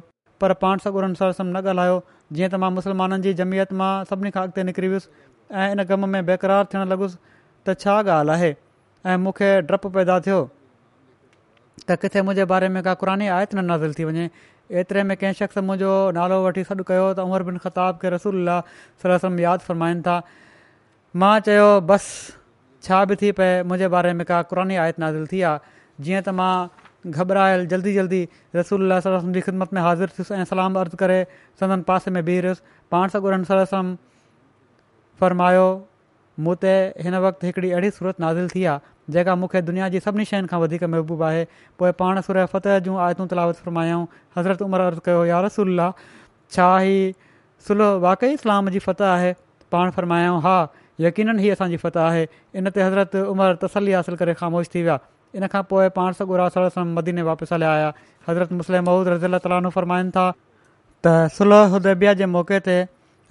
पर 0.45 0.55
पाण 0.67 0.85
सगोरनि 0.89 1.23
सर 1.23 1.33
न 1.45 1.65
ॻाल्हायो 1.73 1.97
जीअं 2.37 2.53
त 2.57 2.61
मां 2.67 2.71
मुस्लमाननि 2.81 3.25
जी 3.29 3.33
जमियत 3.43 3.73
मां 3.83 3.89
सभिनी 4.13 4.35
खां 4.37 4.45
अॻिते 4.51 4.67
निकिरी 4.71 4.93
वियुसि 4.97 5.27
ऐं 5.65 5.69
इन 5.79 5.83
ग़म 5.95 6.07
में 6.17 6.21
बेक़रार 6.33 6.71
थियणु 6.75 6.87
लॻुसि 6.93 7.19
त 7.69 7.81
छा 7.85 7.95
ॻाल्हि 8.19 8.33
आहे 8.35 8.51
ऐं 9.13 9.17
मूंखे 9.25 9.49
डपु 9.71 9.89
पैदा 9.97 10.19
थियो 10.27 10.39
त 11.89 11.99
किथे 12.05 12.23
मुंहिंजे 12.29 12.45
बारे 12.53 12.69
में 12.77 12.83
का 12.89 12.95
क़रानी 13.03 13.27
आयत 13.39 13.55
न 13.55 13.65
नाज़िल 13.73 13.97
थी 13.99 14.05
वञे 14.11 14.25
एतिरे 14.83 15.03
में 15.11 15.17
कंहिं 15.23 15.39
शख़्स 15.41 15.59
मुंहिंजो 15.71 15.91
नालो 16.19 16.39
वठी 16.47 16.65
सॾु 16.71 16.87
कयो 16.91 17.07
त 17.21 17.27
उअर 17.31 17.47
बि 17.51 17.59
ख़िति 17.67 17.89
खे 18.05 18.11
रसूल 18.17 18.53
सलाहु 19.05 19.39
यादि 19.47 19.67
फ़र्माइनि 19.71 20.03
था 20.09 20.17
मां 21.25 21.35
चयो 21.49 21.69
बसि 21.93 22.41
छा 22.89 23.03
बि 23.13 23.17
थी 23.23 23.33
पए 23.41 23.53
मुंहिंजे 23.71 23.89
बारे 23.97 24.13
में 24.21 24.25
का 24.33 24.41
क़रानी 24.55 24.77
आयत 24.87 24.99
नाज़िल 25.07 25.27
थी 25.35 25.43
आहे 25.53 25.77
जीअं 26.07 26.21
त 26.29 26.37
मां 26.43 26.53
घबरायल 27.15 27.67
जल्दी 27.75 27.95
जल्दी 27.99 28.21
रसूल 28.61 28.99
सलाहु 29.09 29.33
जी 29.39 29.41
ख़िदमत 29.51 29.75
में 29.79 29.83
हाज़िर 29.87 30.15
थियुसि 30.19 30.39
ऐं 30.41 30.45
सलाम 30.55 30.79
अर्दु 30.87 31.01
करे 31.05 31.19
संदनि 31.63 31.87
पासे 31.93 32.15
में 32.19 32.23
बिहरियुसि 32.31 32.79
पाण 32.97 33.15
सां 33.17 33.23
गुॾनि 33.27 33.53
सर 33.53 35.45
मूं 36.45 36.55
ते 36.63 36.73
हिन 37.03 37.15
वक़्तु 37.25 37.47
हिकिड़ी 37.47 37.71
अहिड़ी 37.71 37.91
सूरत 37.97 38.21
नाज़िल 38.21 38.49
थी 38.55 38.65
आहे 38.73 39.13
जेका 39.15 39.35
मूंखे 39.43 39.61
दुनिया 39.69 39.89
जी 39.89 40.01
सभिनी 40.07 40.25
शयुनि 40.31 40.47
खां 40.49 40.61
वधीक 40.61 40.83
महबूबु 40.95 41.23
आहे 41.25 41.45
पोइ 41.79 41.93
पाण 42.01 42.21
सुर 42.29 42.45
फतह 42.55 42.79
जूं 42.89 42.99
आयतूं 43.05 43.27
तलावत 43.31 43.57
फ़रमायाऊं 43.69 44.07
हज़रत 44.37 44.63
उमरि 44.67 44.83
अर्ज़ु 44.87 45.01
कयो 45.07 45.25
या 45.29 45.41
रसूल 45.47 45.81
छा 46.57 46.69
ई 46.81 47.15
सलह 47.69 47.95
वाक़ई 48.05 48.33
इस्लाम 48.41 48.69
जी 48.71 48.79
फत 48.89 49.03
आहे 49.11 49.33
पाण 49.73 49.91
फ़रमायाऊं 49.99 50.41
हा 50.49 50.57
यकीन 51.07 51.39
ही 51.39 51.51
असांजी 51.55 51.77
फत 51.87 51.97
आहे 52.05 52.27
इन 52.61 52.71
ते 52.75 52.83
हज़रत 52.83 53.17
उमिरि 53.33 53.55
तसली 53.67 53.93
हासिलु 53.97 54.17
करे 54.17 54.35
ख़ामोश 54.41 54.69
थी 54.75 54.83
विया 54.83 54.99
इन 55.41 55.47
खां 55.55 55.63
पोइ 55.71 55.89
पाण 56.01 56.13
सॻु 56.21 56.37
राल 56.37 56.85
मदीने 56.99 57.23
वापसि 57.31 57.55
हलिया 57.55 57.71
आया 57.75 57.93
हज़रत 58.29 58.53
मुस्लिम 58.61 58.85
महूद 58.91 59.09
रज़ील 59.15 59.39
ताल 59.47 59.69
फरमाइनि 59.79 60.11
था 60.19 60.27
त 61.07 61.17
सुलह 61.39 61.77
उदबिया 61.81 62.15
जे 62.23 62.27
मौक़े 62.37 62.61
ते 62.69 62.77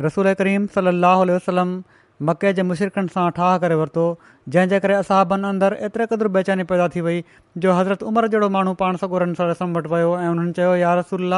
रसूल 0.08 0.34
करीम 0.42 0.66
सली 0.78 1.00
वसलम 1.34 1.80
मके 2.24 2.52
जे 2.58 2.64
मुशिरकनि 2.64 3.10
सां 3.14 3.30
ठाह 3.38 3.58
करे 3.64 3.76
वरितो 3.80 4.04
जंहिंजे 4.56 4.80
करे 4.84 4.94
असांबनि 5.04 5.48
अंदरु 5.48 5.76
एतिरे 5.88 6.06
क़दुरु 6.12 6.30
बेचैनी 6.36 6.64
पैदा 6.70 6.88
थी 6.94 7.02
वई 7.08 7.24
जो 7.66 7.74
हज़रत 7.80 8.04
उमिरि 8.12 8.30
जहिड़ो 8.36 8.50
माण्हू 8.56 8.74
पाण 8.82 8.96
सॻुरनि 9.04 9.36
सां 9.40 9.48
रसम 9.50 9.74
वटि 9.78 9.90
वियो 9.94 10.14
ऐं 10.20 10.28
उन्हनि 10.36 10.54
चयो 10.60 10.76
यार 10.84 10.98
रसूल 11.00 11.36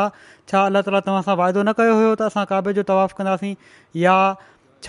छा 0.49 0.65
अल्ला 0.71 0.81
ताला 0.89 1.01
तव्हां 1.07 1.21
सां 1.29 1.37
वाइदो 1.41 1.63
न 1.69 1.73
कयो 1.81 1.95
हुयो 2.01 2.13
त 2.21 2.29
असां 2.33 2.45
काबे 2.53 2.73
जो 2.77 2.83
तवाफ़ु 2.91 3.17
कंदासीं 3.17 3.55
या 4.03 4.17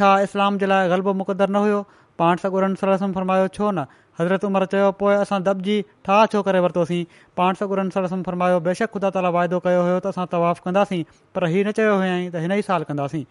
छा 0.00 0.10
इस्लाम 0.28 0.58
जे 0.58 0.66
लाइ 0.74 0.88
ग़लबो 0.94 1.14
मुक़दरु 1.22 1.52
न 1.52 1.64
हुयो 1.68 1.80
पाण 2.22 2.44
सॻुरनि 2.44 2.80
सर 2.84 2.96
फ़रमायो 3.06 3.48
छो 3.56 3.70
न 3.72 3.86
हज़रत 4.20 4.44
उमिरि 4.50 4.70
चयो 4.76 4.92
पोइ 5.02 5.18
असां 5.24 5.40
दॿिजी 5.50 5.80
ठाह 6.10 6.24
छो 6.34 6.44
करे 6.52 6.64
वरितोसीं 6.68 7.00
पाण 7.40 7.60
सॻुरनि 7.64 7.96
सां 8.08 8.22
फरमायो 8.30 8.60
बेशक 8.70 8.94
ख़ुदा 8.98 9.16
ताला 9.18 9.34
वाइदो 9.40 9.64
कयो 9.68 9.82
हुयो 9.90 9.98
त 10.08 10.14
असां 10.14 10.30
तवाफ़ु 10.38 10.64
कंदासीं 10.68 11.02
पर 11.38 11.52
हीअ 11.56 11.66
न 11.70 11.78
चयो 11.82 11.98
त 12.08 12.48
हिन 12.48 12.58
ई 12.62 12.66
साल 12.72 12.88
कंदासीं 12.92 13.24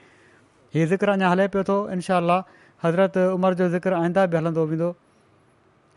हीअ 0.76 0.86
ज़िक्र 0.88 1.10
अञा 1.10 1.30
हले 1.30 1.48
पियो 1.52 1.64
थो 1.68 1.76
इनशाह 1.92 2.40
हज़रत 2.84 3.18
उमिरि 3.36 3.56
जो 3.60 3.68
ज़िक्र 3.74 3.94
आईंदा 4.04 4.26
बि 4.32 4.38
हलंदो 4.38 4.64
वेंदो 4.72 4.90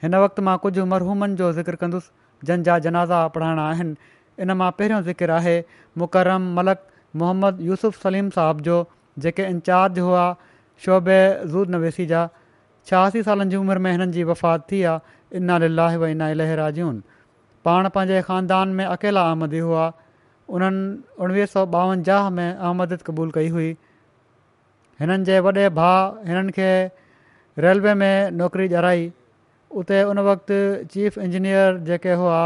हिन 0.03 0.14
वक़्तु 0.25 0.43
मां 0.49 0.57
कुझु 0.64 0.85
मरहूमनि 0.93 1.35
जो 1.41 1.51
ज़िक्र 1.53 1.75
कंदुसि 1.81 2.47
जंहिंजा 2.49 2.79
जनाज़ा 2.87 3.18
पढ़ाइणा 3.35 3.64
आहिनि 3.71 3.95
इन 4.43 4.51
मां 4.61 4.71
पहिरियों 4.79 5.01
ज़िक्र 5.09 5.31
आहे 5.39 5.57
मुकरम 6.03 6.47
मलक 6.57 6.87
मोहम्मद 7.23 7.61
यूसुफ 7.71 7.99
सलीम 8.03 8.31
साहब 8.39 8.61
जो 8.68 8.79
जेके 9.27 9.47
इंचार्ज 9.59 9.99
हुआ 10.07 10.25
शोबे 10.85 11.18
ज़ूद 11.55 11.71
नवेसी 11.77 12.07
जा 12.14 12.25
छाहासी 12.87 13.23
सालनि 13.23 13.51
जी 13.51 13.57
उमिरि 13.57 13.81
में 13.87 13.91
हिननि 13.91 14.12
जी 14.16 14.25
वफ़ात 14.33 14.66
थी 14.73 14.83
आहे 14.95 15.18
इना 15.43 15.59
लाहे 15.66 15.97
व 15.97 16.07
इना 16.16 16.33
लहरा 16.43 16.71
जून 16.81 17.03
पाण 17.64 17.89
पंहिंजे 17.99 18.23
ख़ानदान 18.31 18.68
में 18.79 18.85
अकेला 18.87 19.27
आमदी 19.35 19.59
हुआ 19.68 19.93
उन्हनि 20.57 21.23
उणिवीह 21.25 21.47
सौ 21.55 21.66
ॿावंजाह 21.81 22.31
में 22.37 22.49
अहमद 22.49 22.99
क़बूल 23.07 23.31
कई 23.35 23.49
हुई 23.59 23.77
हिननि 25.01 25.24
जे 25.28 25.36
वॾे 25.46 25.64
भाउ 25.78 26.01
हिननि 26.28 26.53
खे 26.57 26.68
रेलवे 27.64 27.92
में 28.01 28.14
नौकिरी 28.40 28.66
ॼाराई 28.76 29.03
उते 29.82 29.98
उन 30.11 30.16
वक़्तु 30.28 30.57
चीफ 30.94 31.12
इंजीनियर 31.26 31.70
जेके 31.88 32.12
हुआ 32.22 32.38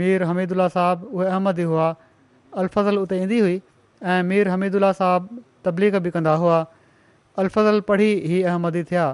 मीर 0.00 0.20
हमीदुल्ला 0.30 0.66
साहिबु 0.76 1.04
उहे 1.16 1.26
अहमदी 1.32 1.64
हुआ 1.70 1.86
अलफ़ज़ल 2.62 2.94
उते 3.02 3.14
ईंदी 3.22 3.38
हुई 3.44 3.56
ऐं 4.12 4.20
मीर 4.30 4.44
हमीदुल्ला 4.54 4.90
साहबु 5.00 5.40
तबलीग 5.66 5.94
बि 6.06 6.10
कंदा 6.18 6.34
हुआ 6.44 6.58
अलफ़ज़ल 7.42 7.76
पढ़ी 7.90 8.10
ई 8.14 8.42
अहमदी 8.52 8.82
थिया 8.92 9.04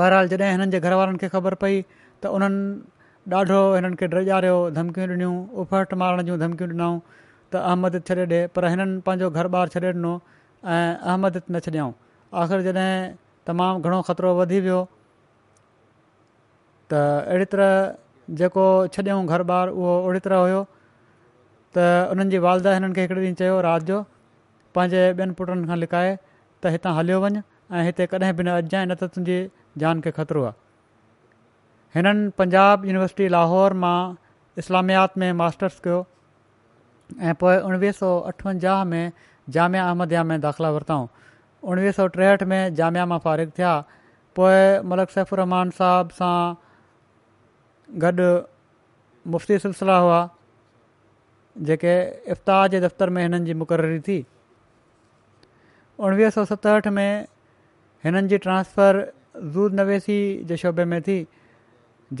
बहरहाल 0.00 0.32
जॾहिं 0.34 0.50
हिननि 0.54 0.70
जे 0.76 0.80
घर 0.86 0.98
वारनि 1.02 1.18
खे 1.24 1.28
ख़बर 1.36 1.54
पई 1.66 1.74
त 1.84 2.32
उन्हनि 2.36 3.34
ॾाढो 3.40 3.58
हिननि 3.78 3.96
खे 4.00 4.06
दरजारे 4.14 4.50
जो 4.56 4.60
धमकियूं 4.80 5.08
ॾिनियूं 5.14 5.34
उफहट 5.62 5.94
मारण 6.02 6.22
जूं 6.30 6.36
धमकियूं 6.42 6.70
ॾिनऊं 6.74 6.94
त 7.52 7.54
अहमद 7.70 7.94
छॾे 8.10 8.22
ॾे 8.34 8.40
पर 8.56 8.62
हिननि 8.74 9.00
पंहिंजो 9.08 9.28
घरबार 9.40 9.66
छॾे 9.78 9.90
ॾिनो 9.94 10.14
ऐं 10.64 10.94
अहमद 10.96 11.40
न 11.50 11.58
छॾियऊं 11.64 11.92
आख़िर 12.40 12.60
जॾहिं 12.66 13.14
तमामु 13.46 13.80
घणो 13.82 14.02
ख़तरो 14.08 14.30
वधी 14.40 14.58
वियो 14.66 14.78
त 16.90 17.02
अहिड़ी 17.30 17.46
तरह 17.54 17.70
जेको 18.38 18.66
छॾियाऊं 18.96 19.26
घर 19.26 19.42
ॿार 19.50 19.68
उहो 19.74 19.92
ओड़ी 20.06 20.20
तरह 20.26 20.42
हुयो 20.46 20.60
त 21.76 21.86
उन्हनि 22.14 22.30
जी 22.34 22.38
वालदा 22.46 22.74
हिननि 22.78 22.94
खे 22.98 23.02
हिकिड़े 23.06 23.22
ॾींहुं 23.22 23.38
चयो 23.42 23.58
राति 23.66 23.86
जो 23.90 23.98
पंहिंजे 24.78 25.02
ॿियनि 25.18 25.34
पुटनि 25.42 25.66
खां 25.72 25.78
लिकाए 25.82 26.14
त 26.62 26.72
हितां 26.76 26.94
हलियो 26.98 27.18
वञु 27.26 27.42
ऐं 27.78 27.84
हिते 27.90 28.06
कॾहिं 28.14 28.32
बि 28.42 28.46
न 28.46 28.54
अचिजांइ 28.62 28.86
न 28.86 28.94
त 29.02 29.10
तुंहिंजी 29.16 29.40
जान 29.84 30.00
खे 30.06 30.10
ख़तरो 30.20 30.44
आहे 30.52 30.60
हिननि 31.98 32.30
पंजाब 32.42 32.84
यूनिवर्सिटी 32.92 33.28
लाहौर 33.38 33.72
मां 33.86 33.98
इस्लामियात 34.62 35.18
में 35.24 35.30
मास्टर्स 35.44 35.80
कयो 35.88 36.00
ऐं 37.20 37.34
पोइ 37.40 37.56
उणिवीह 37.68 37.92
सौ 37.92 38.18
अठवंजाह 38.30 38.84
में 38.92 39.10
जामिया 39.54 39.86
अहमद 39.88 40.14
में 40.30 40.40
दाख़िला 40.40 40.70
میں 40.72 41.06
उणिवीह 41.70 41.92
सौ 41.92 42.06
टेहठि 42.14 42.44
में 42.44 42.74
जामिया 42.74 43.04
मां 43.06 43.18
फारिग़ 43.24 43.50
थिया 43.58 43.74
पोइ 44.36 44.80
मलज़सफुरमान 44.88 45.70
साहिब 45.78 46.08
सां 46.18 46.54
गॾु 48.04 48.30
मुफ़्ती 49.32 49.58
सिलसिला 49.58 49.96
हुआ 49.98 50.20
जेके 51.68 51.94
इफ़्ता 52.32 52.66
जे 52.74 52.80
दफ़्तर 52.80 53.10
में 53.10 53.22
हिननि 53.22 53.40
जी 53.46 53.54
मुक़ररी 53.62 54.00
थी 54.08 54.18
उणिवीह 55.98 56.30
सौ 56.36 56.44
सतहठि 56.44 56.90
में 56.98 57.26
हिननि 58.04 58.28
जी 58.28 58.38
ट्रांसफर 58.46 59.00
ज़ूद 59.44 59.74
नवेसी 59.80 60.18
जे 60.46 60.56
शोबे 60.64 60.84
में 60.94 61.00
थी 61.02 61.18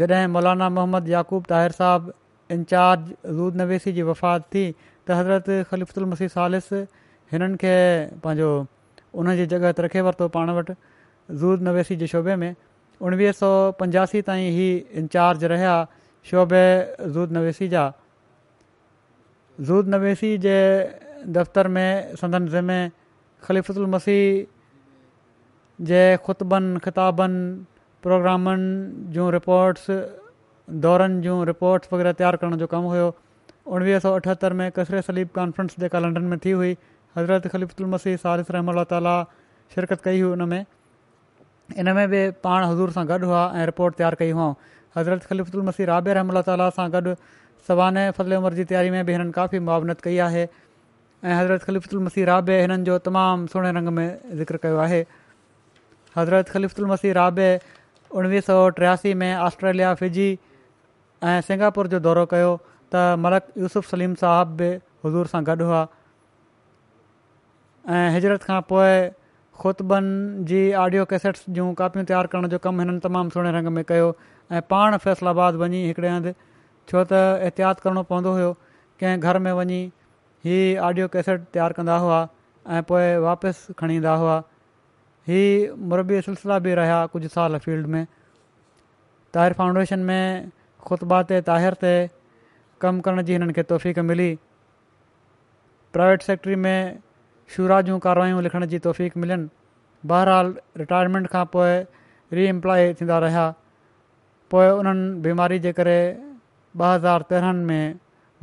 जॾहिं 0.00 0.26
मौलाना 0.36 0.68
मोहम्मद 0.76 1.08
याक़ूब 1.08 1.44
ताहिर 1.48 1.72
इंचार्ज 2.52 3.12
रूद 3.36 3.54
नवेसी 3.60 3.92
जी 3.98 4.02
वफ़ात 4.12 4.42
थी 4.54 4.64
त 5.08 5.18
हज़रत 5.18 5.48
ख़लिफ़ल 5.70 6.04
मसीह 6.12 6.28
सालिस 6.36 6.68
हिननि 7.32 7.56
खे 7.62 7.74
पंहिंजो 8.24 8.50
उन 9.20 9.34
जी 9.40 9.46
जॻह 9.52 9.72
ते 9.78 9.82
रखे 9.88 10.00
वरितो 10.08 10.28
पाण 10.36 10.50
वटि 10.58 10.74
ज़ूद 11.42 11.62
नवेसी 11.68 11.96
जे 12.04 12.06
शोबे 12.12 12.36
में 12.42 12.52
उणिवीह 13.08 13.32
सौ 13.40 13.48
पंजासी 13.80 14.22
ताईं 14.28 14.48
इहे 14.52 14.68
इंचार्ज 15.02 15.44
रहिया 15.52 15.74
शोबे 16.30 16.64
ज़ूद 17.16 17.32
नवेसी 17.38 17.68
जा 17.74 17.84
ज़ूद 19.68 19.94
नवेसी 19.96 20.32
जे 20.46 20.56
दफ़्तर 21.38 21.68
में 21.78 22.16
संदन 22.22 22.48
ज़िमे 22.54 22.80
ख़लिफुल 23.48 23.86
मसीह 23.96 24.24
जे 25.90 26.00
ख़ुतबनि 26.26 26.78
ख़िताबनि 26.84 27.42
प्रोग्रामनि 28.02 28.66
जूं 29.16 29.30
रिपोर्ट्स 29.32 29.86
दौरनि 30.70 31.20
जूं 31.22 31.44
रिपोर्ट्स 31.46 31.92
वग़ैरह 31.92 32.12
तयारु 32.20 32.38
करण 32.38 32.56
जो 32.56 32.66
कमु 32.66 32.88
हुयो 32.88 33.12
उणिवीह 33.66 33.98
सौ 34.00 34.14
अठहतरि 34.16 34.54
में 34.56 34.70
कसरे 34.72 35.00
सलीब 35.02 35.28
कॉन्फ्रेंस 35.34 35.74
जेका 35.80 35.98
लंडन 36.00 36.22
में 36.32 36.38
थी 36.44 36.50
हुई 36.50 36.76
हज़रत 37.16 37.46
ख़लीफ़लमसी 37.52 38.16
सालिस 38.16 38.50
रहम 38.50 38.82
ताली 38.92 39.14
शिरकत 39.74 40.00
कई 40.04 40.20
हुई 40.20 40.30
हुन 40.30 40.48
में 40.48 40.64
इन 41.78 41.92
में 41.96 42.08
बि 42.10 42.30
पाण 42.44 42.64
हज़ूर 42.64 42.90
सां 42.92 43.06
गॾु 43.08 43.24
हुआ 43.26 43.42
ऐं 43.56 43.64
रिपोर्ट 43.66 43.94
तयारु 44.02 44.16
कई 44.18 44.30
हुआ 44.30 44.54
हज़रत 44.96 45.22
ख़लीफ़ुल 45.30 45.62
मसीर 45.70 45.86
राबे 45.90 46.14
रहम 46.14 46.40
ताला 46.40 46.68
सां 46.78 46.90
गॾु 46.92 47.14
सवाने 47.68 48.10
फल 48.18 48.34
उमिरि 48.34 48.56
जी 48.56 48.64
तयारी 48.70 48.90
में 48.90 49.04
बि 49.06 49.12
हिननि 49.12 49.32
काफ़ी 49.32 49.58
मुआवनत 49.58 50.00
कई 50.04 50.16
आहे 50.28 50.42
ऐं 50.46 51.34
हज़रत 51.34 51.62
ख़लीफ़ल 51.62 51.98
मसीह 52.06 52.24
रााबे 52.26 52.60
हिननि 52.60 52.84
जो 52.84 52.98
तमामु 53.08 53.46
सुहिणे 53.50 53.70
रंग 53.78 53.88
में 53.98 54.08
ज़िक्र 54.38 54.56
कयो 54.66 54.78
आहे 54.84 55.04
हज़रत 56.16 56.48
ख़लीफ़लमसी 56.48 57.12
राबे 57.18 57.50
उणिवीह 58.20 58.40
सौ 58.50 58.56
टियासी 58.78 59.12
में 59.22 59.34
ऑस्ट्रेलिया 59.46 59.94
फिजी 60.02 60.28
ऐं 61.28 61.40
सिंगापुर 61.48 61.86
जो 61.90 61.98
दौरो 62.04 62.24
कयो 62.30 62.50
त 62.94 63.02
मलक 63.24 63.46
यूसुफ 63.64 63.86
सलीम 63.88 64.14
साहब 64.22 64.54
बि 64.60 64.68
हज़ूर 65.06 65.26
सां 65.32 65.40
गॾु 65.48 65.66
हुआ 65.68 65.80
ऐं 67.98 68.06
हिजरत 68.14 68.46
खां 68.48 68.60
पोइ 68.70 68.94
ख़ुतबन 69.60 70.08
जी 70.50 70.62
ऑडियो 70.84 71.04
कैसेट्स 71.12 71.44
जूं 71.58 71.66
कापियूं 71.82 72.04
तयारु 72.10 72.32
करण 72.34 72.48
जो 72.54 72.58
कमु 72.66 72.82
हिननि 72.84 73.00
तमामु 73.06 73.30
सुहिणे 73.34 73.52
रंग 73.58 73.68
में 73.76 73.82
कयो 73.92 74.08
ऐं 74.58 74.62
पाण 74.74 74.96
फ़ैसिलाबाद 75.04 75.60
वञी 75.62 75.82
हिकिड़े 75.86 76.08
हंधि 76.14 76.32
छो 76.92 77.04
त 77.12 77.20
एहतियात 77.48 77.84
करिणो 77.86 78.02
पवंदो 78.10 78.32
हुयो 78.38 78.50
कंहिं 79.04 79.28
घर 79.28 79.38
में 79.46 79.52
वञी 79.60 79.78
हीअ 80.48 80.64
ऑडियो 80.90 81.06
कैसेट 81.14 81.44
तयारु 81.58 81.76
कंदा 81.78 81.98
हुआ 82.06 82.18
ऐं 82.78 82.82
पोइ 82.90 83.04
वापसि 83.26 83.76
खणी 83.84 84.00
ईंदा 84.00 84.16
हुआ 84.24 84.36
हीअ 85.30 85.54
मुरबी 85.94 86.20
सिलसिला 86.30 86.58
बि 86.66 86.74
रहिया 86.80 86.98
कुझु 87.14 87.28
साल 87.36 87.58
फील्ड 87.68 87.86
में 87.96 88.02
ताहिर 89.34 89.52
फाउंडेशन 89.62 90.00
में 90.10 90.28
ख़ुतबा 90.86 91.22
ते 91.30 91.98
कमु 92.82 93.00
करण 93.06 93.22
जी 93.26 93.32
हिननि 93.32 93.52
खे 93.70 94.02
मिली 94.10 94.30
प्राइवेट 95.92 96.22
सेक्टरी 96.22 96.54
में 96.62 96.98
शुरा 97.56 97.80
जूं 97.88 97.98
कारवायूं 98.06 98.42
लिखण 98.42 98.64
जी 98.72 98.78
तौफ़ 98.86 99.00
मिलनि 99.24 99.48
बहरहाल 100.12 100.54
रिटायरमेंट 100.82 101.28
खां 101.34 101.44
पोइ 101.54 101.74
रीएम्प्लॉय 102.38 102.92
थींदा 103.00 103.18
रहिया 103.24 103.44
पोइ 104.54 104.68
उन्हनि 104.78 105.20
बीमारी 105.26 105.58
जे 105.66 105.72
करे 105.80 105.94
ॿ 106.80 106.94
हज़ार 106.94 107.22
तेरहंनि 107.30 107.64
में 107.70 108.00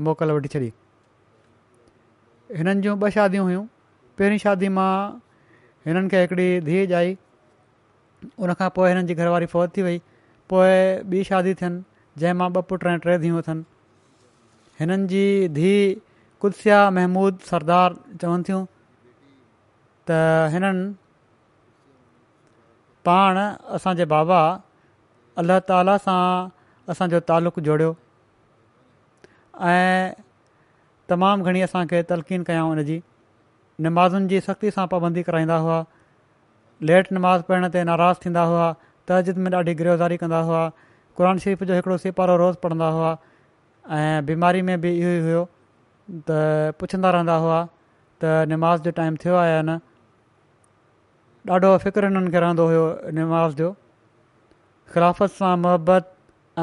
मोकल 0.08 0.32
वठी 0.32 0.50
छॾी 0.56 0.72
हिननि 2.60 2.80
जूं 2.88 2.96
ॿ 3.02 3.10
शादियूं 3.20 3.46
हुयूं 3.50 3.66
पहिरीं 4.20 4.38
शादी 4.46 4.70
मां 4.80 4.94
हिननि 5.90 6.10
खे 6.16 6.22
हिकिड़ी 6.24 6.50
धीउ 6.70 8.56
पोइ 8.80 8.90
हिननि 8.94 9.08
जी 9.14 9.20
घर 9.22 9.46
फौत 9.58 9.78
थी 9.78 9.88
वई 9.90 10.02
पोइ 10.54 10.80
ॿी 11.12 11.24
शादी 11.34 11.54
थियनि 11.64 11.84
जंहिं 12.18 12.34
मां 12.38 12.50
ॿ 12.54 12.62
पुट 12.70 12.84
टे 13.08 13.18
धीअ 13.24 13.38
अथनि 13.38 13.64
हिननि 14.80 15.08
जी 15.14 15.24
धीउ 15.58 15.90
कुदसिया 16.44 16.80
महमूद 16.98 17.40
सरदार 17.52 17.96
चवनि 18.22 18.44
थियूं 18.50 18.62
त 20.10 20.20
हिननि 20.56 20.86
पाण 23.10 23.38
असांजे 23.80 24.06
बाबा 24.14 24.40
अलाह 25.44 25.60
ताला 25.72 25.98
सां 26.08 26.18
असांजो 26.94 27.20
तालुक़ु 27.32 27.64
जोड़ियो 27.70 27.92
ऐं 29.70 30.20
तमामु 31.12 31.44
घणी 31.52 31.62
असांखे 31.68 32.02
तलकीन 32.10 32.44
कयाऊं 32.50 32.72
हुन 32.74 32.82
जी 32.90 32.98
नमाज़ुनि 33.86 34.28
जी 34.34 34.40
सख़्ती 34.48 34.72
सां 34.78 34.86
पाबंदी 34.94 35.24
कराईंदा 35.30 35.58
हुआ 35.66 35.78
लेट 36.90 37.12
नमाज़ 37.18 37.44
पढ़ण 37.50 37.70
ते 37.76 37.84
नाराज़ 37.90 38.22
थींदा 38.26 38.44
हुआ 38.54 38.68
तहज़िद 39.12 39.38
में 39.46 39.52
ॾाढी 39.56 39.74
गिरोज़ारी 39.82 40.18
कंदा 40.24 40.42
हुआ 40.50 40.62
क़ुरन 41.20 41.38
शरीफ़ 41.44 41.64
जो 41.70 41.76
हिकिड़ो 41.76 41.98
सिपारो 42.02 42.36
रोज़ 42.40 42.56
पढ़ंदा 42.64 42.88
हुआ 42.96 43.12
ऐं 43.92 44.26
बीमारी 44.26 44.62
में 44.72 44.80
बि 44.82 44.90
इहो 44.98 45.10
ई 45.12 45.18
हुओ 45.24 45.44
त 46.30 46.74
पुछंदा 46.80 47.10
रहंदा 47.16 47.34
हुआ 47.46 47.58
त 48.24 48.48
नमाज़ 48.52 48.82
जो 48.88 48.92
टाइम 49.00 49.16
थियो 49.24 49.34
आहे 49.36 49.50
या 49.52 49.62
न 49.68 49.76
ॾाढो 51.52 51.70
फ़िक्रु 51.82 52.08
हिननि 52.08 52.30
खे 52.36 52.40
रहंदो 52.44 52.64
हुयो 52.68 52.84
नमाज़ 53.18 53.54
जो 53.60 53.68
ख़िलाफ़त 54.94 55.32
सां 55.40 55.56
मुहबत 55.64 56.04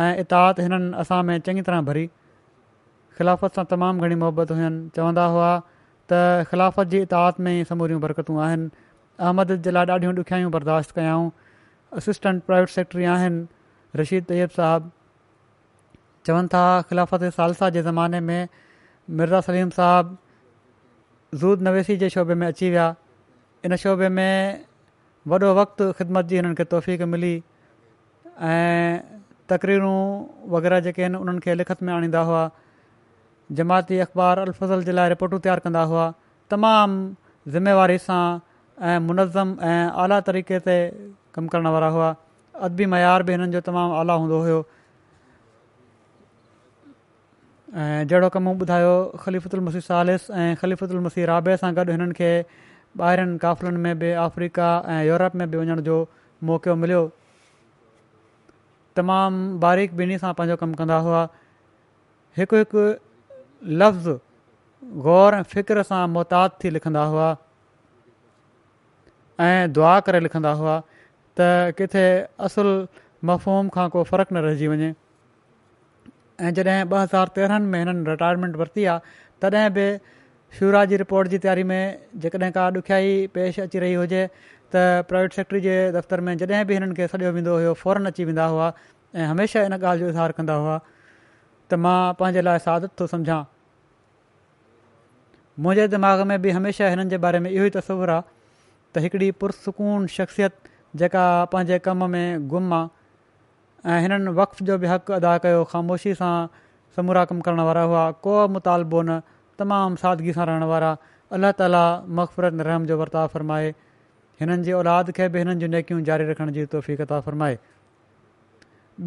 ऐं 0.02 0.12
इताद 0.24 0.60
हिननि 0.60 0.88
असां 1.02 1.20
में 1.30 1.34
चङी 1.48 1.62
तरह 1.66 1.80
भरी 1.88 2.04
ख़िलाफ़त 3.18 3.56
सां 3.60 3.64
तमामु 3.72 4.04
घणी 4.08 4.14
मुहबत 4.22 4.52
हुयूं 4.54 4.70
चवंदा 5.00 5.24
हुआ 5.34 5.50
त 6.12 6.46
ख़िलाफ़त 6.54 6.92
जी 6.94 7.00
इतात 7.08 7.40
में 7.48 7.52
समूरियूं 7.72 8.00
बरक़तूं 8.06 8.36
आहिनि 8.46 8.68
अहमद 9.20 9.52
जे 9.68 9.76
लाइ 9.78 9.88
ॾाढियूं 9.96 10.14
ॾुखियायूं 10.24 10.52
बर्दाश्त 10.58 10.94
कयाऊं 11.00 11.30
असिस्टेंट 12.04 12.42
प्राइवेट 12.52 12.74
सेक्रेटरी 12.76 13.08
आहिनि 13.16 13.46
रशीद 13.96 14.24
तैयब 14.28 14.50
साहबु 14.56 14.90
चवनि 16.26 16.48
था 16.54 16.62
ख़िलाफ़त 16.90 17.24
सालसा 17.34 17.68
जे 17.76 17.82
ज़माने 17.82 18.20
में 18.20 18.48
मिर्ज़ा 19.18 19.40
सलीम 19.46 19.70
साहिबु 19.76 21.38
ज़ूद 21.38 21.62
नवेसी 21.66 21.96
जे 21.96 22.08
शोबे 22.14 22.34
में 22.34 22.46
अची 22.46 22.70
विया 22.70 22.88
इन 23.64 23.76
शोबे 23.82 24.08
में 24.08 24.64
वॾो 25.30 25.54
वक़्तु 25.60 25.84
ख़िदमत 25.98 26.24
जी 26.30 26.36
हिननि 26.36 26.54
खे 26.58 26.64
तोहफ़ी 26.66 27.04
मिली 27.12 27.34
ऐं 28.50 29.00
तकरीरूं 29.50 29.98
वग़ैरह 30.54 30.80
जेके 30.88 31.02
आहिनि 31.02 31.16
उन्हनि 31.22 31.40
खे 31.44 31.54
लिखत 31.54 31.82
में 31.82 31.92
आणींदा 31.94 32.20
हुआ 32.30 32.42
जमाती 33.58 33.98
अख़बार 34.06 34.38
अलफ़ज़ल 34.46 34.82
जे 34.86 34.92
लाइ 34.92 35.08
रिपोर्टूं 35.14 35.38
तयारु 35.46 35.60
कंदा 35.66 35.82
हुआ 35.94 36.04
तमामु 36.50 37.50
ज़िमेवारी 37.52 37.98
सां 38.06 38.22
ऐं 38.88 38.98
मुनज़म 39.06 39.56
ऐं 39.70 39.82
आला 40.04 40.20
तरीक़े 40.28 40.58
ते 40.66 40.76
कमु 41.34 41.48
करण 41.54 41.66
वारा 41.72 41.86
हुआ 41.98 42.14
अदबी 42.68 42.86
मयार 42.94 43.22
बि 43.28 43.32
हिननि 43.32 43.52
जो 43.52 43.60
तमामु 43.68 43.94
आला 44.00 44.12
हूंदो 44.22 44.38
हुयो 44.46 44.58
ऐं 47.82 48.06
जहिड़ो 48.12 48.28
कमु 48.36 48.44
मूं 48.50 48.54
ॿुधायो 48.66 48.94
ख़लीफ़ु 49.24 49.48
उलमसी 49.58 49.80
सालिस 49.88 50.22
ऐं 50.32 50.54
ख़लीफ़ुदुल 50.62 51.00
मसी 51.06 51.24
राबे 51.32 51.56
सां 51.62 51.72
गॾु 51.78 51.86
हिननि 51.92 52.14
खे 52.20 52.30
ॿाहिरिनि 52.96 53.36
काफ़िलनि 53.44 53.80
में 53.86 53.94
बि 54.02 54.12
अफ्रीका 54.24 54.68
ऐं 54.96 55.00
यूरोप 55.08 55.34
में 55.40 55.46
बि 55.50 55.58
वञण 55.62 55.80
जो 55.88 55.96
मौक़ो 56.50 56.74
मिलियो 56.84 57.02
तमामु 59.00 59.48
बारीक़ 59.66 59.92
बिनी 60.02 60.18
सां 60.24 60.32
पंहिंजो 60.42 60.56
कमु 60.64 60.76
कंदा 60.82 60.98
हुआ 61.08 61.22
हिकु 62.40 62.56
हिकु 62.64 62.82
लफ़्ज़ 63.84 64.96
ग़ौर 65.08 65.34
ऐं 65.40 65.42
फ़िक्र 65.54 65.82
सां 65.92 66.02
मुहतादु 66.18 66.54
थी 66.64 66.70
लिखंदा 66.78 67.04
हुआ 67.14 67.28
ऐं 69.46 69.72
दुआ 69.78 69.94
करे 70.08 70.20
लिखंदा 70.26 70.52
हुआ 70.62 70.82
त 71.38 71.42
किथे 71.78 72.06
असुल 72.48 72.68
मफ़ोम 73.28 73.68
खां 73.74 73.88
को 73.94 74.02
फ़र्कु 74.10 74.34
न 74.34 74.42
रहिजी 74.46 74.66
वञे 74.72 74.88
ऐं 74.90 76.50
जॾहिं 76.56 76.84
ॿ 76.90 77.00
हज़ार 77.02 77.28
तेरहंनि 77.38 77.66
में 77.72 77.78
हिननि 77.80 78.04
रिटायरमेंट 78.10 78.56
वरिती 78.60 78.84
आहे 78.92 79.00
तॾहिं 79.44 79.68
बि 79.76 79.84
शुरा 80.58 80.84
जी 80.92 80.96
रिपोर्ट 81.02 81.28
जी 81.34 81.38
तयारी 81.44 81.64
में 81.70 81.82
जेकॾहिं 82.24 82.50
का 82.58 82.64
ॾुखियाई 82.80 83.12
पेश 83.36 83.60
अची 83.68 83.78
रही 83.84 83.94
हुजे 84.02 84.22
त 84.74 84.84
प्राइवेट 85.12 85.32
सेक्ट्री 85.40 85.60
जे 85.68 85.76
दफ़्तर 85.98 86.20
में 86.28 86.32
जॾहिं 86.44 86.64
बि 86.72 86.78
हिननि 86.80 86.94
खे 87.00 87.08
सॼो 87.14 87.30
वेंदो 87.38 87.54
हुयो 87.60 87.74
फौरन 87.84 88.12
अची 88.12 88.24
वेंदा 88.32 88.46
हुआ 88.54 88.68
ऐं 89.16 89.26
हमेशह 89.32 89.68
इन 89.70 89.72
ॻाल्हि 89.78 89.98
जो 90.04 90.08
इज़हार 90.16 90.32
कंदा 90.40 90.56
हुआ 90.64 90.76
त 90.84 91.80
मां 91.88 91.98
पंहिंजे 92.22 92.44
लाइ 92.48 92.62
सादत 92.68 92.94
थो 93.00 93.06
सम्झां 93.14 93.40
मुंहिंजे 95.66 95.88
दिमाग़ 95.96 96.24
में 96.32 96.38
बि 96.46 96.56
हमेशह 96.60 96.94
हिननि 96.96 97.10
जे 97.16 97.20
बारे 97.28 97.44
में 97.46 97.50
इहो 97.50 97.64
ई 97.64 97.74
तसवुरु 97.76 98.16
आहे 98.16 98.26
त 98.96 99.04
हिकिड़ी 99.06 99.30
पुरसकून 99.44 100.08
शख़्सियत 100.16 100.74
जेका 101.00 101.22
पंहिंजे 101.54 101.78
कम 101.86 102.04
में 102.16 102.46
गुम 102.52 102.72
आहे 102.78 103.92
ऐं 103.94 104.00
हिननि 104.04 104.30
वक़्त 104.38 104.62
जो 104.68 104.76
बि 104.80 104.86
हक़ 104.92 105.12
अदा 105.16 105.32
कयो 105.46 105.64
ख़ामोशी 105.72 106.12
सां 106.20 106.32
समूरा 106.98 107.24
कमु 107.32 107.40
करण 107.48 107.60
वारा 107.68 107.82
हुआ 107.90 108.04
को 108.26 108.36
मुतालबो 108.56 109.02
न 109.08 109.18
तमामु 109.62 109.96
सादगी 110.02 110.32
सां 110.38 110.46
रहण 110.50 110.64
वारा 110.70 110.92
अलाह 111.38 111.52
ताली 111.60 111.82
मक़फ़रत 112.20 112.62
रहम 112.68 112.86
जो 112.92 112.96
वर्ता 113.02 113.24
फ़रमाए 113.34 113.70
हिननि 114.42 114.64
जी 114.68 114.72
औलाद 114.78 115.10
खे 115.18 115.28
बि 115.34 115.42
हिननि 115.42 115.54
जूं 115.64 115.68
नेकियूं 115.76 116.00
जारी 116.10 116.28
रखण 116.32 116.52
जी 116.58 116.64
तोफ़ीक़ता 116.74 117.20
फ़रमाए 117.28 117.58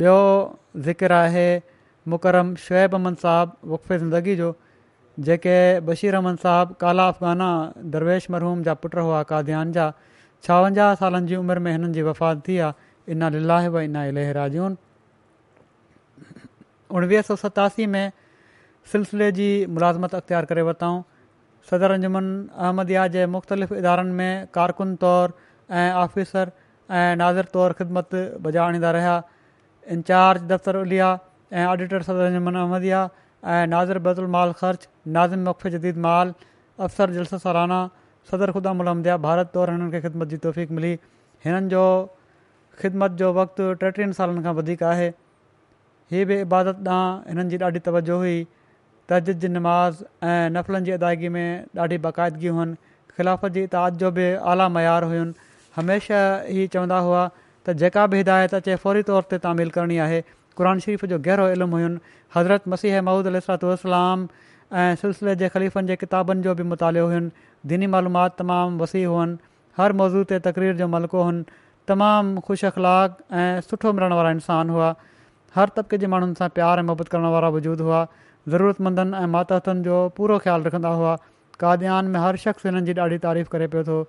ॿियो 0.02 0.16
ज़िकर 0.90 1.12
आहे 1.22 1.46
मुकरम 2.14 2.54
शुएब 2.68 2.98
अमन 3.00 3.16
साहबु 3.26 3.74
वक़फ़े 3.74 3.98
ज़िंदगी 4.06 4.36
जो 4.44 4.52
जेके 5.32 5.56
बशीर 5.90 6.18
अहमद 6.22 6.44
साहबु 6.46 6.78
काला 6.86 7.08
अफ़गाना 7.16 7.48
दरवेश 7.98 8.30
मरहूम 8.36 8.62
जा 8.70 8.76
पुट 8.86 8.96
हुआ 9.08 9.22
कादयान 9.34 9.72
जा 9.80 9.88
छावंजाह 10.48 10.94
सालनि 11.04 11.28
जी 11.30 11.36
उमिरि 11.44 11.60
में 11.64 11.72
हिननि 11.72 11.92
जी 11.96 12.02
वफ़ात 12.08 12.44
थी 12.48 12.58
आहे 12.68 13.12
इना 13.16 13.30
लिलाहिब 13.36 13.78
ऐं 13.80 13.84
इना 13.88 14.04
इलेहराजून 14.12 14.78
उणिवीह 17.00 17.22
सौ 17.30 17.36
सतासी 17.44 17.86
में 17.96 18.06
सिलसिले 18.92 19.32
जी 19.40 19.50
मुलाज़मत 19.78 20.16
अख़्तियारु 20.20 20.50
करे 20.54 20.62
वरिताऊं 20.70 21.02
सदर 21.72 21.92
रंजमन 21.94 22.26
अहमदिया 22.56 23.08
जे 23.16 23.26
मुख़्तलिफ़ 23.36 23.74
इदारनि 23.84 24.12
में 24.20 24.48
कारकुन 24.60 24.96
तौरु 25.04 25.34
ऐं 25.82 25.92
आफ़िसर 26.06 26.52
ऐं 26.92 27.16
नाज़िरौरु 27.24 27.74
ख़िदमत 27.84 28.16
बजाएदांदा 28.48 28.92
रहिया 29.00 29.18
इंचार्ज 29.98 30.44
दफ़्तर 30.54 30.78
उलिया 30.86 31.10
ऐं 31.52 31.66
ऑडिटर 31.74 32.08
सदर 32.08 32.26
रंजमन 32.30 32.56
अहमदिया 32.64 33.02
ऐं 33.44 33.68
नाज़ 33.76 33.92
बदल 34.08 34.26
माल 34.38 34.52
ख़र्च 34.64 34.88
नाज़िम 35.20 35.48
मक़फ़ 35.50 35.68
जदीद 35.78 35.98
माल 36.08 36.34
अफ़सर 36.88 37.12
जलसा 37.20 37.38
सालाना 37.46 37.82
सदर 38.30 38.52
ख़ुदा 38.52 38.74
मुलम 38.80 39.02
दिया 39.04 39.18
भारत 39.26 39.52
तौरु 39.54 39.72
हिननि 39.74 39.92
खे 39.92 40.00
ख़िदमत 40.02 40.28
जी 40.34 40.38
तौफ़ीक़ 40.46 40.72
मिली 40.78 40.92
हिननि 41.46 41.70
जो 41.74 41.84
ख़िदमत 42.82 43.12
जो 43.24 43.32
वक़्ति 43.34 43.74
टेटीह 43.84 44.12
सालनि 44.20 44.44
खां 44.44 44.54
वधीक 44.60 44.84
आहे 44.92 45.08
हीअ 46.12 46.26
बि 46.28 46.40
इबादत 46.48 46.88
ॾांहुं 46.88 47.30
हिननि 47.30 47.50
जी 47.54 47.58
ॾाढी 47.70 47.80
तवजो 47.88 48.18
हुई 48.24 48.38
तजिद 49.10 49.46
नमाज़ 49.58 50.04
ऐं 50.32 50.50
नफ़लनि 50.58 50.86
जी 50.86 50.92
अदायगी 50.98 51.30
में 51.38 51.80
ॾाढी 51.86 51.98
बाक़ाइदगियूं 52.06 52.56
हुयूं 52.56 52.76
ख़िलाफ़त 53.18 53.52
जी 53.58 53.64
इताद 53.70 53.98
जो 54.04 54.12
बि 54.20 54.28
आला 54.54 54.68
मयार 54.80 55.04
हुयुनि 55.14 55.34
हमेशह 55.76 56.46
ई 56.50 56.68
चवंदा 56.76 57.00
हुआ 57.08 57.24
त 57.66 57.74
जेका 57.84 58.06
बि 58.14 58.18
हिदायत 58.18 58.54
अचे 58.60 58.76
फौरी 58.86 59.04
तौर 59.10 59.24
ते 59.34 59.38
तामील 59.48 59.70
करणी 59.80 59.98
आहे 60.06 60.22
क़ुर 60.60 60.80
शरीफ़ 60.86 61.06
जो 61.14 61.20
गहिरो 61.30 61.50
इल्मु 61.58 61.78
हुयुनि 61.80 62.00
हज़रत 62.36 62.68
मसीह 62.76 63.02
महूद 63.10 63.28
महमूदुतलाम 63.38 64.28
ऐं 64.80 64.90
सिलसिले 65.02 65.36
जे 65.42 65.48
ख़लीफ़नि 65.58 65.88
जे 65.92 65.96
किताबनि 66.06 66.44
जो 66.48 66.56
बि 66.56 66.64
मुतालो 66.74 67.06
हुयो 67.12 67.22
दिनी 67.68 67.88
मालूमात 67.94 68.38
तमामु 68.40 68.80
वसी 68.82 69.04
हुअनि 69.04 69.38
हर 69.80 69.94
मौज़ू 70.02 70.24
ते 70.32 70.40
तकरीर 70.48 70.76
जो 70.82 70.88
मलिको 70.96 71.24
हुनि 71.24 71.44
तमामु 71.92 72.42
ख़ुशि 72.48 72.68
अख़लाक 72.68 73.18
ऐं 73.42 73.62
सुठो 73.68 73.92
मिलण 74.00 74.14
वारा 74.20 74.32
इंसान 74.40 74.70
हुआ 74.76 74.92
हर 75.56 75.70
तबिके 75.80 75.98
जे 76.04 76.08
माण्हुनि 76.14 76.40
सां 76.40 76.50
प्यार 76.60 76.80
ऐं 76.80 76.84
मुहबत 76.92 77.08
करण 77.16 77.28
वारा 77.36 77.50
वजूदु 77.58 77.84
हुआ 77.90 78.02
ज़रूरतमंदनि 78.56 79.18
ऐं 79.24 79.28
मातहतनि 79.36 79.84
जो 79.90 79.98
पूरो 80.20 80.38
ख़्यालु 80.46 80.64
रखंदा 80.70 80.90
हुआ 81.02 81.16
काद्यान 81.64 82.12
में 82.16 82.20
हर 82.24 82.38
शख़्स 82.46 82.66
हिननि 82.72 82.86
जी 82.90 82.98
ॾाढी 83.08 83.18
तारीफ़ 83.28 83.50
करे 83.56 83.68
पियो 83.76 83.84
थो 83.92 84.00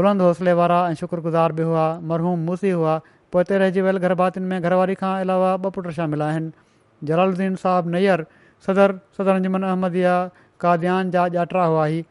बुलंद 0.00 0.26
हौसले 0.28 0.52
वारा 0.62 0.78
ऐं 0.86 0.94
शुक्रगुज़ार 1.02 1.56
बि 1.58 1.66
हुआ 1.72 1.86
मरहूम 2.12 2.48
मूसी 2.50 2.70
हुआ 2.78 2.94
पोइ 3.34 3.42
हिते 3.46 3.58
रहिजी 3.64 3.82
वियल 3.88 3.98
गरभातियुनि 4.08 4.48
में 4.50 4.60
घरवारी 4.62 4.94
खां 5.04 5.14
अलावा 5.26 5.52
ॿ 5.68 5.76
पुट 5.82 5.90
शामिल 6.00 6.22
आहिनि 6.30 7.06
जलाल्दीन 7.10 7.56
साहब 7.66 7.90
नैर 7.98 8.26
सदर 8.66 8.96
सदर 9.18 9.38
अंजमन 9.42 9.70
अहमद 9.74 9.98
इहा 10.04 10.76
जा 11.12 11.22
ॼातिरा 11.22 11.64
हुआ 11.72 11.86
ई 11.98 12.02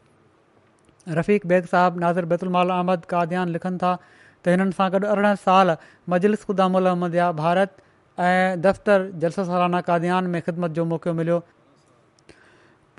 रफ़ीक 1.10 1.45
बेग 1.47 1.66
साहिब 1.72 1.99
नाज़िर 1.99 2.26
बेतलमाल 2.34 2.70
अहमद 2.70 3.06
काद्यान 3.14 3.49
लिखनि 3.56 3.78
था 3.84 3.91
त 4.45 4.49
हिननि 4.56 4.72
सां 4.78 4.89
गॾु 4.93 5.08
अरिड़हं 5.14 5.36
साल 5.41 5.76
मजलिस 6.14 6.43
ख़ुदाम 6.45 6.78
अहमद 6.82 7.16
या 7.16 7.32
भारत 7.39 7.76
ऐं 8.28 8.62
दफ़्तरु 8.68 9.10
जलस 9.24 9.36
सालाना 9.51 9.80
काद्यान 9.89 10.28
में 10.36 10.39
ख़िदमत 10.47 10.72
जो 10.80 10.86
मौक़ो 10.93 11.14
मिलियो 11.20 11.38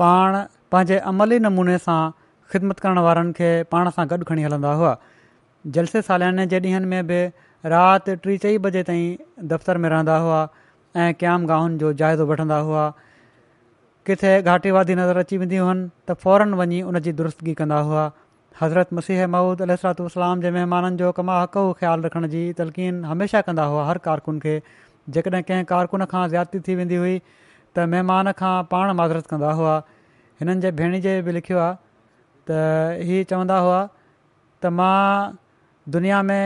पाण 0.03 0.39
पंहिंजे 0.73 0.99
अमली 1.13 1.39
नमूने 1.47 1.77
सां 1.87 2.01
ख़िदमत 2.53 2.79
करण 2.87 2.99
वारनि 3.09 3.33
खे 3.41 3.51
पाण 3.75 3.91
सां 3.99 4.07
गॾु 4.15 4.19
खणी 4.33 4.43
हलंदा 4.49 4.73
हुआ 4.83 4.97
जलसे 5.77 6.03
सालाने 6.11 6.47
जे 6.57 6.61
ॾींहंनि 6.61 6.87
में 6.97 7.07
बि 7.13 7.21
राति 7.75 8.17
टी 8.25 8.39
चई 8.45 8.59
बजे 8.69 8.83
ताईं 8.91 9.47
दफ़्तर 9.53 9.79
में 9.85 9.89
रहंदा 9.91 10.17
हुआ 10.27 10.41
ऐं 11.05 11.13
क़यामगाहुनि 11.21 11.79
जो 11.85 11.93
जाइदो 12.01 12.27
वठंदा 12.33 12.57
हुआ 12.71 12.87
किथे 14.07 14.31
घाटी 14.43 14.71
वादी 14.77 14.95
नज़र 15.01 15.17
अची 15.23 15.37
वेंदियूं 15.43 15.67
आहिनि 15.67 15.85
त 16.09 16.15
फौरन 16.23 16.51
वञी 16.61 16.81
उनजी 16.89 17.13
दुरुस्तगी 17.21 17.53
कंदा 17.61 17.77
हुआ 17.91 18.03
हज़रत 18.61 18.93
मसीह 18.99 19.27
महूद 19.35 19.63
अलसलाम 19.67 20.41
जे 20.43 20.51
महिमाननि 20.57 20.97
जो 21.03 21.13
कमा 21.19 21.37
हक़ 21.43 21.57
हक़लु 21.85 22.05
रखण 22.07 22.27
जी 22.35 22.43
तलक़ीन 22.59 22.99
हमेशह 23.13 23.41
कंदा 23.47 23.65
हुआ 23.75 23.87
हर 23.91 23.99
कारकुन 24.09 24.41
खे 24.45 24.53
जेकॾहिं 25.17 25.43
कंहिं 25.53 25.65
कारकुन 25.73 26.05
खां 26.11 26.25
ज़्यादती 26.35 26.61
थी 26.69 26.75
वेंदी 26.83 26.97
हुई 27.05 27.15
त 27.23 27.89
महिमान 27.95 28.33
खां 28.43 28.53
पाण 28.77 28.93
माज़रत 29.01 29.27
कंदा 29.33 29.53
हुआ 29.63 29.75
हिननि 30.45 30.61
जे 30.67 30.75
भेण 30.83 31.01
जे 31.09 31.17
बि 31.31 31.37
लिखियो 31.39 31.65
आहे 31.69 31.77
त 32.51 33.01
इहे 33.09 33.25
चवंदा 33.33 33.59
हुआ 33.69 33.81
त 33.87 34.77
मां 34.83 35.33
दुनिया 35.99 36.23
में 36.33 36.43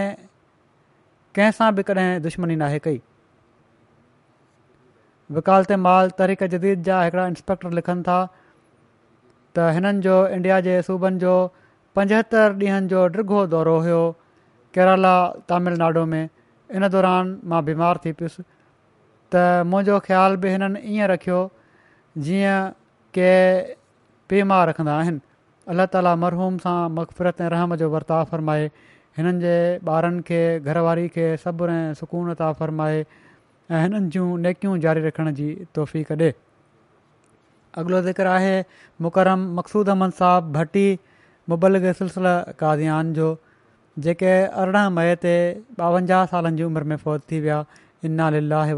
कंहिंसां 1.41 1.75
बि 1.81 1.89
कॾहिं 1.93 2.09
दुश्मनी 2.31 2.63
नाहे 2.67 2.79
कई 2.89 3.07
माल 5.31 6.11
तरीक़ा 6.19 6.47
जदीद 6.57 6.83
जा 6.85 7.01
हिकिड़ा 7.03 7.27
इंस्पेक्टर 7.37 7.71
लिखनि 7.77 8.03
था 8.03 8.19
त 9.57 9.69
हिननि 9.77 10.01
जो 10.03 10.17
इंडिया 10.33 10.61
जे 10.65 10.75
सूबनि 10.89 11.19
जो 11.21 11.35
पंजहतरि 11.97 12.57
ॾींहंनि 12.57 12.89
जो 12.89 13.01
डिगो 13.17 13.47
दौरो 13.53 13.77
हुयो 13.85 14.03
केरला 14.75 15.17
तमिलनाडु 15.49 16.05
में 16.07 16.29
इन 16.77 16.89
दौरान 16.89 17.39
मां 17.49 17.65
बीमार 17.69 17.99
थी 18.05 18.13
पियुसि 18.17 18.43
त 19.33 19.65
मुंहिंजो 19.69 19.99
ख़्याल 20.09 20.37
बि 20.41 20.49
हिननि 20.51 20.81
ईअं 20.97 21.09
रखियो 21.13 21.41
जीअं 22.25 22.61
के 23.19 23.31
पीमा 24.31 24.47
माउ 24.55 24.65
रखंदा 24.71 24.95
आहिनि 25.03 25.21
अलाह 25.75 25.87
ताली 25.97 26.13
मरहूम 26.25 26.59
सां 26.65 26.77
मक़फ़रत 27.01 27.41
ऐं 27.41 27.49
रहम 27.57 27.77
जो 27.83 27.91
वर्ताव 27.99 28.25
फ़रमाए 28.33 28.67
हिननि 29.19 29.41
जे 29.45 29.57
ॿारनि 29.97 30.23
खे 30.29 30.41
घरवारी 30.67 31.09
खे 31.17 31.27
सबुर 31.45 31.71
ऐं 31.75 31.87
सुकूनता 32.03 32.53
फ़रमाए 32.63 33.05
ऐं 33.71 33.81
हिननि 33.83 34.09
जूं 34.13 34.27
नेकियूं 34.45 34.79
जारी 34.81 35.01
रखण 35.07 35.31
जी 35.39 35.47
तोहफ़ी 35.75 36.03
कढे 36.11 36.31
अॻिलो 37.81 38.01
ज़िक्र 38.03 38.27
आहे 38.27 38.55
मुकरम 39.07 39.41
मक़सूद 39.59 39.89
अहमद 39.89 40.13
साहब 40.21 40.53
भट्टी 40.53 40.87
मुबलग 41.53 41.93
सिलसिला 41.99 42.33
कादयान 42.63 43.13
जो 43.21 43.27
जेके 44.07 44.33
अरिड़हं 44.63 44.91
मई 44.97 45.13
ते 45.27 45.35
ॿावंजाह 45.91 46.25
सालनि 46.33 46.57
जी 46.63 46.65
उमिरि 46.71 46.87
में 46.93 46.97
फ़ौत 47.05 47.27
थी 47.31 47.41
विया 47.45 47.61
इन 48.09 48.23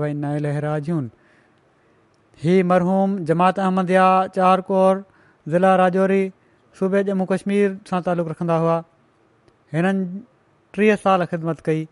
व 0.03 0.11
इना 0.17 0.35
लहरा 0.49 0.79
जून 0.91 1.11
ही 2.43 2.63
मरहूम 2.75 3.17
जमात 3.31 3.59
अहमद 3.69 3.91
या 3.99 4.05
चारकौर 4.35 5.03
ज़िला 5.55 5.75
राजौरी 5.87 6.23
सूबे 6.79 7.03
जम्मू 7.09 7.25
कश्मीर 7.37 7.77
सां 7.91 8.01
तालुक 8.09 8.29
रखंदा 8.35 8.57
हुआ 8.67 8.77
हिननि 9.77 10.25
टीह 10.77 10.97
साल 11.09 11.25
ख़िदमत 11.35 11.61
कई 11.69 11.87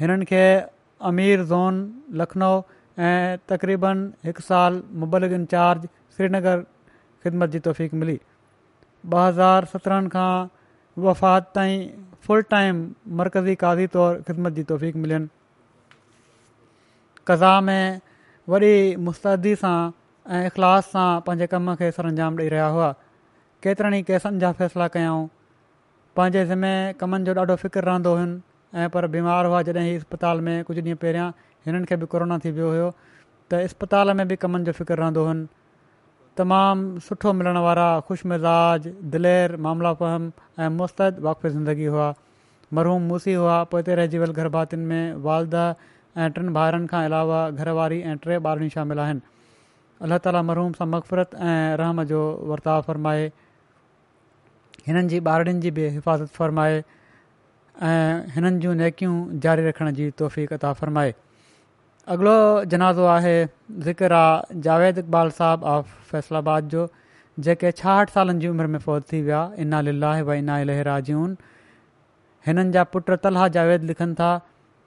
हिननि 0.00 0.32
अमीर 1.10 1.42
ज़ोन 1.42 1.88
लखनऊ 2.18 2.60
ऐं 3.04 3.36
तक़रीबन 3.48 3.98
हिकु 4.26 4.40
साल 4.44 4.80
मुबलक 5.02 5.32
इंचार्ज 5.32 5.88
श्रीनगर 6.16 6.62
ख़िदमत 7.24 7.50
जी 7.56 7.60
توفیق 7.68 7.94
मिली 8.02 8.18
ॿ 8.18 9.28
हज़ार 9.28 9.64
सत्रहनि 9.74 10.98
वफ़ात 11.06 11.50
ताईं 11.54 11.80
फुल 12.26 12.42
टाइम 12.52 12.78
मर्कज़ी 13.20 13.54
काज़ी 13.64 13.86
तौरु 13.96 14.22
ख़िदमत 14.28 14.52
जी 14.52 14.62
तौफ़ीक़ 14.70 14.96
मिलनि 14.96 15.28
कज़ा 17.28 17.52
में 17.66 18.00
वॾी 18.48 18.72
मुस्तदी 19.08 19.54
सां 19.62 19.76
ऐं 20.34 20.46
इख़लाफ़ 20.46 20.88
सां 20.96 21.46
कम 21.46 21.74
खे 21.82 21.90
सर 21.98 22.06
अंजाम 22.06 22.36
ॾेई 22.40 22.48
रहिया 22.56 22.66
हुआ 22.78 22.90
केतिरनि 23.62 23.98
ई 23.98 24.02
केसनि 24.12 24.38
जा 24.42 24.52
फ़ैसिला 24.62 24.88
कयाऊं 24.96 25.28
पंहिंजे 26.16 26.44
ज़िमे 26.52 26.74
कमनि 27.04 27.24
जो 27.30 27.34
ॾाढो 27.44 27.56
ऐं 28.76 28.88
पर 28.94 29.06
बीमार 29.12 29.46
हुआ 29.46 29.60
जॾहिं 29.66 29.94
इस्पताल 29.96 30.40
में 30.46 30.62
कुझु 30.64 30.80
ॾींहं 30.80 30.96
पहिरियां 31.02 31.30
हिननि 31.66 31.84
खे 31.90 31.96
बि 32.00 32.06
कोरोना 32.14 32.38
थी 32.44 32.50
वियो 32.56 32.68
हुयो 32.70 32.88
त 33.50 33.60
इस्पताल 33.68 34.12
में 34.18 34.26
बि 34.28 34.36
कमनि 34.42 34.64
जो 34.68 34.72
फ़िकर 34.80 34.98
रहंदो 34.98 35.24
हुनि 35.26 35.46
तमामु 36.36 37.00
सुठो 37.08 37.32
मिलण 37.40 37.56
वारा 37.66 37.86
ख़ुशि 38.08 38.28
मिज़ाज 38.28 38.88
दिलेर 39.14 39.56
मामला 39.66 39.92
फहम 40.00 40.26
ऐं 40.60 40.68
वाक़फ़ 40.78 41.46
ज़िंदगी 41.54 41.84
हुआ 41.94 42.08
मरहूम 42.78 43.02
मूसी 43.12 43.32
हुआ 43.34 43.56
पोइ 43.72 43.80
हिते 43.80 43.94
रहिजी 44.00 44.18
वियल 44.18 44.32
घर 44.32 44.76
में 44.90 45.14
वालदह 45.28 46.20
ऐं 46.24 46.30
टिनि 46.36 46.52
भाउरनि 46.56 46.86
खां 46.92 47.04
अलावा 47.04 47.38
घरवारी 47.56 48.00
ऐं 48.12 48.16
टे 48.26 48.36
ॿार 48.50 48.68
शामिल 48.76 48.98
आहिनि 49.06 49.20
अलाह 50.04 50.18
ताली 50.26 50.42
मरहूम 50.52 50.72
सां 50.80 50.88
मक़फ़रत 50.96 51.34
ऐं 51.54 51.76
रहम 51.82 52.02
जो 52.12 52.20
वर्ताव 52.52 52.82
फ़रमाए 52.90 53.24
हिननि 54.90 55.06
जी 55.14 55.20
ॿारनि 55.36 55.54
जी 55.64 55.70
बि 55.80 55.88
हिफ़ाज़त 55.96 56.34
फ़रमाए 56.40 56.82
ऐं 57.82 58.28
हिननि 58.34 58.58
जूं 58.60 58.74
नेकियूं 58.74 59.16
जारी 59.46 59.64
रखण 59.68 59.92
जी 59.96 60.10
तौफ़ी 60.18 60.44
कथा 60.52 60.72
फ़रमाए 60.72 61.12
अॻिलो 62.12 62.64
जनाज़ो 62.72 63.04
आहे 63.14 63.36
ज़िकर 63.88 64.12
आहे 64.12 64.60
जावेद 64.66 64.98
इक़बाल 64.98 65.30
साहब 65.38 65.64
ऑफ 65.72 65.88
फ़ैसलाबाद 66.10 66.68
जो 66.74 66.88
जेके 67.46 67.72
छाहठि 67.80 68.12
सालनि 68.12 68.40
जी 68.40 68.48
उमिरि 68.48 68.68
में 68.72 68.78
फ़ौज 68.78 69.02
थी 69.12 69.20
विया 69.22 69.40
इना 69.64 69.80
लाहे 69.84 70.22
ब 70.24 70.32
इना 70.42 70.58
इलरा 70.60 70.98
जून 71.08 71.36
हिननि 72.46 72.72
जा 72.72 72.84
पुट 72.96 73.10
तलहा 73.22 73.48
जावेद 73.58 73.82
लिखनि 73.90 74.14
था 74.20 74.30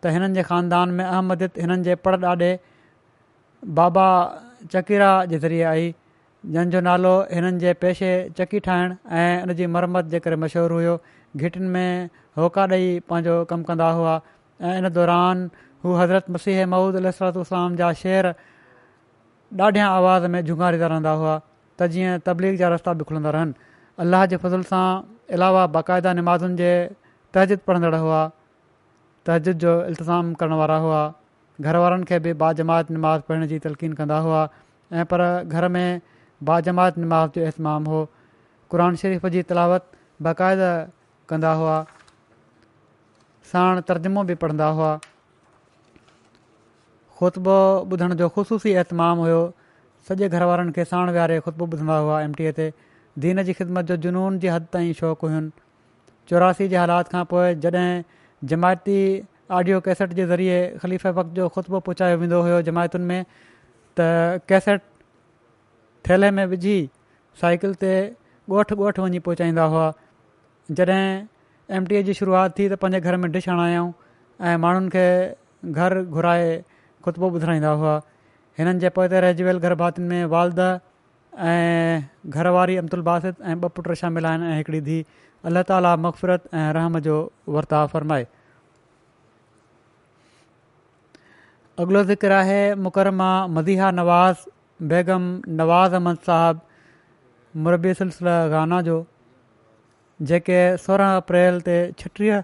त 0.03 0.07
हिननि 0.15 0.33
जे 0.35 0.43
ख़ानदान 0.49 0.89
में 0.99 1.05
अहमद 1.05 1.43
हिननि 1.57 1.83
जे 1.89 1.95
पर 2.05 2.19
ॾाॾे 2.25 2.51
बाबा 3.81 4.07
चकीरा 4.71 5.11
जे 5.33 5.39
ज़रिए 5.43 5.63
आई 5.73 5.93
जंहिंजो 6.57 6.81
नालो 6.89 7.11
हिननि 7.33 7.59
जे 7.65 7.73
पेशे 7.85 8.11
चकी 8.41 8.59
ठाहिण 8.69 8.95
ऐं 9.19 9.43
उन 9.43 9.53
जी 9.61 9.67
मरम्मत 9.77 10.05
जे 10.15 10.19
करे 10.25 10.35
मशहूरु 10.45 10.75
हुयो 10.75 10.97
में 11.75 12.09
होका 12.37 12.65
ॾेई 12.73 12.87
पंहिंजो 13.09 13.33
कमु 13.51 13.63
कंदा 13.69 13.89
हुआ 13.99 14.13
ऐं 14.61 14.73
इन 14.81 14.89
दौरान 14.97 15.49
हू 15.85 15.93
हज़रत 16.01 16.29
मसीह 16.37 16.65
महूद 16.75 16.95
अलतलाम 17.01 17.75
जा 17.83 17.91
शेर 18.01 18.33
ॾाढियां 19.59 19.85
आवाज़ 19.99 20.25
में 20.33 20.41
जुंगारींदा 20.49 20.87
रहंदा 20.93 21.11
हुआ 21.21 21.31
त 21.43 21.87
जीअं 21.95 22.19
तबलीग 22.29 22.57
जा 22.61 22.67
रस्ता 22.75 22.93
बि 22.99 23.07
खुलंदा 23.11 23.29
रहनि 23.35 23.53
अलाह 24.05 24.25
जे 24.33 24.37
फज़िल 24.45 24.67
सां 24.73 24.81
अलावा 25.37 25.63
बाक़ाइदा 25.77 26.11
नमाज़ुनि 26.21 26.57
जे 26.61 26.67
तहज़िद 27.37 27.63
पढ़ंदड़ 27.71 28.01
हुआ 28.07 28.19
तहजीद 29.29 29.63
जो 29.65 29.73
इल्तज़ाम 29.93 30.29
करण 30.43 30.53
वारा 30.63 30.77
हुआ 30.87 31.01
घर 31.67 31.77
वारनि 31.85 32.09
खे 32.11 32.19
बि 32.27 32.33
बाजमात 32.45 32.91
नमाज़ 32.97 33.25
पढ़ण 33.31 33.49
जी 33.53 33.59
तलक़ीन 33.67 33.93
कंदा 34.01 34.17
हुआ 34.27 34.47
ऐं 35.01 35.05
पर 35.13 35.25
घर 35.43 35.67
में 35.77 36.01
बाजमात 36.51 36.97
नमाज़ 37.05 37.35
जो 37.39 37.45
अहतमाम 37.49 37.91
हो 37.93 38.07
क़रान 38.75 38.95
शरीफ़ 39.03 39.27
जी 39.37 39.43
तलावत 39.53 39.89
बाक़ाइदा 40.29 40.71
कंदा 41.33 41.53
हुआ 41.63 41.77
साण 43.51 43.79
तर्जुमो 43.91 44.23
बि 44.31 44.35
पढ़ंदा 44.45 44.67
हुआ 44.79 44.89
ख़ुतो 47.21 47.55
ॿुधण 47.93 48.13
जो 48.21 48.27
ख़ुशूसी 48.35 48.73
ऐतमामु 48.81 49.23
हुयो 49.27 49.39
सॼे 50.09 50.29
घर 50.35 50.43
वारनि 50.49 50.75
खे 50.75 50.85
साण 50.91 51.09
विहारे 51.15 51.39
ख़ुतबू 51.47 51.65
ॿुधंदा 51.75 51.97
हुआ 52.03 52.19
एम 52.21 52.27
एमटीअ 52.29 52.51
ते 52.59 52.67
दीन 53.25 53.41
जी 53.47 53.53
ख़िदमत 53.61 53.89
जो 53.91 53.95
जुनून 54.05 54.37
जे 54.45 54.49
हद 54.55 54.67
ताईं 54.75 54.91
शौंक़ु 54.99 55.29
हुयुनि 55.29 55.51
चौरासी 56.31 56.67
जे 56.73 56.77
हालात 56.81 57.09
खां 57.15 57.23
पोइ 57.31 57.55
जॾहिं 57.65 57.87
जमायती 58.53 58.99
ऑडियो 59.61 59.81
कैसेट 59.89 60.13
जे 60.21 60.25
ज़रिए 60.33 60.59
ख़लीफ़े 60.85 61.13
वक़्त 61.21 61.35
जो 61.41 61.49
ख़ुतबो 61.57 61.79
पहुचायो 61.89 62.19
वेंदो 62.25 62.41
हुयो 62.49 62.61
जमायतुनि 62.69 63.11
में 63.13 63.25
त 63.99 64.09
कैसेट 64.53 64.87
थैले 66.09 66.31
में 66.39 66.45
विझी 66.55 66.77
साइकिल 67.41 67.75
ते 67.85 67.91
ॻोठ 68.59 68.73
ॻोठु 68.79 69.03
वञी 69.09 69.23
पहुचाईंदा 69.29 69.65
हुआ 69.75 69.87
जॾहिं 70.79 71.03
एम 71.77 71.85
टी 71.85 71.95
ए 71.95 72.01
जी 72.05 72.13
शुरूआति 72.19 72.51
थी 72.63 72.67
त 72.73 72.77
पंहिंजे 72.83 72.99
घर 73.09 73.15
में 73.23 73.31
डिश 73.33 73.47
हणायऊं 73.49 73.89
ऐं 74.51 74.55
माण्हुनि 74.61 74.89
खे 74.93 75.07
घर 75.71 75.95
घुराए 76.03 76.47
ख़ुतबो 77.07 77.29
ॿुधाईंदा 77.37 77.71
हुआ 77.81 77.95
हिननि 78.59 78.79
जे 78.85 78.89
पोइ 78.95 79.07
त 79.13 79.21
रहिजी 79.25 79.43
वियल 79.47 79.57
गरबातियुनि 79.65 80.09
में 80.15 80.25
वालद 80.33 80.59
ऐं 81.49 82.09
घरवारी 82.35 82.77
अब्दुल 82.83 83.01
बासित 83.09 83.35
ऐं 83.41 83.55
ॿ 83.61 83.69
पुट 83.77 83.91
शामिल 84.01 84.25
आहिनि 84.31 84.47
ऐं 84.53 84.55
हिकिड़ी 84.61 84.81
धीउ 84.87 85.03
अल्लाह 85.51 85.67
ताली 85.73 85.93
मक़फ़रत 86.07 86.49
ऐं 86.61 86.65
रहम 86.79 86.99
जो 87.09 87.19
वर्ताव 87.57 87.93
फ़रमाए 87.93 88.25
अॻिलो 91.85 92.03
ज़िक्र 92.13 92.31
आहे 92.39 92.59
मुकरमा 92.87 93.29
मदीहा 93.59 93.91
नवाज़ 94.01 94.47
बेगम 94.93 95.29
नवाज़ 95.61 95.93
अहमद 95.99 96.25
साहबु 96.31 97.63
मुरबी 97.67 97.93
सिलसिला 98.03 98.35
गाना 98.57 98.81
जो 98.89 98.97
जेके 100.27 100.59
सोरहं 100.83 101.15
अप्रैल 101.19 101.59
ते 101.67 101.75
छटीह 101.99 102.41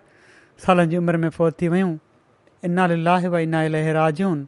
सालनि 0.65 0.85
जी 0.91 0.97
उमिरि 1.03 1.17
में 1.23 1.29
फोत 1.37 1.59
थी 1.61 1.67
वियूं 1.73 1.89
इना 2.69 2.85
लाह 2.91 3.27
व 3.29 3.37
इना 3.47 3.57
वाईना 3.65 3.91
राजून 3.99 4.47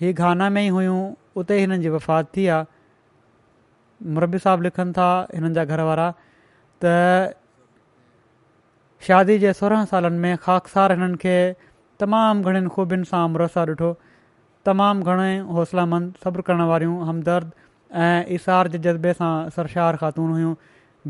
ही 0.00 0.12
घाना 0.12 0.48
में 0.56 0.62
ई 0.64 0.68
हुयूं 0.78 0.98
उते 1.42 1.56
ई 1.56 1.60
हिननि 1.60 1.78
जी 1.82 1.88
वफ़ात 1.96 2.30
थी 2.36 2.46
आहे 2.54 4.10
मुरबी 4.18 4.38
साहिबु 4.46 4.62
लिखनि 4.68 4.92
था 4.98 5.08
हिननि 5.34 5.54
जा 5.58 5.64
घर 5.64 5.80
वारा 5.90 6.08
त 6.84 6.96
शादी 9.06 9.38
जे 9.44 9.52
सोरहं 9.60 9.84
सालनि 9.94 10.18
में 10.26 10.34
ख़ाकसार 10.42 10.98
हिननि 10.98 11.16
खे 11.26 11.36
तमामु 12.02 12.50
घणनि 12.50 12.68
खूबियुनि 12.76 13.06
सां 13.12 13.22
मरोसा 13.36 13.62
ॾिठो 13.74 13.94
तमामु 14.68 15.06
घणे 15.12 15.30
हौसलामंद 15.56 16.06
मंद 16.06 16.24
सब्र 16.24 16.40
करण 16.50 16.62
वारियूं 16.72 16.98
हमदर्द 17.08 17.50
ऐं 18.06 18.18
इसार 18.38 18.68
जे 18.74 18.78
जज़्बे 18.90 19.12
सां 19.22 19.32
सरशार 19.58 19.96
ख़ातून 20.02 20.32
हुयूं 20.36 20.54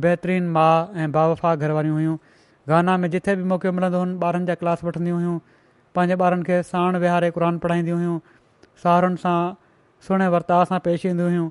بہترین 0.03 0.49
माउ 0.53 0.81
ऐं 1.03 1.13
भाव 1.13 1.35
घर 1.55 1.71
वारियूं 1.77 1.95
हुइयूं 1.95 2.17
गाना 2.69 2.97
में 3.03 3.11
जिथे 3.11 3.35
बि 3.41 3.45
मौक़ो 3.53 3.71
मिलंदो 3.77 4.01
हुओ 4.01 4.19
ॿारनि 4.31 4.47
जा 4.51 4.55
क्लास 4.63 4.85
वठंदियूं 4.89 5.19
हुयूं 5.21 5.37
पंहिंजे 5.99 6.17
ॿारनि 6.27 6.43
खे 6.49 6.57
साण 6.71 6.97
विहारे 7.05 7.31
क़ुर 7.37 7.57
पढ़ाईंदियूं 7.65 7.97
हुइयूं 8.01 8.17
साहरनि 8.83 9.23
सां 9.23 9.37
सुहिणे 10.09 10.27
वर्ताव 10.37 10.65
सां 10.73 10.81
पेश 10.89 11.07
ईंदियूं 11.11 11.31
हुयूं 11.35 11.47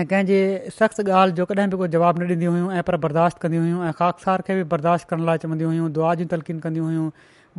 ऐं 0.00 0.02
कंहिंजे 0.12 0.40
सख़्तु 0.80 1.06
ॻाल्हि 1.20 1.36
जो 1.40 1.46
कॾहिं 1.52 1.66
बि 1.76 1.78
कोई 1.84 1.94
जवाबु 1.94 2.22
न 2.24 2.28
ॾींदी 2.34 2.50
हुयूं 2.56 2.68
ऐं 2.80 2.84
पर 2.90 3.00
बर्दाश्त 3.06 3.40
कंदी 3.46 3.62
हुयूं 3.62 3.80
ऐं 3.86 3.94
ख़ाकसार 4.02 4.44
खे 4.50 4.58
बि 4.60 4.68
बर्दाश्त 4.74 5.10
करण 5.14 5.24
लाइ 5.30 5.42
चवंदियूं 5.46 5.72
हुयूं 5.74 5.88
दुआ 6.00 6.12
जी 6.22 6.28
तलकीन 6.34 6.60
कंदी 6.66 6.84
हुयूं 6.88 7.08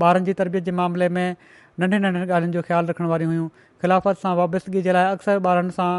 ॿारनि 0.06 0.26
जी 0.30 0.36
तरबियत 0.44 0.70
जे 0.72 0.76
मामले 0.84 1.10
में 1.16 1.42
नंढे 1.80 2.04
नंढे 2.06 2.24
ॻाल्हियुनि 2.28 2.54
जो 2.60 2.66
ख़्यालु 2.70 2.94
रखण 2.94 3.10
वारियूं 3.16 3.34
हुयूं 3.34 3.50
खिलाफ़त 3.86 4.24
सां 4.28 4.36
वाबस्तगी 4.44 4.86
जे 4.92 4.98
लाइ 5.02 5.12
अक्सर 5.18 5.44
ॿारनि 5.56 5.76
सां 5.82 5.92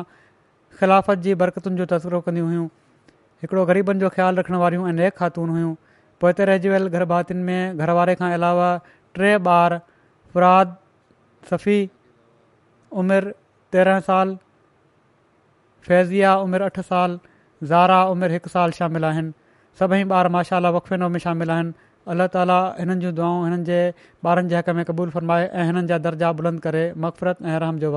खिलाफ़त 0.78 1.28
जी 1.28 1.36
बरकतुनि 1.44 1.82
जो 1.84 1.92
तस्करो 1.96 2.22
कंदियूं 2.30 2.52
हुयूं 2.54 2.66
हिकिड़ो 3.44 3.62
ग़रीबनि 3.68 4.00
जो 4.02 4.08
ख़्यालु 4.12 4.40
रखण 4.40 4.54
वारियूं 4.60 4.84
ऐं 4.88 4.92
नेक 4.98 5.14
ख़ातून 5.20 5.48
हुयूं 5.54 5.72
पोए 6.22 6.32
ते 6.36 6.44
रहिजी 6.50 6.68
वियल 6.72 6.86
गरभातियुनि 6.94 7.44
में 7.48 7.76
घर 7.84 7.90
वारे 7.98 8.14
खां 8.20 8.30
अलावा 8.36 8.68
टे 9.18 9.32
ॿार 9.54 9.74
फराद 10.36 10.72
सफ़ी 11.50 11.76
उमिरि 13.02 13.34
तेरहं 13.76 14.00
साल 14.08 14.34
फैज़िया 15.88 16.32
उमिरि 16.46 16.64
अठ 16.70 16.80
साल 16.90 17.16
ज़ारा 17.74 17.98
उमिरि 18.14 18.32
हिकु 18.38 18.54
साल 18.56 18.76
शामिल 18.80 19.08
आहिनि 19.12 19.36
सभई 19.82 20.02
ॿार 20.22 20.28
माशाला 20.40 20.70
वक़फ़ेनो 20.80 21.08
में 21.16 21.20
शामिल 21.28 21.54
आहिनि 21.58 21.76
अल्ला 22.14 22.30
ताली 22.40 22.58
हिननि 22.80 22.98
जूं 23.06 23.14
दुआऊं 23.22 23.44
हिननि 23.46 23.64
जे 23.70 23.78
ॿारनि 24.32 24.48
जे 24.54 24.58
हक़ 24.60 24.74
में 24.82 24.84
क़बूलु 24.92 25.16
फ़रमाए 25.20 25.48
ऐं 25.60 25.68
हिननि 25.72 25.86
जा 25.94 26.00
दर्जा 26.10 26.32
बुलंद 26.42 26.60
करे 26.68 26.86
मक़फ़रत 27.06 27.42
ऐं 27.54 27.58
रहम 27.60 27.78
जो 27.86 27.96